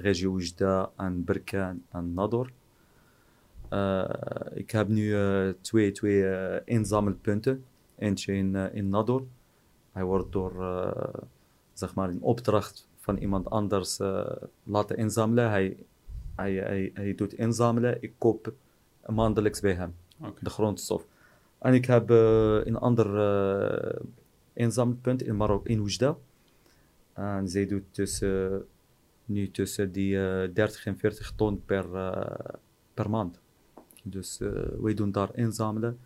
regio 0.00 0.30
Oujda 0.32 0.90
en 0.96 1.24
Berkane 1.24 1.78
en 1.90 2.14
Nador. 2.14 2.50
Eh, 3.68 4.04
ik 4.54 4.70
heb 4.70 4.88
nu 4.88 5.14
eh, 5.14 5.48
twee, 5.60 5.92
twee 5.92 6.28
eh, 6.28 6.60
inzamelpunten. 6.64 7.64
Eentje 7.98 8.32
in, 8.32 8.56
eh, 8.56 8.74
in 8.74 8.88
Nador. 8.88 9.22
Hij 9.92 10.04
wordt 10.04 10.32
door 10.32 10.62
eh, 10.62 11.14
zeg 11.72 11.94
maar 11.94 12.10
in 12.10 12.22
opdracht 12.22 12.88
van 12.96 13.16
iemand 13.16 13.50
anders 13.50 13.98
eh, 13.98 14.30
laten 14.62 14.96
inzamelen. 14.96 15.48
Hij, 15.50 15.76
hij, 16.34 16.54
hij, 16.54 16.90
hij 16.94 17.14
doet 17.14 17.32
inzamelen. 17.32 18.02
Ik 18.02 18.12
koop 18.18 18.52
maandelijks 19.06 19.60
bij 19.60 19.74
hem 19.74 19.94
de 20.40 20.50
grondstof. 20.50 21.06
En 21.58 21.74
ik 21.74 21.84
heb 21.84 22.10
eh, 22.10 22.64
een 22.64 22.76
ander 22.76 23.06
eh, 23.18 24.00
inzamelpunt 24.58 25.22
in 25.22 25.36
Marokko, 25.36 25.70
in 25.70 25.78
Oujda. 25.78 26.16
En 27.12 27.48
zij 27.48 27.66
doet 27.66 27.84
tussen, 27.90 28.66
nu 29.24 29.50
tussen 29.50 29.92
die 29.92 30.18
eh 30.18 30.54
30 30.54 30.86
en 30.86 30.98
40 30.98 31.32
ton 31.36 31.64
per, 31.64 31.94
eh, 31.94 32.54
per 32.94 33.10
maand. 33.10 33.40
Dus 34.02 34.40
eh, 34.40 34.50
wij 34.80 34.94
doen 34.94 35.12
daar 35.12 35.36
inzamelen. 35.36 35.98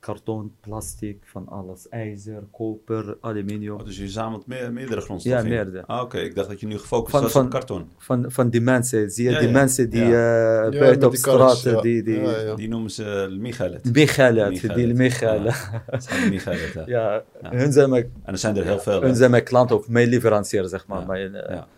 Karton, 0.00 0.52
plastic, 0.60 1.16
van 1.24 1.48
alles. 1.48 1.88
IJzer, 1.88 2.42
koper, 2.50 3.16
aluminium. 3.20 3.78
Oh, 3.78 3.84
dus 3.84 3.96
je 3.98 4.08
zamelt 4.08 4.46
meer, 4.46 4.72
meerdere 4.72 5.00
grondstoffen 5.00 5.42
Ja, 5.44 5.48
meerdere. 5.56 5.86
Ah, 5.86 6.02
Oké, 6.02 6.18
ik 6.18 6.34
dacht 6.34 6.48
dat 6.48 6.60
je 6.60 6.66
nu 6.66 6.78
gefocust 6.78 7.10
Van- 7.10 7.22
was 7.22 7.32
van- 7.32 7.44
op 7.44 7.50
karton. 7.50 7.88
Van, 7.98 8.24
van 8.32 8.48
die 8.50 8.60
mensen, 8.60 9.10
zie 9.10 9.24
je, 9.24 9.30
Ja, 9.30 9.38
die 9.38 9.46
ja. 9.48 9.52
mensen 9.54 9.90
die 9.90 10.04
Ja. 10.04 10.62
eh, 10.70 10.78
buiten 10.78 11.08
op 11.08 11.14
straat, 11.14 11.60
ja. 11.62 11.80
die, 11.80 12.02
die, 12.02 12.20
Ja, 12.20 12.40
ja. 12.40 12.54
Die 12.54 12.68
noemen 12.68 12.90
ze 12.90 13.36
Michalet. 13.40 13.92
Michalet, 13.92 14.48
Michalet. 14.50 14.76
die 14.76 14.94
Michalet. 14.94 15.54
Ja, 15.72 15.82
dat 15.90 16.04
zijn 16.04 16.28
Michalet, 16.30 16.72
ja. 16.74 16.82
Ja, 16.96 17.22
Ja. 17.42 17.50
hun 17.50 17.72
zijn 17.72 17.90
mijn 17.90 18.12
En 18.22 18.32
er 18.32 18.38
zijn 18.38 18.56
er 18.56 18.64
heel 18.64 18.78
veel. 18.80 19.00
Hun 19.00 19.10
hè? 19.10 19.14
zijn 19.16 19.30
mijn 19.30 19.44
klant 19.44 19.72
of 19.72 19.88
mijn 19.88 20.08
leverancier, 20.08 20.68
zeg 20.68 20.86
maar. 20.86 21.00
Ja, 21.00 21.06
Mijn, 21.06 21.34
eh, 21.34 21.54
ja. 21.54 21.68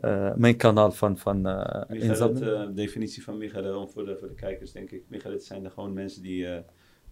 eh, 0.00 0.34
mijn 0.36 0.56
kanaal 0.56 0.92
van, 0.92 1.18
van 1.18 1.46
eh 1.46 1.82
Michalet, 1.88 2.40
eh, 2.40 2.46
de 2.46 2.72
definitie 2.74 3.22
van 3.22 3.38
Michalet, 3.38 3.90
voor 3.92 4.04
de, 4.04 4.16
voor 4.18 4.28
de 4.28 4.34
kijkers 4.34 4.72
denk 4.72 4.90
ik. 4.90 5.02
Michalet 5.08 5.44
zijn 5.44 5.64
er 5.64 5.70
gewoon 5.70 5.92
mensen 5.92 6.22
die 6.22 6.46
eh, 6.46 6.58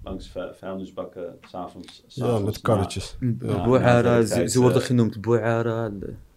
langs 0.03 0.29
vu- 0.31 0.55
vuilnisbakken 0.55 1.39
s'avonds... 1.41 2.05
ja, 2.07 2.39
met 2.39 2.61
karretjes. 2.61 3.17
Ja. 3.21 3.67
Na- 3.67 4.23
ze, 4.25 4.35
na- 4.39 4.47
ze 4.49 4.61
worden 4.61 4.81
eh, 4.81 4.87
genoemd 4.87 5.21
Bouara, 5.21 5.91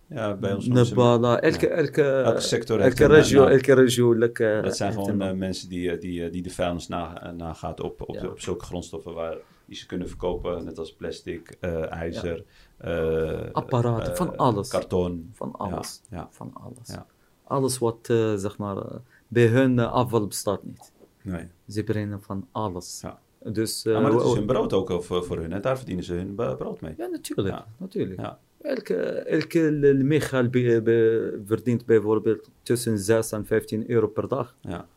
Ja, 0.07 0.33
bij 0.35 0.53
ons 0.53 0.67
Nebala, 0.67 1.39
elke, 1.39 1.67
Ja. 1.67 1.71
elke, 1.73 2.03
Elke 2.03 2.39
sector 2.41 2.81
heeft 2.81 2.99
elke 2.99 3.13
regio, 3.13 3.45
elke 3.45 3.73
regio. 3.73 4.13
elke- 4.13 4.59
Dat 4.63 4.77
zijn 4.77 4.93
gewoon 4.93 5.21
eh, 5.21 5.33
mensen 5.33 5.69
die, 5.69 5.91
eh, 5.91 5.99
die, 6.01 6.25
eh, 6.25 6.31
die 6.31 6.41
de 6.41 6.49
vuilnis 6.49 6.87
na, 6.87 7.21
eh, 7.21 7.31
nagaat 7.31 7.79
op, 7.79 8.01
op, 8.01 8.15
Ja. 8.15 8.27
op 8.27 8.39
zulke 8.39 8.65
grondstoffen 8.65 9.13
waar 9.13 9.35
die 9.65 9.75
ze 9.77 9.85
kunnen 9.85 10.07
verkopen, 10.07 10.63
net 10.63 10.77
als 10.79 10.93
plastic, 10.93 11.57
eh, 11.59 11.91
ijzer, 11.91 12.43
eh, 12.77 13.39
Apparaten, 13.51 14.11
eh, 14.11 14.17
van 14.17 14.37
alles. 14.37 14.69
Karton. 14.69 15.29
Van 15.33 15.51
alles. 15.55 16.01
Ja, 16.09 16.17
ja. 16.17 16.27
Van 16.31 16.51
alles. 16.53 16.87
Ja. 16.87 17.05
Alles 17.43 17.77
wat, 17.77 17.97
eh, 18.09 18.33
zeg 18.35 18.57
maar, 18.57 18.77
eh, 18.77 18.95
bij 19.27 19.47
hun 19.47 19.79
eh, 19.79 19.91
afval 19.91 20.27
bestaat 20.27 20.63
niet. 20.63 20.91
Nee. 21.21 21.47
Ze 21.67 21.83
brengen 21.83 22.21
van 22.21 22.47
alles. 22.51 22.99
Ja. 23.01 23.19
Dus, 23.51 23.85
eh, 23.85 23.93
Ja, 23.93 23.99
maar 23.99 24.11
dat 24.11 24.25
is 24.25 24.33
hun 24.33 24.45
brood 24.45 24.73
ook 24.73 25.03
voor, 25.03 25.23
voor 25.23 25.37
hun. 25.37 25.51
Hè? 25.51 25.59
Daar 25.59 25.77
verdienen 25.77 26.03
ze 26.03 26.13
hun 26.13 26.35
bro- 26.35 26.55
brood 26.55 26.81
mee. 26.81 26.93
ja, 26.97 27.07
natuurlijk. 27.07 27.47
Ja. 27.55 27.67
natuurlijk. 27.77 28.19
Ja. 28.19 28.39
Elke, 28.61 28.95
elke 29.11 29.59
Michael 30.03 30.49
be- 30.49 30.81
be- 30.83 31.41
verdient 31.45 31.85
bijvoorbeeld 31.85 32.49
tussen 32.61 32.99
6 32.99 33.31
en 33.31 33.45
15 33.45 33.89
euro 33.89 34.07
per 34.07 34.27
dag. 34.27 34.55
Ja. 34.61 34.87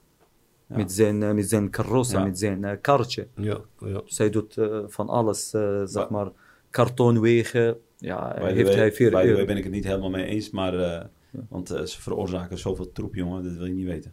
Ja. 0.68 0.76
Met 0.76 0.92
zijn, 0.92 1.22
eh, 1.22 1.32
met 1.32 1.48
zijn 1.48 1.70
carrosse, 1.70 2.16
Ja. 2.16 2.24
met 2.24 2.38
zijn 2.38 2.64
eh, 2.64 2.76
karretje. 2.80 3.26
Ja, 3.36 3.58
ja. 3.78 4.00
Dus 4.04 4.18
hij 4.18 4.30
doet 4.30 4.56
eh, 4.56 4.78
van 4.86 5.08
alles, 5.08 5.52
eh, 5.54 5.82
zeg 5.84 6.08
maar, 6.08 6.28
kartonwegen. 6.70 7.76
Ja, 7.98 8.34
heeft 8.38 8.68
way- 8.68 8.76
hij 8.76 8.92
4 8.92 9.10
by 9.10 9.16
the 9.16 9.22
way 9.22 9.28
euro. 9.32 9.44
ben 9.44 9.56
ik 9.56 9.62
het 9.64 9.72
niet 9.72 9.84
helemaal 9.84 10.10
mee 10.10 10.24
eens, 10.24 10.50
maar... 10.50 10.78
eh, 10.78 11.04
Want 11.48 11.70
eh, 11.70 11.82
ze 11.84 12.00
veroorzaken 12.02 12.58
zoveel 12.58 12.92
troep, 12.92 13.14
jongen. 13.14 13.42
Dat 13.42 13.52
wil 13.52 13.66
je 13.66 13.72
niet 13.72 13.86
weten. 13.86 14.12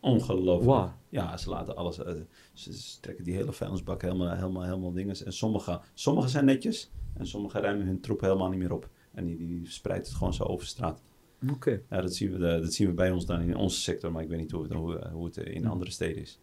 Ongelooflijk. 0.00 0.70
Waar? 0.70 0.96
Ja, 1.08 1.36
ze 1.36 1.48
laten 1.50 1.76
alles... 1.76 1.98
eh, 1.98 2.12
ze, 2.58 3.00
trekken 3.00 3.24
die 3.24 3.34
hele 3.34 3.52
vuilnisbak 3.52 4.02
helemaal, 4.02 4.34
helemaal, 4.34 4.62
helemaal 4.62 4.92
dingen. 4.92 5.16
En 5.24 5.32
sommige, 5.32 5.80
sommige 5.94 6.28
zijn 6.28 6.44
netjes. 6.44 6.90
En 7.14 7.26
sommige 7.26 7.60
ruimen 7.60 7.86
hun 7.86 8.00
troep 8.00 8.20
helemaal 8.20 8.48
niet 8.48 8.58
meer 8.58 8.72
op. 8.72 8.88
En 9.14 9.24
die, 9.24 9.36
die 9.36 9.60
verspreiden 9.64 10.06
het 10.08 10.16
gewoon 10.16 10.34
zo 10.34 10.42
over 10.44 10.66
straat. 10.66 11.02
Oké. 11.52 11.80
Ja, 11.90 12.00
dat 12.00 12.14
zien, 12.14 12.32
we, 12.32 12.38
dat 12.38 12.72
zien 12.72 12.86
we 12.88 12.92
bij 12.94 13.10
ons 13.10 13.26
dan 13.26 13.40
in 13.40 13.56
onze 13.56 13.80
sector. 13.80 14.12
Maar 14.12 14.22
ik 14.22 14.28
weet 14.28 14.38
niet 14.38 14.50
hoe, 14.50 14.62
het- 14.62 14.72
hoe, 14.72 15.08
hoe 15.12 15.24
het 15.24 15.36
in 15.36 15.62
Ja. 15.62 15.68
andere 15.68 15.90
steden 15.90 16.22
is. 16.22 16.40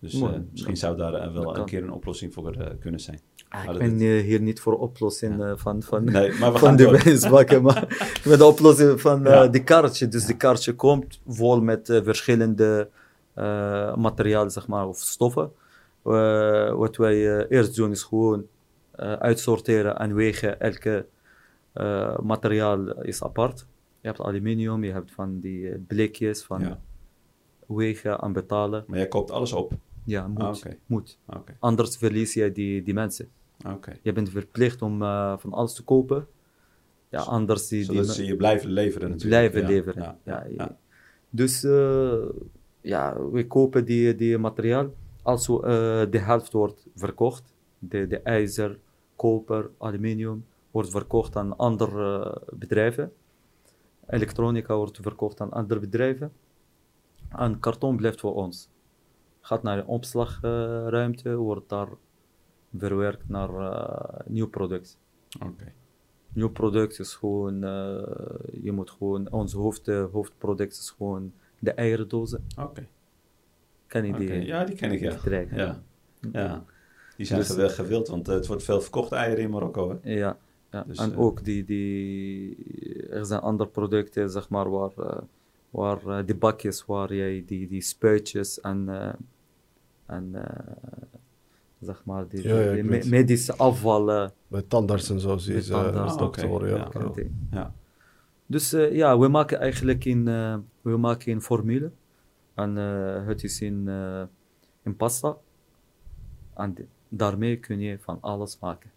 Dus 0.00 0.12
Mooi. 0.14 0.34
eh, 0.34 0.40
misschien 0.50 0.76
zou 0.76 0.96
daar 0.96 1.14
eh, 1.14 1.32
wel 1.32 1.56
een 1.58 1.64
keer 1.64 1.82
een 1.82 1.92
oplossing 1.92 2.32
voor 2.32 2.52
eh, 2.52 2.70
kunnen 2.80 3.00
zijn. 3.00 3.20
Ah, 3.48 3.64
ik 3.72 3.78
ben 3.78 3.98
hier 4.22 4.40
niet 4.40 4.60
voor 4.60 4.78
oplossing 4.78 5.52
van, 5.56 5.82
van, 5.82 6.04
Nee, 6.04 6.32
van 6.34 6.76
de 6.76 6.90
wijsbakken, 6.90 7.62
maar 7.62 7.80
met 8.28 8.38
de 8.38 8.44
oplossing 8.44 9.00
van 9.00 9.22
Ja. 9.22 9.46
die 9.46 9.64
kaartje. 9.64 10.08
Dus 10.08 10.26
die 10.26 10.36
kaartje 10.36 10.72
komt 10.74 11.20
vol 11.26 11.60
met 11.60 12.00
verschillende 12.04 12.90
materialen, 13.96 14.50
zeg 14.50 14.66
maar, 14.68 14.86
of 14.88 14.98
stoffen. 14.98 15.52
Eh, 16.04 16.72
wat 16.74 16.96
wij 16.96 17.38
eh, 17.38 17.56
eerst 17.58 17.76
doen 17.76 17.90
is 17.90 18.02
gewoon 18.02 18.46
eh, 18.90 19.12
uitsorteren 19.12 19.96
en 19.98 20.14
wegen. 20.14 20.60
Elke 20.60 21.06
eh, 21.72 22.18
materiaal 22.18 23.02
is 23.02 23.22
apart. 23.22 23.66
Je 24.00 24.06
hebt 24.06 24.20
aluminium, 24.20 24.84
je 24.84 24.92
hebt 24.92 25.12
van 25.12 25.40
die 25.40 25.68
eh, 25.70 25.78
blikjes, 25.86 26.42
van 26.42 26.60
Ja. 26.60 26.80
wegen 27.66 28.18
en 28.18 28.32
betalen. 28.32 28.84
Maar 28.86 28.98
jij 28.98 29.08
koopt 29.08 29.30
alles 29.30 29.52
op. 29.52 29.72
Ja, 30.04 30.26
moet. 30.28 30.42
Ah, 30.42 30.56
oké. 30.56 30.76
moet. 30.86 31.18
Oké, 31.26 31.56
Anders 31.58 31.96
verlies 31.96 32.34
je 32.34 32.52
die, 32.52 32.82
die 32.82 32.94
mensen. 32.94 33.28
oké. 33.66 33.92
Je 34.02 34.12
bent 34.12 34.30
verplicht 34.30 34.82
om 34.82 35.02
eh, 35.02 35.38
van 35.38 35.52
alles 35.52 35.74
te 35.74 35.82
kopen. 35.84 36.26
Ja, 37.08 37.20
anders 37.20 37.68
die, 37.68 37.88
die 37.90 38.04
ze 38.04 38.24
je 38.24 38.36
blijven 38.36 38.70
leveren 38.70 39.10
natuurlijk. 39.10 39.50
blijven 39.52 39.60
Ja, 39.70 39.74
leveren. 39.74 40.16
Ja. 40.56 40.76
Dus 41.30 41.64
eh, 41.64 42.14
ja, 42.84 43.16
we 43.30 43.46
kopen 43.46 43.84
die, 43.84 44.14
die 44.14 44.38
materiaal. 44.38 44.92
Als 45.22 45.48
eh, 45.48 45.60
de 46.10 46.18
helft 46.18 46.52
wordt 46.52 46.86
verkocht, 46.94 47.54
de, 47.78 48.06
de 48.06 48.20
ijzer, 48.20 48.78
koper, 49.16 49.70
aluminium, 49.78 50.46
wordt 50.70 50.90
verkocht 50.90 51.36
aan 51.36 51.56
andere 51.56 52.24
eh, 52.24 52.58
bedrijven. 52.58 53.12
Elektronica 54.06 54.76
wordt 54.76 54.98
verkocht 55.02 55.40
aan 55.40 55.50
andere 55.50 55.80
bedrijven. 55.80 56.32
En 57.28 57.58
karton 57.58 57.96
blijft 57.96 58.20
voor 58.20 58.34
ons. 58.34 58.68
Gaat 59.40 59.62
naar 59.62 59.76
de 59.76 59.86
opslagruimte, 59.86 61.36
wordt 61.36 61.68
daar 61.68 61.88
verwerkt 62.76 63.28
naar 63.28 63.48
eh, 63.48 64.20
nieuw 64.26 64.48
product. 64.48 64.98
Oké. 65.40 65.72
Nieuw 66.32 66.50
product 66.50 66.98
is 66.98 67.14
gewoon, 67.14 67.60
je 68.62 68.72
moet 68.72 68.90
gewoon, 68.90 69.32
ons 69.32 69.52
hoofd, 69.52 69.86
hoofdproduct 69.86 70.72
is 70.72 70.90
gewoon 70.90 71.32
de 71.64 71.70
eierdozen. 71.72 72.44
Oké. 72.58 72.86
Ken 73.86 74.06
je 74.06 74.12
Oké. 74.12 74.18
die? 74.26 74.44
Ja, 74.46 74.64
die 74.64 74.76
ken 74.76 74.92
ik, 74.92 75.00
ja. 75.00 75.16
Ja. 75.56 75.82
ja. 76.32 76.64
Die 77.16 77.26
zijn 77.26 77.38
Dus- 77.38 77.48
gewi- 77.50 77.68
gewild, 77.68 78.08
want 78.08 78.28
eh, 78.28 78.34
het 78.34 78.46
wordt 78.46 78.62
veel 78.62 78.80
verkocht 78.80 79.12
eieren 79.12 79.44
in 79.44 79.50
Marokko, 79.50 79.90
hè? 80.02 80.12
Ja, 80.14 80.36
ja. 80.70 80.84
Dus, 80.86 80.98
en 80.98 81.12
eh, 81.12 81.20
ook 81.20 81.44
die, 81.44 81.64
die, 81.64 82.56
er 83.10 83.26
zijn 83.26 83.40
andere 83.40 83.68
producten, 83.70 84.30
zeg 84.30 84.48
maar, 84.48 84.70
waar, 84.70 84.90
eh, 84.98 85.18
waar 85.70 86.06
eh, 86.06 86.26
die 86.26 86.34
bakjes, 86.34 86.84
waar 86.86 87.14
jij 87.14 87.42
die, 87.46 87.68
die 87.68 87.80
spuitjes 87.82 88.60
en, 88.60 88.88
eh, 88.88 89.12
en 90.06 90.28
eh, 90.32 90.72
zeg 91.80 92.02
maar, 92.04 92.28
die, 92.28 92.48
Ja, 92.48 92.60
ja, 92.60 92.68
die 92.70 92.78
ik 92.78 92.84
me- 92.84 92.90
weet. 92.90 93.06
medische 93.10 93.56
afval. 93.56 94.30
Bij 94.48 94.62
tandarts 94.68 95.10
en 95.10 95.20
zo 95.20 95.36
zie 95.36 95.52
je 95.52 95.58
als 95.58 95.70
Ah. 95.70 95.94
Ja, 96.68 96.88
Ja. 96.92 97.10
ja. 97.50 97.74
Dus 98.46 98.72
eh, 98.72 98.94
ja, 98.94 99.18
we 99.18 99.28
maken 99.28 99.58
eigenlijk 99.58 100.04
in, 100.04 100.28
eh, 100.28 100.56
we 100.84 100.96
maken 100.96 101.32
een 101.32 101.42
formule. 101.42 101.92
En 102.54 102.78
eh, 102.78 103.26
het 103.26 103.42
is 103.42 103.60
in, 103.60 103.88
eh, 103.88 104.22
in 104.82 104.96
pasta. 104.96 105.36
En 106.54 106.74
daarmee 107.08 107.58
kun 107.58 107.80
je 107.80 107.98
van 107.98 108.18
alles 108.20 108.58
maken. 108.58 108.90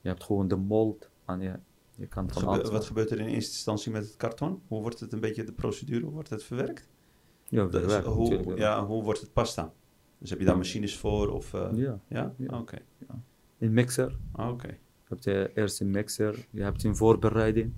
Je 0.00 0.08
hebt 0.08 0.24
gewoon 0.24 0.48
de 0.48 0.56
mold 0.56 1.10
en 1.26 1.40
je, 1.40 1.58
je 1.94 2.06
kan 2.06 2.24
Wat, 2.24 2.32
van 2.32 2.48
alles 2.48 2.70
wat 2.70 2.84
gebeurt 2.84 3.10
er 3.10 3.20
in 3.20 3.26
eerste 3.26 3.52
instantie 3.52 3.92
met 3.92 4.04
het 4.04 4.16
karton? 4.16 4.62
Hoe 4.68 4.80
wordt 4.80 5.00
het 5.00 5.12
een 5.12 5.20
beetje 5.20 5.44
de 5.44 5.52
procedure? 5.52 6.04
Hoe 6.04 6.12
wordt 6.12 6.30
het 6.30 6.44
verwerkt? 6.44 6.88
Ja, 7.48 7.68
verwerkt 7.70 8.06
hoe, 8.06 8.56
ja, 8.56 8.86
hoe 8.86 9.02
wordt 9.02 9.20
het 9.20 9.32
pasta? 9.32 9.72
Dus 10.18 10.30
heb 10.30 10.38
je 10.38 10.44
daar 10.44 10.56
machines 10.56 10.96
voor? 10.96 11.28
Of, 11.28 11.54
eh, 11.54 11.68
Ja, 11.74 12.00
ja? 12.08 12.34
Ja. 12.36 12.58
Oké. 12.58 12.78
een 13.58 13.72
mixer. 13.72 14.18
Oké. 14.36 14.68
Je 14.68 15.18
hebt 15.18 15.56
eerst 15.56 15.80
een 15.80 15.90
mixer, 15.90 16.46
je 16.50 16.62
hebt 16.62 16.84
een 16.84 16.96
voorbereiding, 16.96 17.72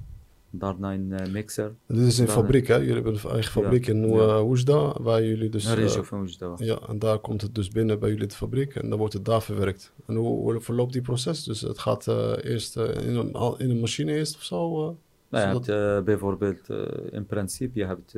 daarna 0.59 0.92
een 0.92 1.12
eh, 1.12 1.32
mixer. 1.32 1.74
Dit 1.86 2.07
is 2.07 2.18
een 2.18 2.28
fabriek, 2.28 2.66
hè? 2.66 2.76
Jullie 2.76 2.94
hebben 2.94 3.14
een 3.14 3.30
eigen 3.30 3.52
fabriek 3.52 3.86
in 3.86 4.05
uh, 4.05 4.96
waar 5.00 5.24
jullie 5.24 5.48
dus... 5.48 5.64
een 5.64 5.74
regio 5.74 6.00
eh, 6.00 6.07
van 6.07 6.28
ja, 6.57 6.78
en 6.88 6.98
daar 6.98 7.18
komt 7.18 7.42
het 7.42 7.55
dus 7.55 7.68
binnen 7.68 7.98
bij 7.98 8.11
jullie 8.11 8.26
de 8.26 8.34
fabriek 8.34 8.74
en 8.74 8.88
dan 8.88 8.98
wordt 8.98 9.14
het 9.14 9.24
daar 9.24 9.42
verwerkt. 9.42 9.92
En 10.07 10.14
hoe, 10.14 10.52
hoe 10.52 10.61
verloopt 10.61 10.92
die 10.92 11.02
proces? 11.02 11.44
Dus 11.44 11.61
het 11.61 11.78
gaat 11.78 12.07
eerst 12.42 12.76
in, 12.76 13.16
een, 13.16 13.55
in 13.59 13.70
een 13.70 13.80
machine 13.80 14.12
eerst 14.12 14.34
of 14.34 14.42
zo? 14.42 14.96
Nou, 15.28 15.46
je 15.46 15.52
zodat- 15.52 15.66
hebt 15.66 16.05
bijvoorbeeld 16.05 16.68
in 17.11 17.26
principe, 17.26 17.78
je 17.78 17.86
hebt 17.86 18.16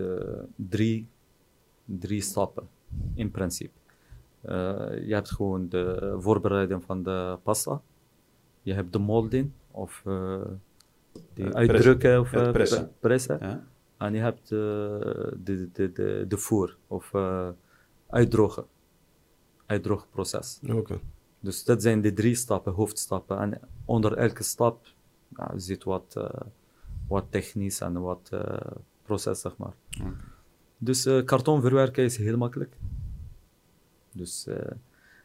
drie, 0.56 1.06
drie 1.84 2.20
stappen 2.20 2.68
in 3.14 3.30
principe. 3.30 3.78
Je 4.42 5.06
hebt 5.08 5.30
gewoon 5.30 5.68
de 5.68 6.16
voorbereiding 6.18 6.84
van 6.84 7.02
de 7.02 7.36
pasta. 7.42 7.80
Je 8.62 8.74
hebt 8.74 8.92
de 8.92 8.98
molding 8.98 9.50
of 9.70 10.02
eh, 10.06 10.40
die 11.36 11.44
Het 11.44 11.54
uitdrukken 11.54 12.20
of 12.20 12.32
eh, 12.32 12.50
pressen. 12.52 12.78
pre- 12.84 12.92
pressen. 13.00 13.38
Ja? 13.40 13.64
En 13.98 14.14
je 14.14 14.20
hebt 14.20 14.42
eh, 14.42 14.58
de, 15.44 15.68
de, 15.72 15.92
de, 15.92 16.24
de 16.28 16.36
voer 16.36 16.76
of 16.86 17.14
eh, 17.14 17.48
uitdrogen. 18.10 18.64
Uitdroogproces. 19.66 20.60
Oké. 20.70 21.00
Dus 21.40 21.64
dat 21.64 21.82
zijn 21.82 22.00
de 22.00 22.12
drie 22.12 22.34
stappen, 22.34 22.72
hoofdstappen. 22.72 23.38
En 23.38 23.60
onder 23.84 24.16
elke 24.16 24.42
stap 24.42 24.86
ja, 25.36 25.58
zit 25.58 25.84
wat, 25.84 26.14
eh, 26.16 26.30
wat 27.08 27.24
technisch 27.30 27.80
en 27.80 28.00
wat 28.00 28.28
eh, 28.32 28.56
proces, 29.02 29.40
zeg 29.40 29.56
maar. 29.56 29.74
Oké. 30.00 30.12
Dus 30.78 31.06
eh, 31.06 31.24
karton 31.24 31.60
verwerken 31.60 32.04
is 32.04 32.16
heel 32.16 32.36
makkelijk. 32.36 32.76
Dus 34.12 34.46
eh, 34.46 34.70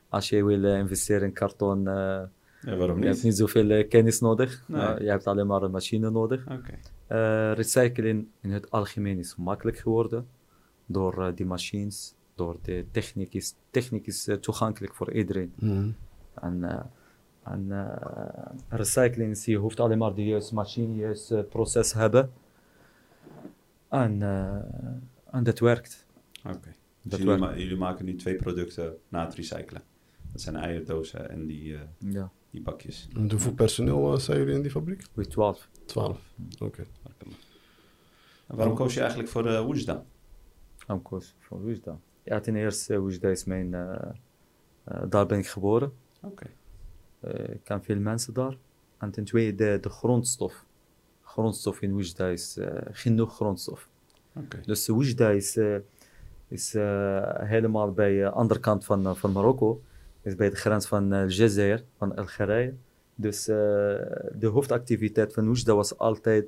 als 0.09 0.30
je 0.30 0.43
wil 0.45 0.64
eh, 0.64 0.78
investeren 0.78 1.28
in 1.28 1.34
karton, 1.34 1.88
eh, 1.88 2.22
ja, 2.62 2.76
waarom 2.76 2.97
je 2.99 3.03
hebt 3.05 3.16
niet? 3.16 3.24
niet 3.24 3.38
zoveel 3.38 3.70
eh, 3.70 3.89
kennis 3.89 4.20
nodig. 4.20 4.64
Nee. 4.68 4.82
Je 5.03 5.09
hebt 5.09 5.28
alleen 5.28 5.47
maar 5.47 5.62
een 5.64 5.72
machine 5.72 6.09
nodig. 6.09 6.45
Oké. 6.51 6.74
Eh, 7.07 7.51
recycling 7.53 8.28
in 8.41 8.51
het 8.51 8.72
algemeen 8.72 9.18
is 9.20 9.36
makkelijk 9.36 9.78
geworden 9.78 10.28
door 10.86 11.26
eh, 11.28 11.36
die 11.36 11.45
machines, 11.45 12.16
door 12.36 12.57
de 12.62 12.86
techniek 12.91 13.34
is, 13.34 13.55
techniek 13.70 14.07
is 14.07 14.30
toegankelijk 14.41 14.95
voor 14.95 15.12
iedereen. 15.14 15.53
Mhm. 15.59 15.89
En, 16.41 16.64
eh, 16.64 16.84
en 17.43 17.66
eh, 17.72 18.45
recycling 18.70 19.32
is, 19.32 19.45
je 19.45 19.57
hoeft 19.57 19.80
alleen 19.80 19.97
maar 19.97 20.14
de 20.16 20.26
juiste 20.26 20.53
machine, 20.53 20.93
de 20.93 20.99
juiste 20.99 21.45
proces 21.49 21.93
hebben. 21.93 22.32
En, 23.89 24.22
eh, 24.22 24.55
en 25.32 25.43
dat 25.43 25.59
werkt. 25.59 26.05
Oké. 26.45 26.57
Dus 26.62 26.72
Dat 27.01 27.20
jullie, 27.20 27.26
werkt. 27.39 27.41
ma- 27.55 27.59
jullie 27.62 27.78
maken 27.78 28.05
nu 28.05 28.16
twee 28.16 28.36
producten 28.36 28.95
na 29.09 29.26
het 29.26 29.34
recyclen. 29.36 29.82
Dat 30.32 30.41
zijn 30.41 30.55
eierdozen 30.55 31.30
en 31.30 31.45
die, 31.45 31.74
eh, 31.76 31.80
Ja, 31.97 32.32
die 32.52 32.62
bakjes. 32.62 33.08
En 33.16 33.30
hoeveel 33.32 33.54
personeel 33.54 34.14
eh, 34.14 34.20
zijn 34.20 34.39
jullie 34.39 34.56
in 34.56 34.62
die 34.62 34.72
fabriek? 34.72 35.04
with 35.14 35.30
12. 35.30 35.70
Twaalf. 35.86 36.20
Oké. 36.60 36.86
En 38.47 38.56
waarom 38.56 38.76
koos 38.76 38.93
je 38.93 38.99
eigenlijk 38.99 39.30
voor 39.30 39.45
uh, 39.47 39.62
Woensdag? 39.62 40.02
Aan 40.88 41.02
koos 41.02 41.36
van 41.39 41.62
Oesda. 41.64 41.99
Ja, 42.24 42.39
ten 42.39 42.56
eerste, 42.56 42.97
Oesda 42.97 43.30
is 43.30 43.43
mijn... 43.43 43.74
eh, 43.74 44.10
eh, 44.84 45.02
daar 45.10 45.26
ben 45.26 45.38
ik 45.38 45.47
geboren. 45.47 45.93
Oké. 46.22 46.45
Eh, 47.20 47.49
ik 47.54 47.64
ken 47.64 47.84
veel 47.84 47.99
mensen 47.99 48.34
daar. 48.34 48.58
En 48.97 49.12
ten 49.12 49.24
tweede, 49.24 49.56
de, 49.56 49.78
de 49.82 49.89
grondstof. 49.89 50.66
Grondstof 51.22 51.82
in 51.82 51.91
Oesda 51.91 52.28
is 52.28 52.58
eh, 52.58 52.68
genoeg 52.91 53.36
grondstof. 53.36 53.88
Oké. 54.36 54.60
Dus 54.66 54.89
Oujda 54.89 55.30
is, 55.30 55.58
eh, 55.58 55.76
is 56.47 56.74
eh, 56.76 57.34
helemaal 57.39 57.91
bij 57.91 58.18
de 58.18 58.30
andere 58.30 58.60
kant 58.60 58.86
van, 58.86 59.06
eh, 59.08 59.16
van 59.16 59.32
Marokko 59.32 59.82
Is 60.23 60.35
bij 60.35 60.51
de 60.51 60.57
grens 60.57 60.87
van 60.87 61.12
uh, 61.14 61.21
Algerije, 61.21 61.83
van 61.99 62.17
Algerije. 62.17 62.73
Dus 63.14 63.49
eh, 63.49 63.57
de 64.39 64.47
hoofdactiviteit 64.53 65.33
van 65.33 65.47
Oujda 65.47 65.75
was 65.75 65.99
altijd 65.99 66.45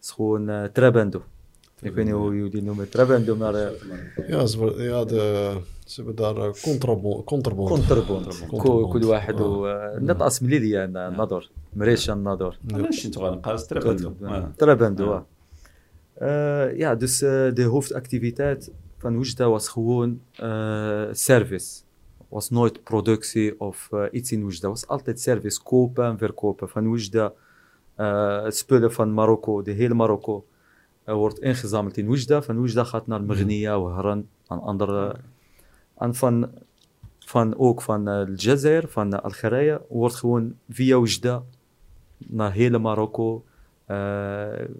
is 0.00 0.10
gewoon 0.10 0.48
eh, 0.48 0.64
Trabendo. 0.64 1.22
Ik 1.80 1.94
weet 1.94 2.04
niet 2.04 2.14
hoe 2.14 2.34
jullie 2.34 2.50
die 2.50 2.62
noemen. 2.62 2.88
Trabendo, 2.88 3.36
maar 3.36 3.54
uh, 3.54 3.68
Ja, 4.28 4.46
ze, 4.46 4.58
worden- 4.58 4.82
ja 4.84 5.04
de, 5.04 5.52
ze 5.84 5.96
hebben 6.02 6.14
daar 6.16 6.36
eh, 6.36 6.50
contrabond. 6.62 7.24
contrabond. 7.24 7.68
contrabond. 7.68 8.46
Contrabond. 8.46 8.92
كل 8.92 9.04
واحد 9.04 9.40
آه. 9.40 9.46
و 9.46 10.00
net 10.00 10.20
als 10.20 10.42
ميليديا 10.42 10.84
النظر 10.84 11.50
مريشا 11.76 12.12
النظر 12.12 12.58
علاش 12.72 13.06
انت 13.06 13.18
غنقاس 13.18 13.66
تربندو 13.66 14.12
Trabendo. 14.56 15.04
Ja. 15.04 15.24
Eh, 16.14 16.78
ja, 16.78 16.94
dus 16.94 17.22
eh, 17.22 17.30
de 17.54 17.62
hoofdactiviteit 17.64 18.70
van 18.98 19.16
Oejda 19.16 19.48
was 19.48 19.68
gewoon 19.68 20.20
eh, 20.36 21.02
service. 21.12 21.82
Was 22.35 22.49
nooit 22.49 22.83
productie 22.83 23.59
of 23.59 23.87
eh, 23.91 24.03
iets 24.11 24.31
in 24.31 24.43
Oejda. 24.43 24.69
was 24.69 24.87
altijd 24.87 25.19
service, 25.19 25.63
kopen 25.63 26.05
en 26.05 26.17
verkopen. 26.17 26.69
Van 26.69 26.85
Oejda, 26.85 27.33
eh 27.95 28.45
spullen 28.49 28.93
van 28.93 29.13
Marokko, 29.13 29.61
de 29.61 29.71
hele 29.71 29.93
Marokko, 29.93 30.45
eh, 31.03 31.15
wordt 31.15 31.39
ingezameld 31.39 31.97
in 31.97 32.07
Oejda. 32.07 32.41
Van 32.41 32.57
Oejda 32.57 32.83
gaat 32.83 33.07
naar 33.07 33.23
Magnia, 33.23 33.79
Wahran 33.79 34.27
en 34.47 34.61
andere. 34.61 35.15
En 35.97 36.15
van, 36.15 36.51
van 37.19 37.57
ook 37.57 37.81
van 37.81 38.07
Aljazair, 38.07 38.87
van 38.87 39.21
Algerije, 39.21 39.81
wordt 39.89 40.15
gewoon 40.15 40.55
via 40.69 40.97
Oejda 40.97 41.43
naar 42.17 42.51
hele 42.51 42.79
Marokko 42.79 43.43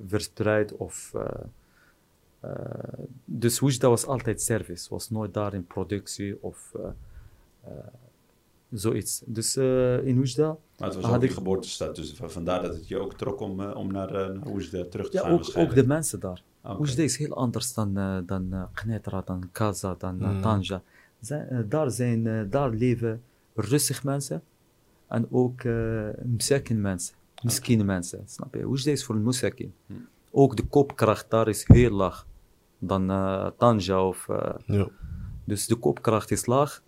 verspreid. 0.07 0.75
Of, 0.75 1.13
dus 3.25 3.61
Oejda 3.61 3.89
was 3.89 4.05
altijd 4.05 4.41
service, 4.41 4.89
was 4.89 5.09
nooit 5.09 5.33
daar 5.33 5.53
in 5.53 5.65
productie 5.65 6.37
of 6.41 6.73
zoiets. 8.71 9.21
Dus 9.25 9.55
eh, 9.55 10.05
in 10.07 10.17
Oejda, 10.17 10.47
Maar 10.77 10.87
het 10.87 10.95
was 10.95 11.05
Had 11.05 11.15
ook 11.15 11.23
ik- 11.23 11.31
geboortestad, 11.31 11.95
dus 11.95 12.13
vandaar 12.17 12.61
dat 12.61 12.73
het 12.75 12.87
je 12.87 12.97
ook 12.99 13.13
trok 13.13 13.39
om, 13.39 13.59
eh, 13.61 13.75
om 13.75 13.91
naar, 13.91 14.09
eh, 14.15 14.27
naar 14.41 14.87
terug 14.89 15.09
te 15.09 15.17
ja, 15.17 15.21
gaan 15.21 15.31
ook, 15.31 15.37
ook 15.37 15.43
waarschijnlijk. 15.43 15.75
de 15.75 15.87
mensen 15.87 16.19
daar. 16.19 16.43
Oejda 16.79 17.03
is 17.03 17.17
heel 17.17 17.33
anders 17.35 17.73
dan, 17.73 17.97
eh 17.97 18.17
dan 18.25 18.53
eh, 18.53 18.63
Knetra, 18.73 19.21
dan 19.25 19.49
Kaza, 19.51 19.95
dan 19.97 20.21
eh, 20.21 20.29
Mm. 20.29 20.41
Tanja. 20.41 20.81
Zijn, 21.19 21.47
eh, 21.49 21.59
daar, 21.69 21.91
zijn, 21.91 22.27
eh, 22.27 22.41
daar 22.49 22.69
leven 22.69 23.21
rustig 23.55 24.03
mensen 24.03 24.41
en 25.07 25.27
ook 25.31 25.63
uh, 25.63 26.07
msakin 26.35 26.81
mensen, 26.81 27.15
miskine 27.43 27.83
mensen. 27.83 28.23
Snap 28.25 28.55
je? 28.55 28.65
Oejda 28.65 28.91
is 28.91 29.03
voor 29.05 29.15
een 29.15 29.23
musakin. 29.23 29.73
Hmm. 29.85 30.07
Ook 30.31 30.55
de 30.57 30.65
koopkracht 30.65 31.29
daar 31.29 31.47
is 31.47 31.63
heel 31.67 31.91
laag 31.91 32.25
dan 32.79 33.09
eh, 33.09 33.47
Tanja 33.57 34.07
of... 34.07 34.29
eh, 34.29 34.53
Ja. 34.65 34.87
Dus 35.43 35.67
de 35.67 35.75
koopkracht 35.75 36.31
is 36.31 36.45
laag. 36.45 36.83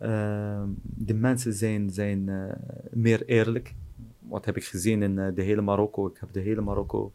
Ehm, 0.00 0.68
de 0.82 1.14
mensen 1.14 1.52
zijn, 1.52 1.90
zijn 1.90 2.28
eh, 2.28 2.56
meer 2.90 3.24
eerlijk. 3.26 3.74
Wat 4.18 4.44
heb 4.44 4.56
ik 4.56 4.64
gezien 4.64 5.02
in 5.02 5.18
eh, 5.18 5.34
de 5.34 5.42
hele 5.42 5.60
Marokko? 5.60 6.06
Ik 6.06 6.16
heb 6.20 6.32
de 6.32 6.40
hele 6.40 6.60
Marokko 6.60 7.12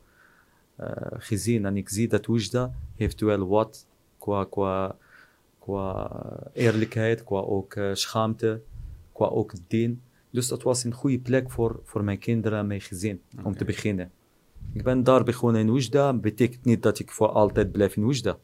eh, 0.76 0.88
gezien 1.12 1.66
en 1.66 1.78
ik 1.78 1.90
zie 1.90 2.08
dat 2.08 2.28
Oujda 2.28 2.74
heeft 2.96 3.22
wel 3.22 3.48
wat 3.48 3.88
qua, 4.18 4.44
qua, 4.44 4.98
qua 5.60 6.12
eerlijkheid, 6.54 7.24
qua 7.24 7.40
ook 7.40 7.76
schaamte, 7.94 8.62
qua 9.12 9.26
ook 9.26 9.54
dien. 9.68 10.02
Dus 10.30 10.48
dat 10.48 10.64
was 10.64 10.84
een 10.84 10.94
goede 10.94 11.20
plek 11.20 11.52
voor, 11.52 11.80
voor 11.84 12.04
mijn 12.04 12.20
kinderen 12.20 12.60
en 12.60 12.68
mijn 12.68 12.82
gezin 12.82 13.22
om 13.44 13.58
te 13.58 13.66
beginnen. 13.66 14.12
Ik 14.74 14.84
ben 14.84 15.04
daar 15.04 15.24
begonnen 15.24 15.62
in 15.62 15.70
Oujda, 15.70 16.14
betekent 16.14 16.66
niet 16.66 16.84
dat 16.84 17.00
ik 17.00 17.12
voor 17.12 17.28
altijd 17.28 17.72
blijf 17.72 17.96
in 17.96 18.04
Oujda. 18.04 18.38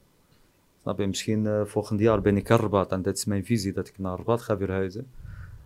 Snap 0.81 0.99
je? 0.99 1.07
Misschien 1.07 1.47
eh, 1.47 1.65
volgend 1.65 1.99
jaar 1.99 2.21
ben 2.21 2.37
ik 2.37 2.49
in 2.49 2.55
Rabat 2.55 2.91
en 2.91 3.01
dat 3.01 3.17
is 3.17 3.25
mijn 3.25 3.45
visie 3.45 3.73
dat 3.73 3.87
ik 3.87 3.97
naar 3.97 4.17
Rabat 4.17 4.41
ga 4.41 4.57
verhuizen. 4.57 5.07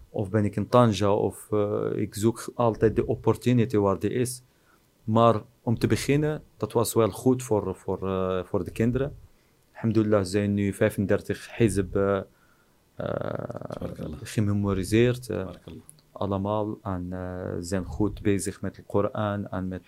Of 0.09 0.29
ben 0.29 0.45
ik 0.45 0.55
in 0.55 0.67
Tanja 0.67 1.13
of 1.13 1.47
eh, 1.51 1.91
ik 1.95 2.15
zoek 2.15 2.51
altijd 2.55 2.95
de 2.95 3.05
opportunity 3.05 3.77
waar 3.77 3.99
die 3.99 4.09
is. 4.09 4.41
Maar 5.03 5.41
om 5.61 5.77
te 5.77 5.87
beginnen, 5.87 6.43
dat 6.57 6.71
was 6.71 6.93
wel 6.93 7.09
goed 7.09 7.43
voor, 7.43 7.75
voor, 7.75 8.09
eh, 8.09 8.43
voor 8.43 8.63
de 8.63 8.71
kinderen. 8.71 9.15
Alhamdulillah 9.73 10.23
zijn 10.23 10.53
nu 10.53 10.73
35 10.73 11.57
hizb 11.57 11.97
gememoriseerd. 14.21 15.29
allemaal 16.11 16.79
en 16.83 17.13
zijn 17.59 17.85
goed 17.85 18.21
bezig 18.21 18.61
met 18.61 18.75
de 18.75 18.83
Koran 18.83 19.47
en 19.47 19.67
met, 19.67 19.81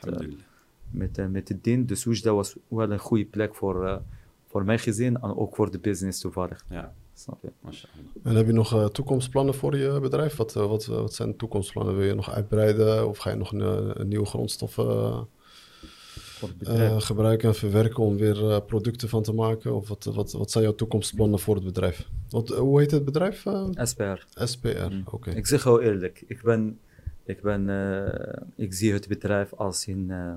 met, 0.90 1.32
met 1.32 1.48
het 1.48 1.64
dien. 1.64 1.86
Dus 1.86 2.08
Oujda 2.08 2.34
was 2.34 2.56
wel 2.68 2.92
een 2.92 3.00
goede 3.00 3.26
plek 3.26 3.56
voor, 3.56 4.02
voor 4.48 4.66
mijn 4.66 4.80
gezin 4.80 5.16
en 5.22 5.36
ook 5.36 5.56
voor 5.56 5.72
de 5.72 5.80
business 5.80 6.20
toevallig. 6.20 6.66
Ja, 6.70 6.94
Snap 7.14 7.42
je? 7.42 7.50
mashallah. 7.62 7.96
En 8.24 8.36
heb 8.36 8.46
je 8.46 8.54
nog 8.54 8.74
eh, 8.74 8.86
toekomstplannen 8.86 9.54
voor 9.54 9.78
je 9.78 10.00
bedrijf? 10.00 10.36
Wat, 10.36 10.56
eh, 10.56 10.68
wat, 10.68 10.86
wat 10.86 11.14
zijn 11.14 11.30
de 11.30 11.36
toekomstplannen? 11.36 11.96
Wil 11.96 12.06
je 12.06 12.14
nog 12.16 12.32
uitbreiden 12.32 13.08
of 13.08 13.18
ga 13.18 13.30
je 13.30 13.36
nog 13.36 13.52
een, 13.52 13.62
eh, 13.62 13.90
een 13.94 14.08
nieuwe 14.08 14.26
grondstoffen 14.26 14.88
eh, 14.88 16.86
eh, 16.86 17.02
gebruiken 17.02 17.48
en 17.50 17.56
verwerken 17.56 18.04
om 18.04 18.18
weer 18.18 18.50
eh, 18.52 18.58
producten 18.66 19.10
van 19.10 19.24
te 19.24 19.34
maken? 19.34 19.76
Of 19.76 19.88
wat, 19.88 20.04
wat, 20.04 20.32
wat 20.32 20.52
zijn 20.52 20.64
jouw 20.64 20.76
toekomstplannen 20.76 21.40
voor 21.40 21.56
het 21.56 21.64
bedrijf? 21.64 22.08
Wat, 22.30 22.52
eh, 22.52 22.58
hoe 22.58 22.80
heet 22.80 22.92
het 22.92 23.06
bedrijf? 23.06 23.46
eh? 23.46 23.66
SPR. 23.74 24.44
SPR, 24.46 24.68
Mm. 24.92 25.02
oké. 25.12 25.30
Ik 25.32 25.48
zeg 25.48 25.64
heel 25.64 25.82
eerlijk, 25.82 26.24
ik 26.28 26.42
ben, 26.42 26.80
ik 27.24 27.42
ben, 27.42 27.70
eh, 27.70 28.44
ik 28.56 28.74
zie 28.74 28.94
het 28.94 29.08
bedrijf 29.08 29.54
als 29.54 29.88
in, 29.88 30.12
eh, 30.12 30.34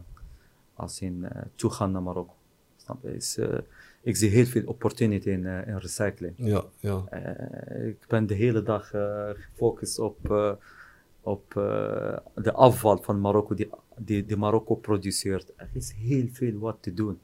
als 0.75 1.01
in 1.01 1.25
eh, 1.25 1.43
toegang 1.55 1.93
naar 1.93 2.03
Marokko. 2.03 2.35
Snap 2.77 3.03
je? 3.03 3.15
Is, 3.17 3.37
eh, 3.39 3.59
ik 4.03 4.17
zie 4.17 4.31
heel 4.31 4.45
veel 4.45 4.63
opportunity 4.67 5.29
in, 5.29 5.47
eh, 5.47 5.67
in 5.69 5.77
recycling. 5.77 6.35
Ja, 6.37 6.65
ja. 6.79 7.05
Eh, 7.11 7.87
ik 7.87 8.05
ben 8.09 8.27
de 8.27 8.35
hele 8.35 8.63
dag 8.63 8.93
eh, 8.93 9.29
gefocust 9.35 9.99
op, 9.99 10.19
op 11.21 11.53
de 12.35 12.53
afval 12.53 12.99
van 13.03 13.21
Marokko, 13.21 13.55
die, 13.55 13.69
die, 13.99 14.25
die 14.25 14.37
Marokko 14.37 14.75
produceert. 14.75 15.53
Er 15.57 15.71
is 15.73 15.93
heel 15.93 16.29
veel 16.33 16.59
wat 16.59 16.77
te 16.81 16.95
doen. 16.95 17.19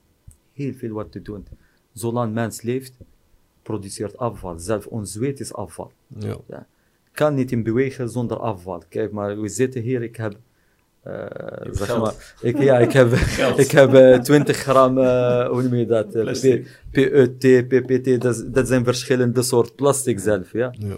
Heel 0.53 0.73
veel 0.73 0.93
wat 0.93 1.13
te 1.13 1.23
doen. 1.23 1.47
Zolang 1.93 2.35
mens 2.35 2.63
leeft, 2.63 2.97
produceert 3.63 4.17
afval. 4.17 4.59
Zelf 4.59 4.87
ons 4.87 5.13
zweet 5.13 5.41
is 5.41 5.53
afval. 5.53 5.93
ja. 6.19 6.67
kan 7.13 7.35
niet 7.35 7.53
in 7.53 7.63
bewegen 7.63 8.09
zonder 8.09 8.39
afval. 8.39 8.83
Kijk, 8.89 9.13
maar 9.13 9.41
we 9.41 9.49
zitten 9.49 9.83
hier, 9.83 10.03
ik 10.03 10.17
heb. 10.17 10.39
Eh, 11.07 11.63
hebt 11.65 11.77
zeg 11.77 11.87
geld. 11.87 12.01
maar, 12.03 12.35
ik, 12.41 12.59
ja, 12.59 12.79
ik 12.79 12.93
heb, 12.93 13.13
ik 13.65 13.71
heb 13.71 13.95
eh, 13.95 14.21
20 14.21 14.57
gram, 14.57 14.99
eh, 14.99 15.49
hoe 15.49 15.63
noem 15.63 15.75
je 15.75 15.87
dat? 15.87 16.15
eh, 16.15 17.27
PET, 17.39 17.69
PPT, 17.69 18.21
dat, 18.23 18.45
dat 18.47 18.69
zijn 18.69 18.85
verschillende 18.85 19.43
soorten 19.43 19.75
plastic 19.75 20.19
zelf. 20.19 20.53
Ja? 20.53 20.75
ja. 20.79 20.97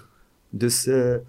Dus 0.51 0.87
eh, 0.87 1.15
eh, 1.15 1.21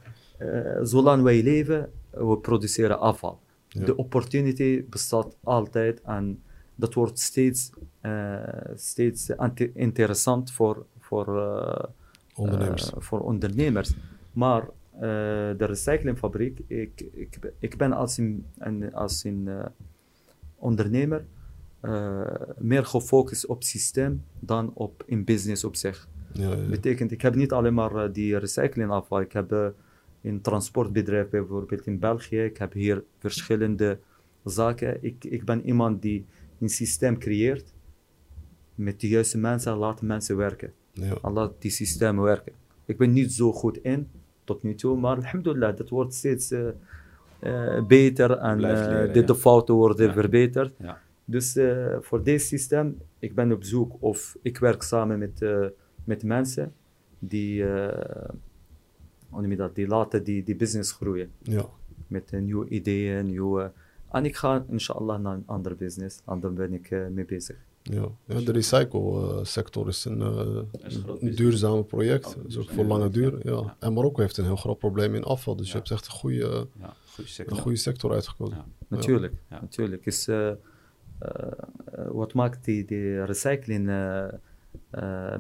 zolang 0.82 1.24
wij 1.24 1.44
leven, 1.44 1.90
we 2.12 2.38
produceren 2.38 3.00
afval. 3.00 3.40
Ja. 3.68 3.86
De 3.86 3.96
opportunity 3.96 4.84
bestaat 4.90 5.36
altijd 5.44 6.02
en 6.02 6.42
dat 6.76 6.94
wordt 6.94 7.20
steeds, 7.20 7.70
eh, 8.02 8.36
steeds 8.76 9.30
interessant 9.74 10.52
voor, 10.52 10.86
voor, 11.00 11.40
eh, 11.42 11.84
Ondernemers. 12.36 12.92
eh, 12.94 12.96
voor 13.00 13.20
ondernemers. 13.20 13.92
Maar 14.32 14.62
eh, 14.62 14.68
de 15.58 15.66
recyclingfabriek, 15.66 16.60
ik, 16.68 17.02
ik, 17.14 17.38
ben- 17.42 17.54
ik 17.60 17.78
ben 17.78 17.92
als 17.94 18.18
een, 18.18 18.46
als 18.94 19.24
een 19.24 19.48
eh, 19.48 19.66
ondernemer 20.56 21.26
eh, 21.80 22.32
meer 22.58 22.86
gefocust 22.86 23.46
op 23.46 23.64
systeem 23.64 24.24
dan 24.40 24.72
op 24.74 25.04
in 25.06 25.24
business 25.24 25.64
op 25.64 25.76
zich. 25.76 26.08
ja, 26.34 26.50
ja. 26.56 26.68
Betekent, 26.70 27.12
ik 27.12 27.22
heb 27.22 27.36
niet 27.36 27.52
alleen 27.52 27.74
maar 27.74 27.96
eh, 27.96 28.14
die 28.14 28.38
recyclingafval. 28.38 29.22
Ik 29.22 29.32
heb 29.32 29.52
eh, 29.52 29.68
een 30.22 30.42
transportbedrijf 30.42 31.30
bijvoorbeeld 31.30 31.86
in 31.86 32.00
België. 32.00 32.40
Ik 32.44 32.58
heb 32.58 32.74
hier 32.74 33.04
verschillende 33.18 34.00
zaken. 34.44 34.98
Ik, 35.04 35.24
ik 35.24 35.46
ben 35.46 35.66
iemand 35.66 36.02
die 36.02 36.26
een 36.60 36.70
systeem 36.70 37.18
creëert. 37.18 37.74
Met 38.76 39.00
de 39.00 39.08
juiste 39.08 39.38
mensen, 39.38 39.78
laat 39.78 40.02
mensen 40.02 40.38
werken. 40.38 40.74
ja. 40.94 41.18
En 41.22 41.32
laat 41.34 41.54
die 41.62 41.72
systemen 41.72 42.24
werken. 42.24 42.54
Ik 42.86 42.98
ben 42.98 43.14
niet 43.14 43.34
zo 43.34 43.52
goed 43.52 43.78
in, 43.78 44.08
tot 44.50 44.64
nu 44.64 44.76
toe, 44.76 44.98
maar 44.98 45.16
alhamdulillah, 45.16 45.76
dat 45.78 45.90
wordt 45.90 46.14
steeds 46.14 46.52
eh, 46.52 46.68
eh, 47.40 47.86
beter 47.86 48.32
en 48.38 48.56
eh, 48.56 48.60
leren, 48.62 49.14
de, 49.14 49.20
ja. 49.20 49.26
de 49.26 49.36
fouten 49.36 49.76
worden 49.76 50.06
Ja. 50.08 50.14
verbeterd. 50.14 50.74
Ja. 50.78 50.98
Dus 51.26 51.56
eh, 51.56 51.96
voor 52.02 52.24
deze 52.24 52.46
systeem, 52.46 52.98
ik 53.20 53.36
ben 53.36 53.52
op 53.52 53.64
zoek 53.64 53.92
of 54.00 54.38
ik 54.42 54.58
werk 54.58 54.82
samen 54.84 55.20
met, 55.20 55.42
eh, 55.42 55.66
met 56.04 56.24
mensen 56.24 56.74
die, 57.20 57.66
eh, 57.66 58.30
dat, 59.58 59.76
die 59.76 59.88
laten 59.88 60.24
die, 60.24 60.44
die 60.44 60.56
business 60.56 60.92
groeien. 60.92 61.30
ja. 61.42 61.66
Met 62.08 62.32
nieuwe 62.32 62.68
ideeën, 62.70 63.26
nieuwe... 63.26 63.72
En 64.12 64.26
ik 64.26 64.36
ga 64.36 64.66
inshallah 64.70 65.20
naar 65.22 65.34
een 65.34 65.44
andere 65.46 65.76
business 65.76 66.22
en 66.26 66.40
daar 66.40 66.54
ben 66.54 66.74
ik 66.74 66.90
mee 67.12 67.26
bezig. 67.26 67.58
Ja, 67.90 68.08
ja 68.26 68.40
de 68.42 68.52
recycle 68.52 69.40
sector 69.46 69.88
is 69.88 70.06
een, 70.06 70.18
business. 70.72 71.36
duurzaam 71.38 71.86
project. 71.86 72.26
Oh, 72.28 72.36
Dat 72.36 72.46
is 72.46 72.58
ook 72.58 72.64
duurzaam. 72.68 72.76
voor 72.76 72.86
lange 72.86 73.10
duur. 73.10 73.40
Ja. 73.44 73.52
Ja. 73.52 73.76
En 73.80 73.94
Marokko 73.94 74.22
heeft 74.22 74.38
een 74.38 74.44
heel 74.46 74.56
groot 74.56 74.78
probleem 74.80 75.16
in 75.16 75.24
afval. 75.24 75.56
Dus 75.56 75.66
Ja. 75.66 75.72
je 75.72 75.78
hebt 75.78 75.92
echt 75.92 76.06
een 76.06 76.12
goede, 76.12 76.38
Ja, 76.80 76.94
goede 77.06 77.22
een 77.22 77.28
sector. 77.28 77.58
goede 77.58 77.78
sector 77.78 78.12
uitgekozen. 78.14 78.58
Ja. 78.58 78.66
Natuurlijk, 78.88 79.34
Ja. 79.50 79.62
natuurlijk. 79.62 80.06
Is, 80.06 80.28
eh, 80.28 80.50
eh, 80.50 80.56
wat 82.12 82.34
maakt 82.34 82.66
die, 82.66 82.86
die 82.86 83.24
recycling 83.24 83.88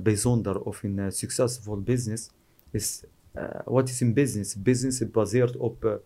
bijzonder 0.03 0.61
of 0.61 0.83
een 0.83 1.11
succesvol 1.11 1.81
business? 1.81 2.29
Is, 2.71 3.03
eh, 3.31 3.43
wat 3.65 3.89
is 3.89 3.99
een 4.01 4.13
business? 4.13 4.61
Business 4.61 4.99
is 4.99 5.05
gebaseerd 5.05 5.57
op 5.57 6.01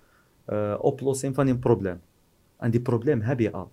oplossing 0.79 1.35
van 1.35 1.47
een 1.47 1.59
probleem. 1.59 2.01
En 2.57 2.71
die 2.71 2.81
probleem 2.81 3.21
heb 3.21 3.39
je 3.39 3.51
al. 3.51 3.71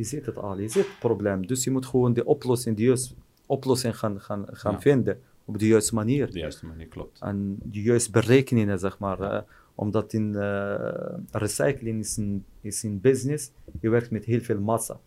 Je 0.00 0.06
ziet 0.06 0.26
het 0.26 0.36
al, 0.36 0.58
je 0.58 0.68
ziet 0.68 0.86
het 0.86 0.98
probleem. 0.98 1.46
Dus 1.46 1.64
je 1.64 1.70
moet 1.70 1.86
gewoon 1.86 2.12
de 2.12 2.24
oplossing, 2.24 2.76
de 2.76 2.82
juiste 2.82 3.14
oplossing 3.46 3.98
gaan, 3.98 4.20
gaan, 4.20 4.44
gaan 4.50 4.72
Ja. 4.72 4.80
vinden. 4.80 5.20
Op 5.44 5.58
de 5.58 5.66
juiste 5.66 5.94
manier. 5.94 6.30
De 6.32 6.38
juiste 6.38 6.66
manier, 6.66 6.86
klopt. 6.86 7.20
En 7.20 7.58
de 7.62 7.82
juiste 7.82 8.10
berekeningen, 8.10 8.78
zeg 8.78 8.98
maar. 8.98 9.44
omdat 9.74 10.12
in 10.12 10.34
eh, 10.34 11.14
recycling 11.30 12.00
is 12.00 12.16
een, 12.16 12.44
is 12.60 12.82
een 12.82 13.00
business, 13.00 13.50
je 13.80 13.88
werkt 13.90 14.10
met 14.10 14.24
heel 14.24 14.40
veel 14.40 14.60
massa. 14.60 15.00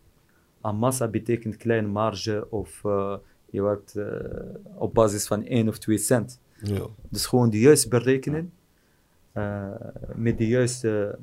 En 0.62 0.76
massa 0.76 1.08
betekent 1.08 1.58
kleine 1.58 1.88
marge 1.88 2.48
of 2.50 2.82
eh, 2.86 3.16
je 3.50 3.62
werkt 3.62 3.96
eh, 3.96 4.06
op 4.76 4.94
basis 4.94 5.28
van 5.28 5.44
1 5.46 5.68
of 5.68 5.78
2 5.78 5.98
cent. 5.98 6.40
Ja. 6.64 6.86
Dus 7.10 7.26
gewoon 7.26 7.50
de 7.50 7.60
juiste 7.60 7.88
berekening, 7.88 8.50
eh, 9.32 9.70
met 10.16 10.38
de 10.38 10.48
juiste 10.48 11.18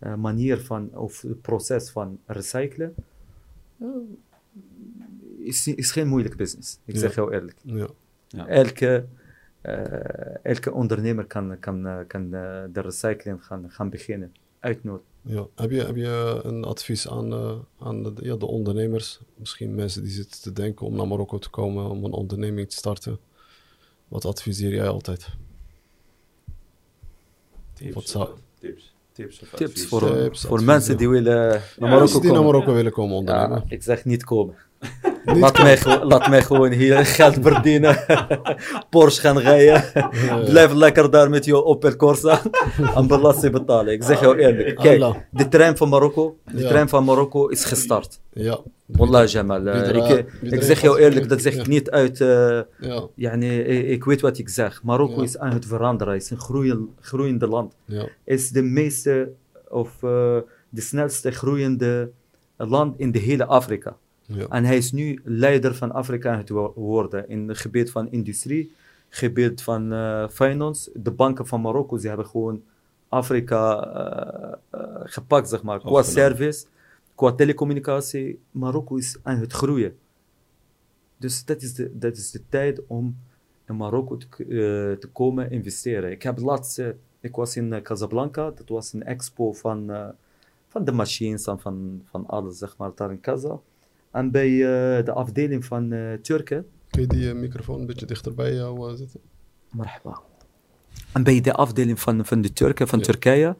eh, 0.00 0.14
manier 0.14 0.60
van, 0.60 0.96
of 0.96 1.20
het 1.22 1.40
proces 1.40 1.90
van 1.90 2.18
recyclen, 2.26 2.94
eh, 3.80 3.86
is, 5.38 5.66
is 5.66 5.90
geen 5.92 6.08
moeilijk 6.08 6.36
business. 6.36 6.78
Ik 6.84 6.94
Ja. 6.94 7.00
zeg 7.00 7.14
jou 7.14 7.32
eerlijk. 7.34 7.56
Ja. 7.62 7.88
Ja. 8.28 8.46
Elke, 8.46 9.06
eh, 9.60 10.44
elke 10.44 10.72
ondernemer 10.72 11.24
kan, 11.26 11.58
kan, 11.58 12.04
kan 12.06 12.30
de 12.30 12.80
recycling 12.80 13.44
gaan, 13.44 13.70
gaan 13.70 13.90
beginnen. 13.90 14.32
Uit 14.58 14.84
nood. 14.84 15.02
Ja. 15.22 15.46
Heb, 15.54 15.70
je, 15.70 15.84
heb 15.84 15.96
je 15.96 16.40
een 16.42 16.64
advies 16.64 17.08
aan, 17.08 17.32
aan 17.78 18.02
de, 18.02 18.12
ja, 18.16 18.36
de 18.36 18.46
ondernemers? 18.46 19.20
Misschien 19.36 19.74
mensen 19.74 20.02
die 20.02 20.12
zitten 20.12 20.40
te 20.40 20.52
denken 20.52 20.86
om 20.86 20.96
naar 20.96 21.06
Marokko 21.08 21.38
te 21.38 21.50
komen, 21.50 21.90
om 21.90 22.04
een 22.04 22.12
onderneming 22.12 22.68
te 22.68 22.76
starten. 22.76 23.18
Wat 24.08 24.24
adviseer 24.24 24.74
jij 24.74 24.88
altijd? 24.88 25.28
Tips, 27.72 27.94
Wat 27.94 28.08
zou- 28.08 28.32
of- 28.32 28.40
tips, 28.58 28.94
tips, 29.20 29.42
of 29.42 29.48
Tips 29.48 29.70
advies. 29.70 29.86
voor, 29.86 30.00
Tips, 30.00 30.44
voor 30.44 30.62
mensen 30.62 30.96
die 30.96 31.08
willen 31.08 31.62
naar 31.78 31.90
Marokko 31.90 32.20
die 32.20 32.32
naar. 32.32 32.42
Marokko 32.42 32.72
willen 32.72 32.92
komen 32.92 33.16
ondernemen. 33.16 33.62
Ja, 33.66 33.74
ik 33.74 33.82
zeg 33.82 34.04
niet 34.04 34.24
komen. 34.24 34.54
Laat, 35.24 35.58
mij, 35.62 35.78
laat 36.02 36.28
mij 36.28 36.42
gewoon 36.42 36.70
hier 36.72 37.06
geld 37.06 37.36
verdienen. 37.40 37.96
Porsche 38.90 39.20
gaan 39.20 39.38
rijden. 39.38 39.84
Blijf 40.44 40.72
lekker 40.72 41.10
daar 41.10 41.30
met 41.30 41.44
je 41.44 41.64
Opel 41.64 41.96
Corsa. 41.96 42.42
en 42.94 43.06
belasting 43.06 43.52
betalen. 43.52 43.92
Ik 43.92 44.02
zeg 44.02 44.20
jou 44.20 44.38
eerlijk. 44.38 44.76
Kijk, 44.76 45.26
de 45.30 45.48
trein 45.48 45.76
van 45.76 45.88
Marokko, 45.88 46.36
de 46.52 46.66
trein 46.66 46.88
van 46.88 47.04
Marokko 47.04 47.46
is 47.46 47.64
gestart. 47.64 48.20
Ja. 48.32 48.58
Wallah 48.86 49.26
Jamal. 49.28 49.66
eh, 49.66 49.88
ik, 49.88 50.08
ik 50.18 50.26
iedereen 50.42 50.62
zeg 50.64 50.80
jou 50.80 50.98
eerlijk, 50.98 51.28
dat 51.28 51.40
zeg 51.42 51.54
ik 51.54 51.66
niet 51.66 51.90
uit... 51.90 52.20
eh, 52.20 52.60
Ja. 53.14 53.32
ik, 53.32 53.86
ik 53.88 54.04
weet 54.04 54.20
wat 54.20 54.38
ik 54.38 54.48
zeg. 54.48 54.82
Marokko 54.82 55.16
Ja. 55.16 55.22
is 55.22 55.38
aan 55.38 55.52
het 55.52 55.66
veranderen. 55.66 56.12
Het 56.14 56.22
is 56.22 56.30
een 56.30 56.40
groeien, 56.40 56.88
groeiende 57.00 57.46
land. 57.46 57.74
Ja. 57.84 58.08
is 58.24 58.50
de 58.50 58.62
meeste 58.62 59.32
of 59.68 59.90
eh, 60.02 60.36
de 60.68 60.80
snelste 60.80 61.30
groeiende 61.30 62.10
land 62.56 62.98
in 62.98 63.10
de 63.12 63.18
hele 63.18 63.46
Afrika. 63.46 63.96
Ja. 64.34 64.46
En 64.48 64.64
hij 64.64 64.76
is 64.76 64.92
nu 64.92 65.20
leider 65.24 65.74
van 65.74 65.92
Afrika 65.92 66.32
aan 66.32 66.38
het 66.38 66.48
wo- 66.48 66.72
worden 66.76 67.28
in 67.28 67.48
het 67.48 67.58
gebied 67.58 67.90
van 67.90 68.10
industrie, 68.10 68.72
gebied 69.08 69.62
van 69.62 69.92
eh, 69.92 70.28
finance. 70.28 70.90
De 70.94 71.10
banken 71.10 71.46
van 71.46 71.60
Marokko, 71.60 71.96
ze 71.98 72.08
hebben 72.08 72.26
gewoon 72.26 72.62
Afrika 73.08 73.84
eh, 73.84 74.52
eh, 74.80 75.00
gepakt, 75.04 75.48
zeg 75.48 75.62
maar, 75.62 75.80
qua 75.80 76.02
service, 76.02 76.66
qua 77.14 77.32
telecommunicatie. 77.32 78.40
Marokko 78.50 78.96
is 78.96 79.16
aan 79.22 79.38
het 79.38 79.52
groeien. 79.52 79.96
Dus 81.16 81.44
dat 81.44 81.62
is 81.62 81.74
de, 81.74 81.98
dat 81.98 82.16
is 82.16 82.30
de 82.30 82.40
tijd 82.48 82.80
om 82.86 83.16
in 83.68 83.76
Marokko 83.76 84.16
te, 84.16 85.08
komen 85.12 85.50
investeren. 85.50 86.10
Ik 86.10 86.22
heb 86.22 86.38
laatst, 86.38 86.82
ik 87.20 87.36
was 87.36 87.56
in 87.56 87.82
Casablanca, 87.82 88.50
dat 88.50 88.68
was 88.68 88.92
een 88.92 89.02
expo 89.04 89.52
van, 89.52 89.90
van 90.68 90.84
de 90.84 90.92
machines 90.92 91.46
en 91.46 91.60
van, 91.60 92.02
van 92.04 92.26
alles, 92.26 92.58
zeg 92.58 92.76
maar, 92.76 92.90
daar 92.94 93.10
in 93.10 93.20
Casa. 93.20 93.60
En 94.10 94.30
bij 94.30 94.50
eh, 94.50 95.04
de 95.04 95.12
afdeling 95.12 95.64
van 95.64 95.92
eh 95.92 96.12
Turken, 96.12 96.66
Kun 96.90 97.00
je 97.00 97.06
die 97.06 97.28
eh, 97.30 97.34
microfoon 97.36 97.80
een 97.80 97.86
beetje 97.86 98.06
dichter 98.06 98.34
bij 98.34 98.54
jou 98.54 98.90
eh, 98.90 98.96
zetten? 98.96 99.20
Marhaba. 99.70 100.20
En 101.12 101.22
bij 101.22 101.40
de 101.40 101.52
afdeling 101.52 102.00
van, 102.00 102.26
van 102.26 102.40
de 102.40 102.52
Turken, 102.52 102.88
van 102.88 102.98
Ja. 102.98 103.04
Turkije, 103.04 103.56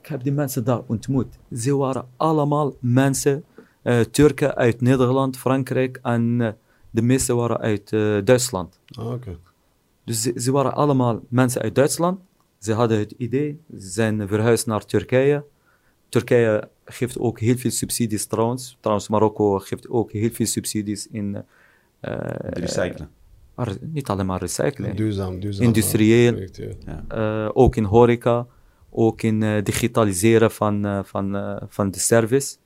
ik 0.00 0.06
heb 0.06 0.22
die 0.22 0.32
mensen 0.32 0.64
daar 0.64 0.82
ontmoet. 0.86 1.38
Ze 1.54 1.76
waren 1.76 2.08
allemaal 2.16 2.76
mensen, 2.80 3.44
eh, 3.82 4.00
Turken 4.00 4.54
uit 4.54 4.80
Nederland, 4.80 5.36
Frankrijk 5.36 5.98
en 6.02 6.56
de 6.90 7.02
meeste 7.02 7.34
waren 7.34 7.58
uit 7.58 7.90
Duitsland. 8.26 8.80
Ah, 8.98 9.10
oké. 9.12 9.36
Dus 10.04 10.22
ze, 10.22 10.32
ze 10.36 10.52
waren 10.52 10.74
allemaal 10.74 11.20
mensen 11.28 11.62
uit 11.62 11.74
Duitsland. 11.74 12.20
Ze 12.58 12.72
hadden 12.72 12.98
het 12.98 13.14
idee, 13.16 13.60
ze 13.78 13.88
zijn 13.88 14.28
verhuisd 14.28 14.66
naar 14.66 14.84
Turkije. 14.84 15.44
Turkije 16.08 16.68
geeft 16.84 17.18
ook 17.18 17.40
heel 17.40 17.56
veel 17.56 17.70
subsidies 17.70 18.26
trouwens. 18.26 18.76
Trouwens, 18.80 19.08
Marokko 19.08 19.58
geeft 19.58 19.88
ook 19.88 20.12
heel 20.12 20.30
veel 20.30 20.46
subsidies 20.46 21.06
in... 21.10 21.44
eh, 22.00 22.14
recyclen. 22.40 23.10
maar 23.54 23.76
niet 23.80 24.08
alleen 24.08 24.26
maar 24.26 24.40
recycling. 24.40 24.94
Duurzaam, 24.94 25.40
duurzaam. 25.40 25.64
Industrieel. 25.66 26.34
eh, 26.36 26.50
project, 26.50 26.56
ja. 26.86 27.04
Ja. 27.08 27.44
Eh, 27.44 27.50
ook 27.54 27.76
in 27.76 27.84
horeca, 27.84 28.46
ook 28.90 29.22
in 29.22 29.42
eh, 29.42 29.62
digitaliseren 29.62 30.50
van, 30.50 30.84
eh, 30.84 31.00
van, 31.04 31.36
eh, 31.36 31.56
van 31.68 31.90
de 31.90 31.98
service. 31.98 32.56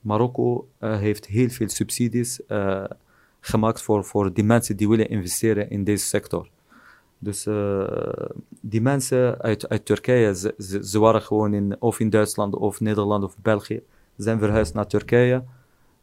Marokko 0.00 0.68
eh, 0.78 0.98
heeft 0.98 1.26
heel 1.26 1.48
veel 1.48 1.68
subsidies 1.68 2.46
eh, 2.46 2.84
gemaakt 3.40 3.82
voor, 3.82 4.04
voor 4.04 4.32
die 4.32 4.44
mensen 4.44 4.76
die 4.76 4.88
willen 4.88 5.08
investeren 5.08 5.70
in 5.70 5.84
deze 5.84 6.06
sector. 6.06 6.48
Dus 7.18 7.46
eh, 7.46 7.84
die 8.60 8.80
mensen 8.80 9.40
uit, 9.40 9.68
uit 9.68 9.84
Turkije, 9.84 10.34
ze, 10.34 10.80
ze, 10.82 10.98
waren 10.98 11.22
gewoon 11.22 11.54
in, 11.54 11.76
of 11.78 12.00
in 12.00 12.10
Duitsland 12.10 12.56
of 12.56 12.80
Nederland 12.80 13.24
of 13.24 13.36
België, 13.42 13.82
zijn 14.16 14.38
verhuisd 14.38 14.74
naar 14.74 14.86
Turkije, 14.86 15.44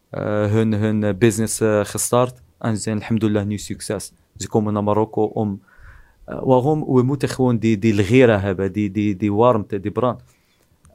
eh, 0.09 0.45
hun, 0.45 0.74
hun 0.74 1.18
business 1.18 1.59
eh, 1.59 1.86
gestart 1.86 2.41
en 2.57 2.78
zijn 2.78 2.97
alhamdulillah 2.97 3.45
nu 3.45 3.57
succes. 3.57 4.11
Ze 4.38 4.47
komen 4.47 4.74
naar 4.74 4.84
Marokko 4.84 5.24
om 5.24 5.61
waarom? 6.26 6.93
We 6.93 7.03
moeten 7.03 7.30
gewoon 7.30 7.57
die, 7.57 7.80
die 7.80 8.24
hebben, 8.24 8.72
die, 8.72 8.91
die, 8.91 9.16
die 9.16 9.34
warmte, 9.34 9.80
die 9.80 9.91
brand. 9.91 10.22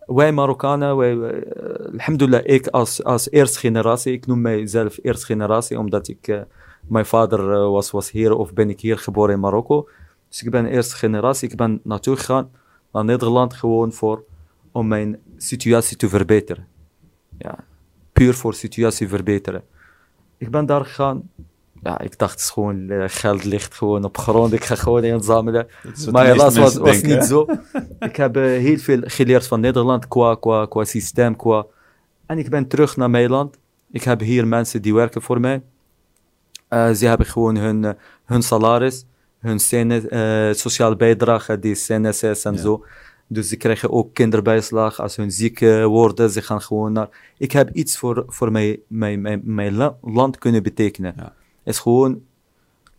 Wij 0.06 0.32
Marokkanen, 0.32 0.96
wij, 0.96 1.44
alhamdulillah, 1.92 2.40
ik 2.44 2.66
als, 2.66 3.04
als 3.04 3.30
eerste 3.30 3.58
generatie, 3.58 4.12
ik 4.12 4.26
noem 4.26 4.40
mijzelf 4.40 4.98
eerste 5.02 5.26
generatie, 5.26 5.78
omdat 5.78 6.08
ik, 6.08 6.44
mijn 6.88 7.06
vader 7.06 7.70
was, 7.70 7.90
was 7.90 8.10
hier 8.10 8.36
of 8.36 8.52
ben 8.52 8.70
ik 8.70 8.80
hier 8.80 8.98
geboren 8.98 9.34
in 9.34 9.40
Marokko. 9.40 9.88
Dus 10.30 10.42
ik 10.42 10.50
ben 10.50 10.66
eerste 10.66 10.96
generatie, 10.96 11.48
ik 11.48 11.56
ben 11.56 11.80
naartoe 11.82 12.16
gegaan, 12.16 12.50
naar 12.92 13.04
Nederland, 13.04 13.54
gewoon 13.54 13.92
voor, 13.92 14.24
om 14.72 14.88
mijn 14.88 15.18
situatie 15.36 15.96
te 15.96 16.08
verbeteren. 16.08 16.66
Ja, 17.38 17.58
puur 18.12 18.34
voor 18.34 18.54
situatie 18.54 19.08
verbeteren. 19.08 19.64
Ik 20.36 20.50
ben 20.50 20.66
daar 20.66 20.84
gegaan, 20.84 21.30
ja, 21.82 22.00
ik 22.00 22.18
dacht 22.18 22.38
is 22.38 22.50
gewoon 22.50 22.90
uh, 22.90 23.04
geld 23.06 23.44
ligt 23.44 23.74
gewoon 23.74 24.04
op 24.04 24.18
grond. 24.18 24.52
Ik 24.52 24.64
ga 24.64 24.74
gewoon 24.74 25.04
inzamelen. 25.04 25.66
Maar 26.10 26.26
helaas 26.26 26.56
was, 26.56 26.76
was 26.76 26.92
denken, 26.92 27.18
niet 27.18 27.24
zo. 27.24 27.46
ik 27.98 28.16
heb 28.16 28.36
uh, 28.36 28.42
heel 28.42 28.78
veel 28.78 29.00
geleerd 29.04 29.46
van 29.46 29.60
Nederland 29.60 30.08
qua, 30.08 30.34
qua, 30.34 30.66
qua 30.66 30.84
systeem. 30.84 31.36
Qua... 31.36 31.66
En 32.26 32.38
ik 32.38 32.50
ben 32.50 32.66
terug 32.66 32.96
naar 32.96 33.10
mijn 33.10 33.30
land. 33.30 33.56
Ik 33.90 34.02
heb 34.02 34.20
hier 34.20 34.46
mensen 34.46 34.82
die 34.82 34.94
werken 34.94 35.22
voor 35.22 35.40
mij. 35.40 35.62
Uh, 36.68 36.90
ze 36.90 37.06
hebben 37.06 37.26
gewoon 37.26 37.56
hun, 37.56 37.96
hun 38.24 38.42
salaris, 38.42 39.04
hun 39.40 39.58
CNS, 39.58 40.60
sociale 40.60 40.96
bijdrage, 40.96 41.58
die 41.58 41.74
CNSS 41.74 42.44
en 42.44 42.54
ja. 42.54 42.60
zo. 42.60 42.84
Dus 43.26 43.48
ze 43.48 43.56
krijgen 43.56 43.90
ook 43.90 44.14
kinderbijslag 44.14 45.00
als 45.00 45.16
hun 45.16 45.30
ziek 45.30 45.58
worden. 45.84 46.30
Ze 46.30 46.42
gaan 46.42 46.60
gewoon 46.60 46.92
naar. 46.92 47.08
Ik 47.38 47.52
heb 47.52 47.70
iets 47.72 47.98
voor, 47.98 48.24
voor 48.26 48.52
mijn, 48.52 48.78
mijn, 48.86 49.20
mijn, 49.20 49.40
mijn 49.44 49.94
land 50.00 50.38
kunnen 50.38 50.62
betekenen. 50.62 51.14
Ja 51.16 51.34
is 51.70 51.78
gewoon 51.78 52.22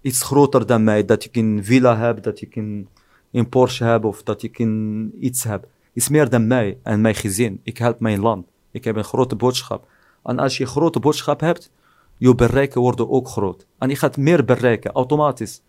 iets 0.02 0.24
groter 0.24 0.66
dan 0.66 0.84
mij. 0.84 1.06
Dat 1.06 1.24
ik 1.24 1.36
een 1.36 1.60
villa 1.64 1.98
heb, 1.98 2.24
dat 2.24 2.42
ik 2.42 2.56
een, 2.56 2.88
een 3.32 3.50
Porsche 3.50 3.84
heb 3.84 4.06
of 4.06 4.24
dat 4.24 4.44
ik 4.44 4.60
een 4.60 5.14
iets 5.20 5.44
heb. 5.44 5.68
Is 5.94 6.10
meer 6.10 6.30
dan 6.30 6.48
mij 6.48 6.78
en 6.84 7.02
mijn 7.02 7.16
gezin. 7.16 7.60
Ik 7.64 7.78
help 7.78 8.00
mijn 8.00 8.20
land. 8.20 8.46
Ik 8.72 8.84
heb 8.84 8.96
een 8.96 9.04
grote 9.04 9.36
boodschap. 9.36 9.88
En 10.24 10.40
als 10.40 10.58
je 10.58 10.64
een 10.64 10.70
grote 10.70 11.00
boodschap 11.00 11.40
hebt, 11.40 11.72
je 12.18 12.36
bereiken 12.36 12.82
worden 12.82 13.10
ook 13.10 13.28
groot. 13.28 13.66
En 13.78 13.90
je 13.90 13.96
gaat 13.96 14.18
meer 14.18 14.46
bereiken, 14.46 14.92
automatisch. 14.92 15.62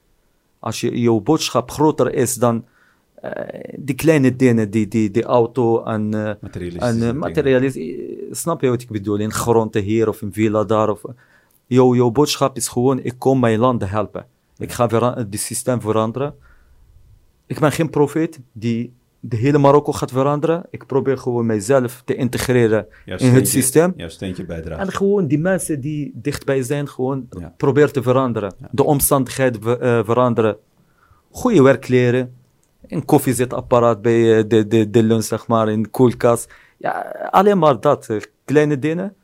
Als 0.63 0.81
je, 0.81 1.01
je 1.01 1.21
boodschap 1.21 1.71
groter 1.71 2.15
is 2.15 2.35
dan 2.35 2.65
uh, 3.25 3.31
die 3.77 3.95
kleine 3.95 4.37
dingen, 4.37 4.71
die, 4.71 4.89
die, 4.89 5.11
die 5.11 5.25
auto 5.25 5.83
en, 5.85 6.15
uh, 6.15 6.29
en 6.79 7.19
materialistisch. 7.19 7.97
Snap 8.31 8.61
je 8.61 8.69
wat 8.69 8.83
ik 8.83 8.91
bedoel? 8.91 9.19
In 9.19 9.33
grond 9.33 9.75
hier 9.75 10.09
of 10.09 10.23
een 10.23 10.33
villa 10.33 10.65
daar. 10.65 10.91
Of, 10.91 11.03
jouw, 11.67 11.95
jouw 11.95 12.11
boodschap 12.11 12.57
is 12.57 12.69
gewoon, 12.69 12.99
ik 13.03 13.15
kom 13.19 13.41
mijn 13.41 13.59
land 13.59 13.89
helpen. 13.89 14.27
Ik 14.59 14.73
ga 14.73 15.15
het 15.15 15.41
systeem 15.41 15.81
veranderen. 15.81 16.35
Ik 17.47 17.59
ben 17.59 17.73
geen 17.73 17.91
profeet 17.91 18.41
die 18.53 18.93
de 19.25 19.37
hele 19.37 19.59
Marokko 19.59 19.93
gaat 19.93 20.11
veranderen. 20.11 20.67
Ik 20.71 20.87
probeer 20.87 21.19
gewoon 21.19 21.47
mijzelf 21.47 22.03
te 22.05 22.15
integreren 22.15 22.87
in 23.05 23.35
het 23.35 23.49
systeem. 23.49 23.93
Jouw 23.97 24.09
steentje 24.09 24.45
bijdragen. 24.45 24.87
En 24.87 24.93
gewoon 24.93 25.27
die 25.27 25.39
mensen 25.39 25.81
die 25.81 26.11
dichtbij 26.15 26.63
zijn, 26.63 26.89
gewoon 26.89 27.27
ja. 27.31 27.55
probeer 27.57 27.91
te 27.91 28.03
veranderen. 28.03 28.55
Ja. 28.61 28.69
De 28.71 28.85
omstandigheden 28.85 29.61
uh, 29.63 30.05
veranderen. 30.05 30.57
Goede 31.31 31.63
werk 31.63 31.89
leren. 31.89 32.35
Een 32.87 33.05
koffiezetapparaat 33.05 34.03
bij 34.03 34.47
de, 34.47 34.67
de, 34.67 34.91
de 34.91 35.03
lunch, 35.03 35.25
zeg 35.25 35.47
maar, 35.47 35.69
in 35.69 35.83
de 35.83 35.89
koelkast. 35.89 36.53
Ja, 36.77 37.29
alleen 37.31 37.59
maar 37.59 37.81
dat. 37.81 38.07
kleine 38.45 38.79
dingen, 38.79 39.15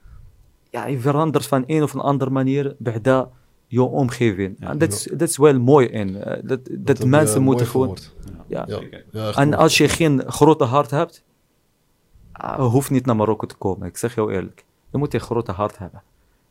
ja, 0.70 0.86
je 0.86 0.98
verandert 0.98 1.46
van 1.46 1.64
een 1.66 1.82
of 1.82 1.96
andere 1.96 2.30
manier 2.30 2.74
bij 2.78 3.00
dat 3.00 3.28
je 3.68 3.82
omgeving. 3.82 4.56
Ja. 4.58 4.68
en 4.68 4.78
dat 4.78 4.92
is, 4.92 5.02
dat 5.02 5.28
is 5.28 5.36
wel 5.36 5.60
mooi 5.60 5.86
in. 5.86 6.22
eh, 6.22 6.42
dat, 6.44 6.60
dat, 6.70 7.04
mensen 7.04 7.42
moeten 7.42 7.66
gewoon... 7.66 7.96
Ja. 8.46 8.66
En 9.34 9.54
als 9.54 9.76
je 9.78 9.88
geen 9.88 10.22
grote 10.26 10.64
hart 10.64 10.90
hebt, 10.90 11.24
ah, 12.32 12.70
hoeft 12.70 12.90
niet 12.90 13.06
naar 13.06 13.16
Marokko 13.16 13.46
te 13.46 13.56
komen. 13.56 13.88
Ik 13.88 13.96
zeg 13.96 14.14
jou 14.14 14.32
eerlijk. 14.32 14.64
Je 14.92 14.98
moet 14.98 15.14
een 15.14 15.20
grote 15.20 15.52
hart 15.52 15.78
hebben. 15.78 16.02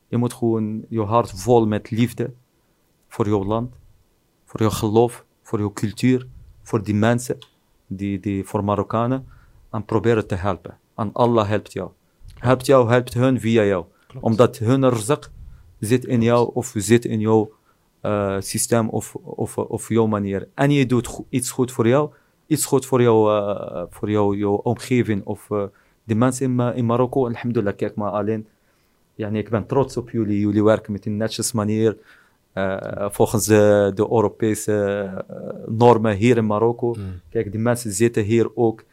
Je 0.07 0.17
moet 0.17 0.33
gewoon 0.33 0.85
je 0.89 1.01
hart 1.01 1.31
vol 1.31 1.67
met 1.67 1.89
liefde 1.91 2.33
voor 3.07 3.27
je 3.27 3.45
land, 3.45 3.75
voor 4.45 4.61
je 4.61 4.71
geloof, 4.71 5.25
voor 5.43 5.59
je 5.59 5.73
cultuur, 5.73 6.27
voor 6.63 6.83
die 6.83 6.95
mensen, 6.95 7.37
die, 7.87 8.19
die 8.19 8.43
voor 8.45 8.63
Marokkanen, 8.63 9.27
en 9.71 9.85
proberen 9.85 10.27
te 10.27 10.35
helpen. 10.35 10.77
En 10.95 11.09
Allah 11.13 11.47
helpt 11.47 11.73
jou. 11.73 11.89
Helpt 12.37 12.65
jou, 12.65 12.89
helpt 12.89 13.13
hun 13.13 13.39
via 13.39 13.63
jou. 13.63 13.85
Omdat 14.19 14.57
hun 14.57 14.93
rizq 14.93 15.29
zit 15.79 16.05
in 16.05 16.21
jou 16.21 16.49
of 16.53 16.73
zit 16.75 17.05
in 17.05 17.19
jouw 17.19 17.51
eh, 18.01 18.35
systeem 18.39 18.89
of, 18.89 19.15
of, 19.15 19.57
of 19.57 19.89
jouw 19.89 20.05
manier. 20.07 20.47
En 20.53 20.71
je 20.71 20.85
doet 20.85 21.07
go- 21.07 21.25
iets 21.29 21.51
goed 21.51 21.71
voor 21.71 21.87
jou, 21.87 22.09
iets 22.45 22.65
goed 22.65 22.85
voor 22.85 23.01
jou, 23.01 23.31
eh, 23.37 23.83
voor 23.89 24.09
jou, 24.11 24.37
jouw 24.37 24.53
omgeving 24.55 25.25
of 25.25 25.51
eh, 25.51 25.63
de 26.03 26.15
mensen 26.15 26.45
in, 26.45 26.55
Ma- 26.55 26.73
in 26.73 26.85
Marokko. 26.85 27.25
Alhamdulillah, 27.27 27.75
kijk 27.75 27.95
maar 27.95 28.11
alleen. 28.11 28.47
Yani, 29.15 29.37
ik 29.37 29.49
ben 29.49 29.65
trots 29.65 29.97
op 29.97 30.09
jullie. 30.09 30.39
Jullie 30.39 30.63
werken 30.63 30.91
met 30.91 31.05
een 31.05 31.17
netjes 31.17 31.51
manier. 31.51 31.97
volgens 33.11 33.45
de 33.45 33.93
Europese 34.09 35.25
normen 35.67 36.15
hier 36.15 36.37
in 36.37 36.45
Marokko. 36.45 36.93
Mm. 36.93 37.21
Kijk, 37.29 37.51
die 37.51 37.59
mensen 37.59 37.91
zitten 37.91 38.23
hier 38.23 38.49
ook. 38.55 38.83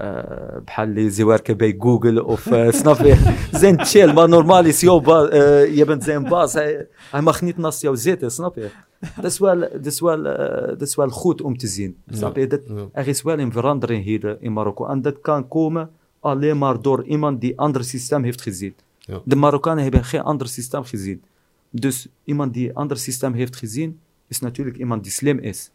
eh 0.00 0.56
بحال 0.64 1.10
ze 1.10 1.24
werken 1.26 1.56
bij 1.56 1.74
Google 1.78 2.24
of 2.24 2.46
eh, 2.46 2.72
snap 2.72 2.98
je? 2.98 3.14
Ze 3.52 3.58
zijn 3.58 3.84
chill, 3.84 4.12
maar 4.12 4.28
normaal 4.28 4.64
is 4.64 4.80
jouw 4.80 5.00
baas, 5.00 5.28
eh, 5.28 5.76
je 5.76 5.84
bent 5.84 6.04
zijn 6.04 6.28
baas, 6.28 6.52
hij, 6.52 6.86
hij 7.10 7.20
mag 7.22 7.42
niet 7.42 7.56
naast 7.56 7.82
jou 7.82 7.96
zitten, 7.96 8.30
snap 8.30 8.54
je? 8.56 8.70
Dat 9.16 9.24
is 9.24 9.38
wel, 9.38 9.58
dat 9.60 9.86
is 9.86 10.00
wel, 10.00 10.26
eh, 10.26 10.68
dat 10.68 10.82
is 10.82 10.94
wel 10.94 11.08
goed 11.08 11.40
om 11.42 11.56
te 11.56 11.66
zien, 11.66 11.96
snap 12.10 12.36
je? 12.36 12.46
Dat, 12.46 12.60
Ja. 12.66 12.86
er 12.92 13.08
is 13.08 13.22
wel 13.22 13.38
een 13.38 13.52
verandering 13.52 14.04
hier 14.04 14.26
eh, 14.26 14.34
in 14.38 14.52
Marokko 14.52 14.86
en 14.86 15.02
dat 15.02 15.20
kan 15.20 15.48
komen 15.48 15.90
alleen 16.20 16.58
maar 16.58 16.82
door 16.82 17.04
iemand 17.04 17.40
die 17.40 17.58
ander 17.58 17.84
systeem 17.84 18.22
heeft 18.22 18.42
gezien. 18.42 18.74
Ja. 18.98 19.20
De 19.24 19.36
Marokkanen 19.36 19.82
hebben 19.82 20.04
geen 20.04 20.22
ander 20.22 20.48
systeem 20.48 20.84
gezien. 20.84 21.22
Dus 21.70 22.08
iemand 22.24 22.54
die 22.54 22.68
een 22.68 22.74
ander 22.74 22.96
systeem 22.96 23.32
heeft 23.32 23.56
gezien, 23.56 24.00
is 24.28 24.40
natuurlijk 24.40 24.76
iemand 24.76 25.02
die 25.02 25.12
slim 25.12 25.38
is. 25.38 25.70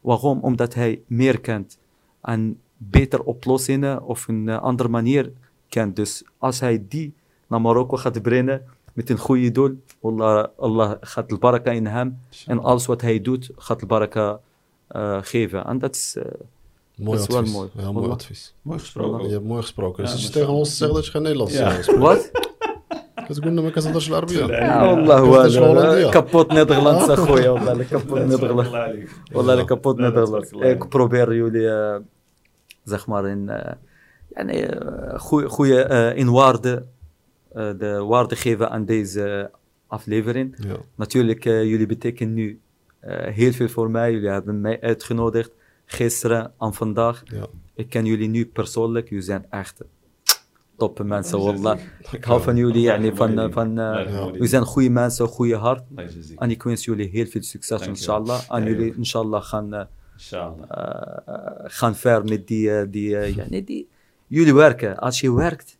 Waarom? 0.00 0.38
Omdat 0.40 0.74
hij 0.74 1.00
meer 1.06 1.40
kent 1.40 1.78
en 2.22 2.58
beter 2.78 3.22
oplossingen 3.22 4.02
of 4.02 4.28
een 4.28 4.48
eh, 4.48 4.62
andere 4.62 4.88
manier 4.88 5.32
kent. 5.68 5.96
Dus 5.96 6.22
als 6.38 6.60
hij 6.60 6.84
die 6.88 7.14
naar 7.48 7.60
Marokko 7.60 7.96
gaat 7.96 8.22
brengen 8.22 8.62
met 8.92 9.10
een 9.10 9.18
goede 9.18 9.50
doel, 9.50 9.70
Allah, 10.02 10.44
Allah 10.58 10.92
gaat 11.00 11.28
de 11.28 11.38
baraka 11.38 11.70
in 11.70 11.86
hem 11.86 12.18
en 12.46 12.62
alles 12.62 12.86
wat 12.86 13.00
hij 13.00 13.20
doet 13.20 13.50
gaat 13.56 13.80
de 13.80 13.86
baraka 13.86 14.40
eh, 14.88 15.18
geven. 15.22 15.64
En 15.66 15.78
dat 15.78 15.94
is... 15.94 16.16
eh, 16.18 16.24
Mooi 16.96 17.18
dat 17.18 17.28
is 17.28 17.34
wel 17.34 17.38
advies. 17.38 17.54
mooi. 17.54 17.68
Ja, 17.74 17.82
mooi 17.82 17.94
Wallah. 17.94 18.10
advies. 18.12 18.54
Mooi 18.62 18.78
gesproken. 18.78 19.26
Je 19.26 19.32
hebt 19.32 19.44
mooi 19.44 19.60
gesproken. 19.62 20.04
Ja, 20.04 20.10
Dus 20.10 20.18
je 20.18 20.24
maar 20.24 20.32
tegen 20.32 20.48
zo- 20.48 20.54
ons 20.54 20.76
zegt 20.76 20.94
dat 20.94 21.04
je 21.04 21.10
geen 21.10 21.22
Nederlands 21.22 21.52
Ja. 21.54 21.76
eh, 21.76 21.82
spreekt. 21.82 21.98
Wat? 22.00 22.30
كتقول 23.28 23.52
لنا 23.52 23.62
ما 23.62 23.70
كتهضرش 23.70 24.08
العربيه 24.08 24.46
Nee. 24.46 24.60
Ja, 24.60 24.80
Allah, 24.80 25.32
Dat 25.32 25.44
is 25.46 25.56
wallah. 25.56 25.82
Hollandia. 25.82 26.10
kapot 26.10 26.48
Nederlands, 26.52 27.20
goeie, 27.20 27.48
wallah, 27.48 27.88
kapot 27.88 28.28
Dat 29.98 30.12
zeg 32.83 33.07
maar, 33.07 33.27
in, 33.27 33.49
eh, 33.49 33.73
ja, 34.35 34.43
nee, 34.43 34.65
eh, 34.65 35.19
goeie, 35.49 35.83
eh, 35.83 36.17
in 36.17 36.31
waarde, 36.31 36.85
eh, 37.53 37.71
de 37.77 38.03
waarde 38.03 38.35
geven 38.35 38.69
aan 38.69 38.85
deze 38.85 39.51
aflevering. 39.87 40.55
Ja. 40.67 40.75
Natuurlijk, 40.95 41.43
jullie 41.43 41.85
betekenen 41.85 42.33
nu 42.33 42.59
eh, 42.99 43.33
heel 43.33 43.51
veel 43.51 43.67
voor 43.67 43.91
mij. 43.91 44.11
Jullie 44.11 44.29
hebben 44.29 44.61
mij 44.61 44.81
uitgenodigd 44.81 45.51
gisteren 45.85 46.51
en 46.59 46.73
vandaag. 46.73 47.21
Ja. 47.25 47.45
Ik 47.75 47.89
ken 47.89 48.05
jullie 48.05 48.27
nu 48.29 48.45
persoonlijk. 48.45 49.09
Jullie 49.09 49.23
zijn 49.23 49.45
echt 49.49 49.81
toppe 50.77 51.03
mensen, 51.03 51.39
wallah. 51.39 51.79
Ik 52.11 52.23
hou 52.23 52.41
van 52.41 52.55
jullie, 52.55 52.81
Ja, 52.81 52.93
yani, 52.93 53.15
van, 53.15 53.51
van, 53.51 53.73
jullie 54.31 54.47
zijn 54.47 54.63
goede 54.63 54.89
mensen, 54.89 55.27
goede 55.27 55.55
hart. 55.55 55.83
En 56.37 56.51
ik 56.51 56.63
wens 56.63 56.85
jullie 56.85 57.09
heel 57.09 57.25
veel 57.25 57.43
succes, 57.43 57.87
inshallah. 57.87 58.41
En 58.49 58.63
jullie, 58.63 58.95
inshallah, 58.95 59.43
gaan, 59.43 59.87
gaan 61.63 61.95
ver 61.95 62.23
met 62.23 62.47
die, 62.47 62.71
eh, 62.71 62.85
die, 62.89 63.17
eh, 63.17 63.35
ja, 63.35 63.45
nee, 63.49 63.63
die... 63.63 63.87
Jullie 64.27 64.53
werken. 64.53 64.97
Als 64.97 65.19
je 65.19 65.33
werkt, 65.33 65.77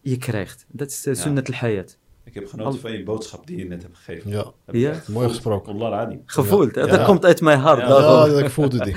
je 0.00 0.16
krijgt. 0.16 0.66
Dat 0.68 0.88
is 0.88 1.06
uh, 1.06 1.14
Ja. 1.14 1.20
sunnat 1.20 1.48
al-hayat. 1.48 1.98
Ik 2.24 2.34
heb 2.34 2.48
genoten 2.48 2.80
van 2.80 2.92
je 2.92 3.02
boodschap 3.02 3.46
die 3.46 3.56
je 3.56 3.64
net 3.64 3.82
hebt 3.82 3.96
gegeven. 3.96 4.30
Ja. 4.30 4.44
Heb 4.64 4.74
Ja? 4.74 4.90
echt 4.90 5.08
Mooi 5.08 5.28
gesproken. 5.28 6.22
Gevoeld? 6.26 6.74
Ja. 6.74 6.86
dat 6.86 7.04
komt 7.04 7.24
uit 7.24 7.40
mijn 7.40 7.58
hart. 7.58 7.80
Ja. 7.80 8.24
ik 8.44 8.50
voelde 8.50 8.78
die. 8.78 8.94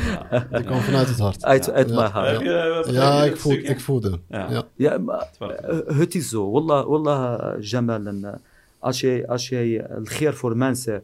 Die 0.51 0.63
kwam 0.63 0.79
vanuit 0.79 1.07
het 1.07 1.19
hart. 1.19 1.45
Uit, 1.45 1.71
uit 1.71 1.89
Ja. 1.89 1.95
mijn 1.95 2.11
hart. 2.11 2.41
Eh, 2.41 2.93
Ja, 2.93 3.23
ik, 3.23 3.29
dat 3.29 3.39
voel, 3.39 3.53
ik 3.53 3.79
voelde. 3.79 4.19
Ja. 4.29 4.49
Ja. 4.51 4.63
Ja, 4.75 4.97
maar 4.97 5.29
Het 5.85 6.13
eh, 6.13 6.21
is 6.21 6.29
zo. 6.29 6.51
Wallah, 6.51 6.85
wallah 6.87 7.61
Jamal. 7.61 8.05
En, 8.05 8.23
eh, 8.23 8.33
als 8.79 8.99
jij 8.99 9.27
als 9.27 9.49
jij 9.49 9.85
het 9.89 10.09
geer 10.09 10.33
voor 10.33 10.57
mensen 10.57 11.03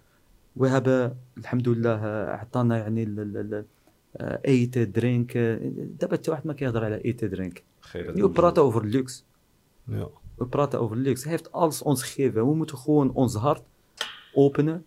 We 0.52 0.68
hebben, 0.68 1.18
alhamdulillah, 1.36 1.98
eh, 2.02 2.28
اعطانا 2.28 2.76
يعني 2.78 3.02
ال- 3.02 3.20
ال- 3.20 3.36
ال- 3.36 3.64
eh, 4.16 4.38
eten, 4.42 4.90
drinken. 4.92 5.58
دابا 5.98 6.16
حتى 6.16 6.30
واحد 6.30 6.46
ما 6.46 6.52
كيهضر 6.52 6.84
على 6.84 7.00
eten, 7.04 7.28
drinken. 7.30 7.62
Geef 7.80 8.04
dat 8.06 8.14
Nu, 8.14 8.20
we 8.22 8.26
doen. 8.28 8.32
praten 8.32 8.62
over 8.62 8.84
luxe. 8.84 9.22
Ja. 9.84 10.08
We 10.34 10.46
praten 10.46 10.80
over 10.80 10.96
luxe. 10.96 11.22
Hij 11.22 11.32
heeft 11.32 11.52
alles 11.52 11.82
ons 11.82 12.02
gegeven. 12.02 12.46
We 12.48 12.54
moeten 12.54 12.78
gewoon 12.78 13.12
ons 13.12 13.34
hart 13.34 13.62
openen 14.34 14.84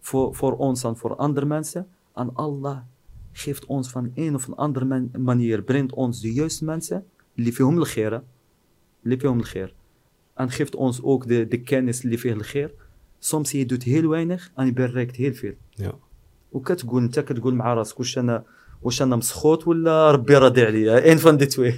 voor, 0.00 0.34
voor 0.34 0.56
ons 0.56 0.84
en 0.84 0.96
voor 0.96 1.16
andere 1.16 1.46
mensen. 1.46 1.86
En 2.14 2.34
Allah 2.34 2.78
geeft 3.32 3.64
ons 3.66 3.90
van 3.90 4.12
een 4.14 4.34
of 4.34 4.52
andere 4.54 4.84
man- 4.84 5.10
manier, 5.18 5.62
brengt 5.62 5.92
ons 5.92 6.20
de 6.20 6.32
juiste 6.32 6.64
mensen, 6.64 7.04
اللي 7.38 7.52
فيهم 7.52 7.78
الخير, 7.78 8.22
اللي 9.04 9.16
فيهم 9.18 9.38
الخير. 9.38 9.74
En 10.34 10.50
geeft 10.50 10.74
ons 10.74 11.02
ook 11.02 11.26
de, 11.26 11.48
de 11.48 11.58
kennis 11.62 12.02
اللي 12.04 12.16
فيه 12.16 12.32
الخير. 12.32 12.74
سومسي 13.21 13.63
دوت 13.63 13.89
هيل 13.89 14.05
وينخ 14.05 14.47
أني 14.59 14.71
بريكت 14.71 15.21
هيل 15.21 15.33
فيل. 15.33 15.55
وكتقول 16.51 17.03
أنت 17.03 17.19
كتقول 17.19 17.55
مع 17.55 17.73
راسك 17.73 17.99
واش 17.99 18.17
أنا 18.17 18.43
واش 18.81 19.01
أنا 19.01 19.15
مسخوط 19.15 19.67
ولا 19.67 20.11
ربي 20.11 20.37
راضي 20.37 20.65
عليا؟ 20.65 20.97
ان 21.11 21.17
فان 21.17 21.37
دي 21.37 21.45
توي. 21.45 21.71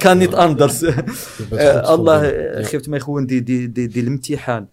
كانيت 0.00 0.34
أندرس. 0.34 0.84
الله 1.94 2.62
خفت 2.62 2.88
ما 2.88 2.96
يخون 2.96 3.26
دي 3.26 3.40
دي 3.40 3.66
دي, 3.66 3.86
دي 3.86 4.00
الامتحان 4.00 4.66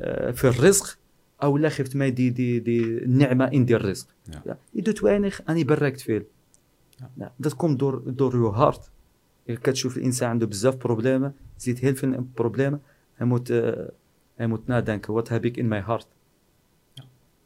آه، 0.00 0.30
في 0.30 0.48
الرزق 0.48 0.98
أو 1.42 1.58
لا 1.58 1.68
خفت 1.68 1.96
ما 1.96 2.08
دي 2.08 2.30
دي 2.30 2.58
دي 2.58 2.82
النعمة 2.82 3.44
ان 3.44 3.64
دي 3.64 3.76
الرزق 3.76 4.06
يدو 4.74 4.92
توانيخ 4.92 5.40
أني 5.48 5.64
بريكت 5.64 6.00
فيل 6.00 6.24
تكون 7.42 7.76
دور 7.76 7.96
دور 7.96 8.34
يو 8.34 8.48
هارت 8.48 8.90
كتشوف 9.48 9.96
الإنسان 9.96 10.28
عنده 10.28 10.46
بزاف 10.46 10.76
بروبليما 10.76 11.32
زيد 11.58 11.78
هيلفن 11.82 12.26
بروبليما 12.38 12.78
هموت 13.20 13.50
آه، 13.50 13.92
Hij 14.36 14.46
moet 14.46 14.66
nadenken, 14.66 15.12
wat 15.12 15.28
heb 15.28 15.44
ik 15.44 15.56
in 15.56 15.68
mijn 15.68 15.82
hart? 15.82 16.06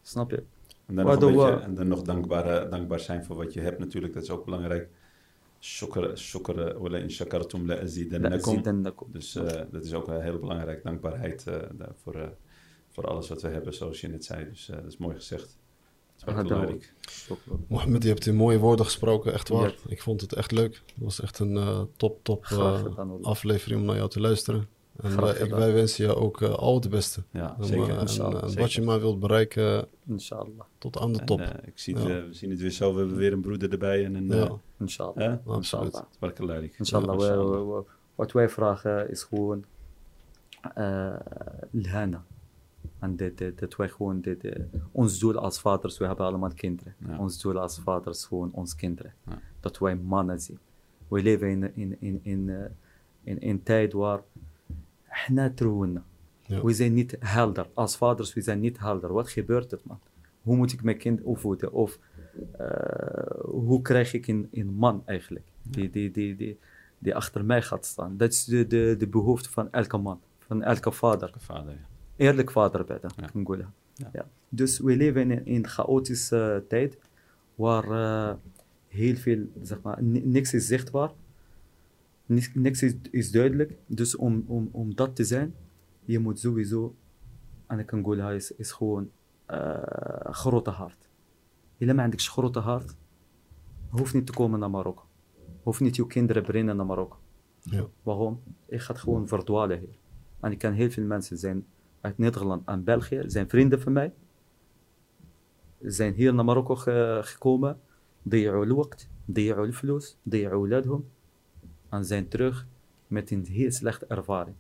Snap 0.02 0.30
je? 0.30 0.42
En 0.86 0.94
dan, 0.94 1.06
nog, 1.34 1.60
en 1.60 1.74
dan 1.74 1.88
nog 1.88 1.98
eh, 1.98 2.70
dankbaar, 2.70 3.00
zijn 3.00 3.24
voor 3.24 3.36
wat 3.36 3.52
je 3.52 3.60
hebt 3.60 3.78
natuurlijk, 3.78 4.12
dat 4.14 4.22
is 4.22 4.30
ook 4.30 4.44
belangrijk. 4.44 4.88
Shukr, 5.60 6.16
shukr, 6.16 6.78
wala 6.78 6.98
in 6.98 7.10
shakartum 7.10 7.66
la 7.66 7.80
azidannakum. 7.80 8.62
Dus 9.06 9.34
eh, 9.34 9.62
dat 9.70 9.84
is 9.84 9.94
ook 9.94 10.08
een 10.08 10.22
heel 10.22 10.38
belangrijk, 10.38 10.82
dankbaarheid 10.82 11.46
eh, 11.46 11.56
voor, 11.94 12.32
voor 12.88 13.06
alles 13.06 13.28
wat 13.28 13.42
we 13.42 13.48
hebben, 13.48 13.74
zoals 13.74 14.00
je 14.00 14.08
net 14.08 14.24
zei. 14.24 14.48
Dus 14.48 14.66
dat 14.66 14.84
is 14.86 14.96
mooi 14.96 15.16
gezegd. 15.16 15.58
Belangrijk. 16.24 16.94
Mohammed, 17.66 18.02
je 18.02 18.08
hebt 18.08 18.26
in 18.26 18.34
mooie 18.34 18.58
woorden 18.58 18.84
gesproken, 18.84 19.32
echt 19.32 19.48
waar. 19.48 19.74
Ik 19.86 20.02
vond 20.02 20.20
het 20.20 20.32
echt 20.32 20.50
leuk. 20.50 20.82
Het 20.86 21.04
was 21.04 21.20
echt 21.20 21.38
een 21.38 21.88
top, 21.96 22.24
top 22.24 22.44
aflevering 23.22 23.80
om 23.80 23.86
naar 23.86 23.96
jou 23.96 24.08
te 24.08 24.20
luisteren. 24.20 24.68
Wij 25.00 25.72
wensen 25.72 26.04
je 26.06 26.14
ook 26.16 26.40
eh, 26.40 26.52
al 26.52 26.74
het 26.74 26.90
beste. 26.90 27.22
Ja, 27.30 27.56
zeker. 27.60 27.88
Eh, 27.88 28.00
en, 28.00 28.06
eh, 28.06 28.52
wat 28.54 28.72
je 28.72 28.82
maar 28.82 29.00
wilt 29.00 29.20
bereiken. 29.20 29.86
Inshallah. 30.06 30.60
Tot 30.78 30.98
aan 30.98 31.12
de 31.12 31.24
top. 31.24 31.40
ik 31.40 31.78
zie 31.78 31.94
we 31.94 32.28
zien 32.30 32.50
het 32.50 32.60
weer 32.60 32.70
zo. 32.70 32.92
We 32.92 32.98
hebben 32.98 33.16
weer 33.16 33.32
een 33.32 33.40
broeder 33.40 33.72
erbij. 33.72 34.04
En 34.04 34.14
een, 34.14 34.28
ja. 34.28 34.50
Inshallah. 34.78 35.24
Eh? 35.24 35.54
Inshallah. 35.54 36.02
Inshallah. 36.20 36.72
Inshallah. 36.78 37.84
Wat 38.14 38.32
wij 38.32 38.48
vragen 38.48 39.10
is 39.10 39.22
gewoon 39.22 39.64
Lhana. 41.70 42.24
En 42.98 43.16
dit, 43.16 43.38
dit, 43.38 43.76
wij 43.76 43.88
gewoon 43.88 44.20
dit, 44.20 44.56
ons 44.92 45.18
doel 45.18 45.36
als 45.36 45.60
vaders, 45.60 45.98
we 45.98 46.06
hebben 46.06 46.26
allemaal 46.26 46.52
kinderen. 46.54 46.94
Ons 47.18 47.40
doel 47.40 47.58
als 47.58 47.78
vaders 47.78 48.24
gewoon 48.24 48.50
ons 48.52 48.74
kinderen. 48.74 49.14
Dat 49.60 49.78
wij 49.78 49.96
mannen 49.96 50.40
zien. 50.40 50.58
We 51.08 51.22
leven 51.22 51.48
in, 51.48 51.76
in, 51.76 51.96
in, 52.00 52.20
in, 52.22 52.68
in, 53.22 53.40
in 53.40 53.62
tijd 53.62 53.92
waar 53.92 54.20
we 56.62 56.72
zijn 56.72 56.94
niet 56.94 57.16
helder. 57.18 57.66
Als 57.74 57.96
vaders, 57.96 58.34
we 58.34 58.40
zijn 58.40 58.60
niet 58.60 58.78
helder. 58.78 59.12
Wat 59.12 59.30
gebeurt 59.30 59.72
er, 59.72 59.78
man? 59.82 60.00
Hoe 60.42 60.56
moet 60.56 60.72
ik 60.72 60.82
mijn 60.82 60.98
kind 60.98 61.22
opvoeden? 61.22 61.72
Of 61.72 61.98
eh, 62.58 63.40
hoe 63.40 63.82
krijg 63.82 64.12
ik 64.12 64.26
een, 64.26 64.74
man 64.76 65.02
eigenlijk? 65.06 65.46
Die, 66.98 67.14
achter 67.14 67.44
mij 67.44 67.62
gaat 67.62 67.86
staan. 67.86 68.16
Dat 68.16 68.32
is 68.32 68.44
de, 68.44 69.06
behoefte 69.10 69.50
van 69.50 69.72
elke 69.72 69.96
man, 69.96 70.20
van 70.38 70.62
elke 70.62 70.92
vader. 70.92 71.32
Eerlijk 72.16 72.50
vader 72.50 72.84
bijna, 72.84 73.08
ja. 74.12 74.28
Dus 74.48 74.78
we 74.78 74.96
leven 74.96 75.30
in 75.30 75.42
een 75.54 75.68
chaotische 75.68 76.54
eh, 76.62 76.68
tijd 76.68 76.98
waar 77.54 77.90
eh, 77.90 78.34
heel 78.88 79.16
veel, 79.16 79.46
zeg 79.62 79.82
maar, 79.82 80.02
niks 80.02 80.54
is 80.54 80.66
zichtbaar. 80.66 81.10
Niks, 82.29 82.51
niks 82.53 82.81
is, 82.83 82.95
is 83.11 83.31
duidelijk. 83.31 83.73
Dus 83.87 84.15
om, 84.15 84.43
om, 84.47 84.69
om 84.71 84.95
dat 84.95 85.15
te 85.15 85.23
zijn, 85.23 85.55
je 86.05 86.19
moet 86.19 86.39
sowieso, 86.39 86.95
en 87.67 87.79
ik 87.79 87.85
kan 87.85 88.03
zeggen, 88.15 88.35
is, 88.35 88.51
is 88.55 88.71
gewoon 88.71 89.09
uh, 89.51 89.83
grote 90.21 90.69
hart. 90.69 91.09
Helemaal 91.77 92.03
عندكش 92.03 92.27
grote 92.29 92.59
hart, 92.59 92.95
hoeft 93.89 94.13
niet 94.13 94.25
te 94.25 94.33
komen 94.33 94.59
naar 94.59 94.69
Marokko. 94.69 95.03
Hoeft 95.63 95.79
niet 95.79 95.95
je 95.95 96.07
kinderen 96.07 96.43
brengen 96.43 96.75
naar 96.75 96.85
Marokko. 96.85 97.17
Ja. 97.59 97.85
Waarom? 98.03 98.41
Ik 98.65 98.79
ga 98.81 98.93
gewoon 98.93 99.27
verdwalen 99.27 99.79
hier. 99.79 99.97
En 100.39 100.51
ik 100.51 100.57
ken 100.57 100.73
heel 100.73 100.89
veel 100.89 101.05
mensen 101.05 101.37
zijn 101.37 101.65
uit 102.01 102.17
Nederland 102.17 102.67
en 102.67 102.83
België, 102.83 103.23
zijn 103.25 103.49
vrienden 103.49 103.81
van 103.81 103.93
mij. 103.93 104.13
Zijn 105.81 106.13
hier 106.13 106.33
naar 106.33 106.45
Marokko 106.45 106.75
ge- 106.75 107.19
gekomen. 107.23 107.79
ضيعوا 108.29 108.65
الوقت 108.65 109.07
ضيعوا 109.31 109.65
الفلوس 109.65 110.17
ضيعوا 110.29 110.53
أولادهم 110.55 111.03
en 111.90 112.04
zijn 112.04 112.28
terug 112.28 112.66
met 113.06 113.30
een 113.30 113.46
heel 113.46 113.70
slechte 113.70 114.06
ervaring. 114.06 114.56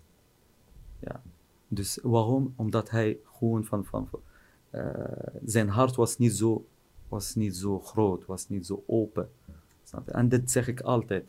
Ja. 0.98 1.22
Dus 1.68 1.98
waarom? 2.02 2.52
Omdat 2.56 2.90
hij 2.90 3.18
gewoon 3.24 3.64
van, 3.64 3.84
van, 3.84 4.08
uh, 4.74 4.84
zijn 5.44 5.68
hart 5.68 5.96
was 5.96 6.18
niet 6.18 6.32
zo, 6.32 6.66
was 7.08 7.34
niet 7.34 7.56
zo 7.56 7.80
groot, 7.80 8.26
was 8.26 8.48
niet 8.48 8.66
zo 8.66 8.82
open. 8.86 9.28
En 10.04 10.28
dit 10.28 10.50
zeg 10.50 10.68
ik 10.68 10.80
altijd. 10.80 11.24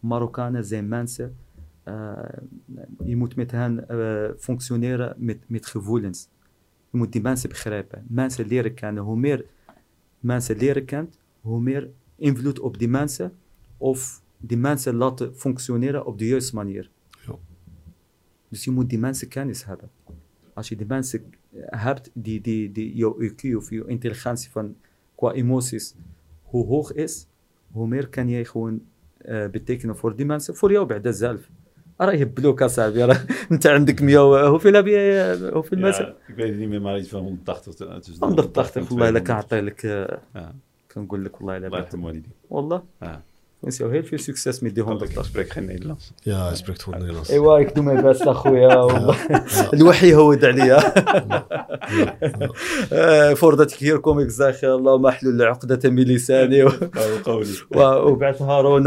Marokkanen 0.00 0.64
zijn 0.64 0.88
mensen, 0.88 1.36
uh, 1.84 2.18
je 3.04 3.16
moet 3.16 3.36
met 3.36 3.50
hen 3.50 3.84
uh, 3.90 4.30
functioneren 4.38 5.14
met, 5.18 5.38
met 5.46 5.66
gevoelens. 5.66 6.28
Je 6.90 6.98
moet 6.98 7.12
die 7.12 7.22
mensen 7.22 7.48
begrijpen. 7.48 8.04
Mensen 8.08 8.46
leren 8.46 8.74
kennen. 8.74 9.02
Hoe 9.02 9.16
meer 9.16 9.46
mensen 10.20 10.56
leren 10.56 10.84
kent, 10.84 11.18
hoe 11.40 11.60
meer 11.60 11.90
invloed 12.16 12.60
op 12.60 12.78
die 12.78 12.88
mensen 12.88 13.36
of 13.76 14.22
die 14.38 14.56
mensen 14.56 14.94
laten 14.94 15.36
functioneren 15.36 16.06
op 16.06 16.18
de 16.18 16.26
juiste 16.26 16.54
manier. 16.54 16.90
Ja. 17.26 17.34
Dus 18.48 18.64
je 18.64 18.70
moet 18.70 18.88
die 18.88 18.98
mensen 18.98 19.28
kennis 19.28 19.64
hebben. 19.64 19.90
Als 20.54 20.68
je 20.68 20.76
die 20.76 20.86
mensen 20.86 21.32
hebt 21.66 22.10
die, 22.12 22.40
die, 22.40 22.72
die 22.72 22.94
jouw 22.94 23.22
IQ 23.22 23.56
of 23.56 23.70
jouw 23.70 23.84
intelligentie 23.84 24.50
van, 24.50 24.76
qua 25.14 25.32
emoties, 25.32 25.94
hoe 26.42 26.66
hoog 26.66 26.92
is, 26.92 27.26
hoe 27.70 27.86
meer 27.86 28.08
kan 28.08 28.28
jij 28.28 28.44
gewoon 28.44 28.82
uh, 29.24 29.48
betekenen 29.48 29.96
voor 29.96 30.16
die 30.16 30.26
mensen, 30.26 30.56
voor 30.56 30.72
jou 30.72 30.86
bij 30.86 31.12
zelf. 31.12 31.48
أراه 32.00 32.12
يهبلوك 32.12 32.62
أصاحبي 32.62 33.04
راه 33.04 33.20
أنت 33.52 33.66
عندك 33.66 34.00
100 34.00 34.48
hoeveel 34.48 34.74
heb 34.74 34.86
je 34.86 35.50
hoeveel 35.52 35.78
mensen؟ 35.78 36.04
Ja, 36.04 36.14
ik 36.26 36.34
weet 36.34 36.48
het 36.48 36.58
niet 36.58 36.68
meer, 36.68 36.80
maar 36.80 36.98
iets 36.98 37.08
van 37.08 37.22
180. 37.22 37.74
tussen 38.00 38.24
180 38.24 38.90
والله 38.90 39.08
إلا 39.08 39.18
كنعطي 39.18 39.60
لك 39.60 40.10
كنقول 40.94 41.24
لك 41.24 41.40
والله 41.40 41.68
blijft 41.68 41.92
een 41.92 41.98
mooi 41.98 42.12
die. 42.12 42.32
والله 42.48 42.82
نسيو 43.66 43.88
غير 43.88 44.02
في 44.02 44.18
سكسيس 44.18 44.62
ميديهم 44.62 44.98
بالضبط 44.98 45.18
اسبريك 45.18 45.52
خنيلا 45.52 45.96
يا 46.26 46.52
اسبريك 46.52 46.78
تخون 46.78 46.98
نيلاس 46.98 47.30
ايوا 47.30 47.58
يكدو 47.58 47.82
ما 47.82 47.92
يباس 47.92 48.22
اخويا 48.22 48.86
الوحي 49.74 50.14
هود 50.14 50.44
عليا 50.44 50.78
فور 53.34 53.64
تكثير 53.64 53.98
كوميك 53.98 54.28
زاخ 54.28 54.64
اللهم 54.64 55.06
احلل 55.06 55.42
عقدة 55.42 55.90
من 55.90 56.02
لساني 56.02 56.64
وبعث 57.74 58.42
هارون 58.42 58.86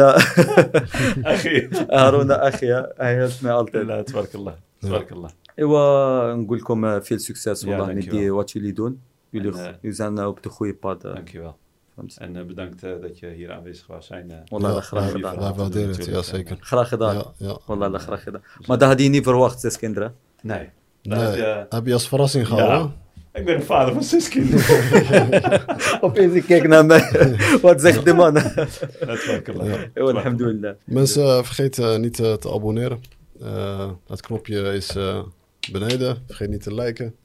أخي 1.26 1.70
هارون 1.92 2.32
أخي 2.32 2.74
هي 3.02 3.30
تبارك 4.08 4.36
الله 4.36 4.56
تبارك 4.82 5.12
الله 5.12 5.30
ايوا 5.60 6.34
نقول 6.34 6.58
لكم 6.58 7.00
في 7.00 7.18
سكسيس 7.18 7.66
والله 7.66 7.94
ندي 7.94 8.30
واتش 8.30 8.56
اللي 8.58 8.72
دون 8.72 8.98
يلي 9.34 9.80
يزان 9.84 10.20
وبتخوي 10.20 10.72
باد 10.72 11.04
ثانك 11.04 11.36
يو 11.36 11.54
En 12.18 12.36
eh, 12.36 12.44
bedankt 12.44 12.84
eh, 12.84 12.92
dat 13.02 13.20
je 13.20 13.28
hier 13.28 13.52
aanwezig 13.52 13.88
was. 13.88 14.06
Zijn, 14.06 14.32
eh, 14.32 14.78
graag 14.78 15.12
gedaan. 15.12 15.96
Ja 15.98 16.22
zeker. 16.22 16.58
Graag 16.60 16.88
gedaan. 16.88 17.16
Ja, 17.16 17.58
ja. 17.68 17.98
Graag 17.98 18.24
gedaan. 18.24 18.42
Maar 18.66 18.78
dat 18.78 18.90
had 18.90 19.02
je 19.02 19.10
niet 19.10 19.24
verwacht, 19.24 19.60
zes 19.60 19.78
kinderen? 19.78 20.16
Nee. 20.42 20.70
Nee. 21.02 21.42
Heb 21.70 21.86
je 21.86 21.94
als 21.94 22.08
verrassing 22.08 22.48
gehad? 22.48 22.92
Ik 23.34 23.46
ben 23.46 23.56
een 23.56 23.64
vader 23.64 23.94
van 23.94 24.04
zes 24.04 24.30
kinderen. 24.30 25.62
Opeens 26.02 26.34
ik 26.34 26.44
kijk 26.44 26.68
naar 26.68 26.86
mij. 26.86 27.36
Wat 27.62 27.82
zegt 27.82 28.06
de 28.06 28.14
man? 28.14 28.34
Natuurlijk. 28.34 29.92
Ja. 29.94 30.02
Alhamdulillah. 30.04 30.74
Mensen, 30.84 31.46
vergeet 31.46 31.98
niet 31.98 32.16
te 32.16 32.50
abonneren. 32.54 33.02
het 34.08 34.22
knopje 34.22 34.74
is 34.74 34.96
beneden. 35.72 36.18
Vergeet 36.28 36.50
niet 36.50 36.64
te 36.64 36.74
liken. 36.74 37.16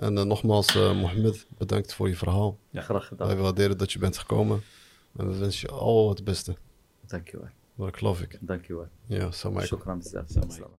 En 0.00 0.18
eh, 0.18 0.24
nogmaals, 0.24 0.76
uh, 0.76 1.00
Mohammed, 1.00 1.46
bedankt 1.58 1.94
voor 1.94 2.08
je 2.08 2.16
verhaal. 2.16 2.58
Ja, 2.70 2.80
graag 2.82 3.06
gedaan. 3.06 3.26
Wij 3.26 3.36
waarderen 3.36 3.78
dat 3.78 3.92
je 3.92 3.98
bent 3.98 4.18
gekomen. 4.18 4.62
En 5.16 5.28
we 5.30 5.38
wensen 5.38 5.68
je 5.70 5.74
al 5.74 6.08
het 6.08 6.24
beste. 6.24 6.54
Dankjewel. 7.06 7.48
Dat 7.74 7.96
geloof 7.96 8.20
ik. 8.20 8.38
Dankjewel. 8.40 8.88
Ja, 9.06 9.18
wel. 9.18 9.32
alaikum. 9.42 9.66
Shukran. 9.66 10.02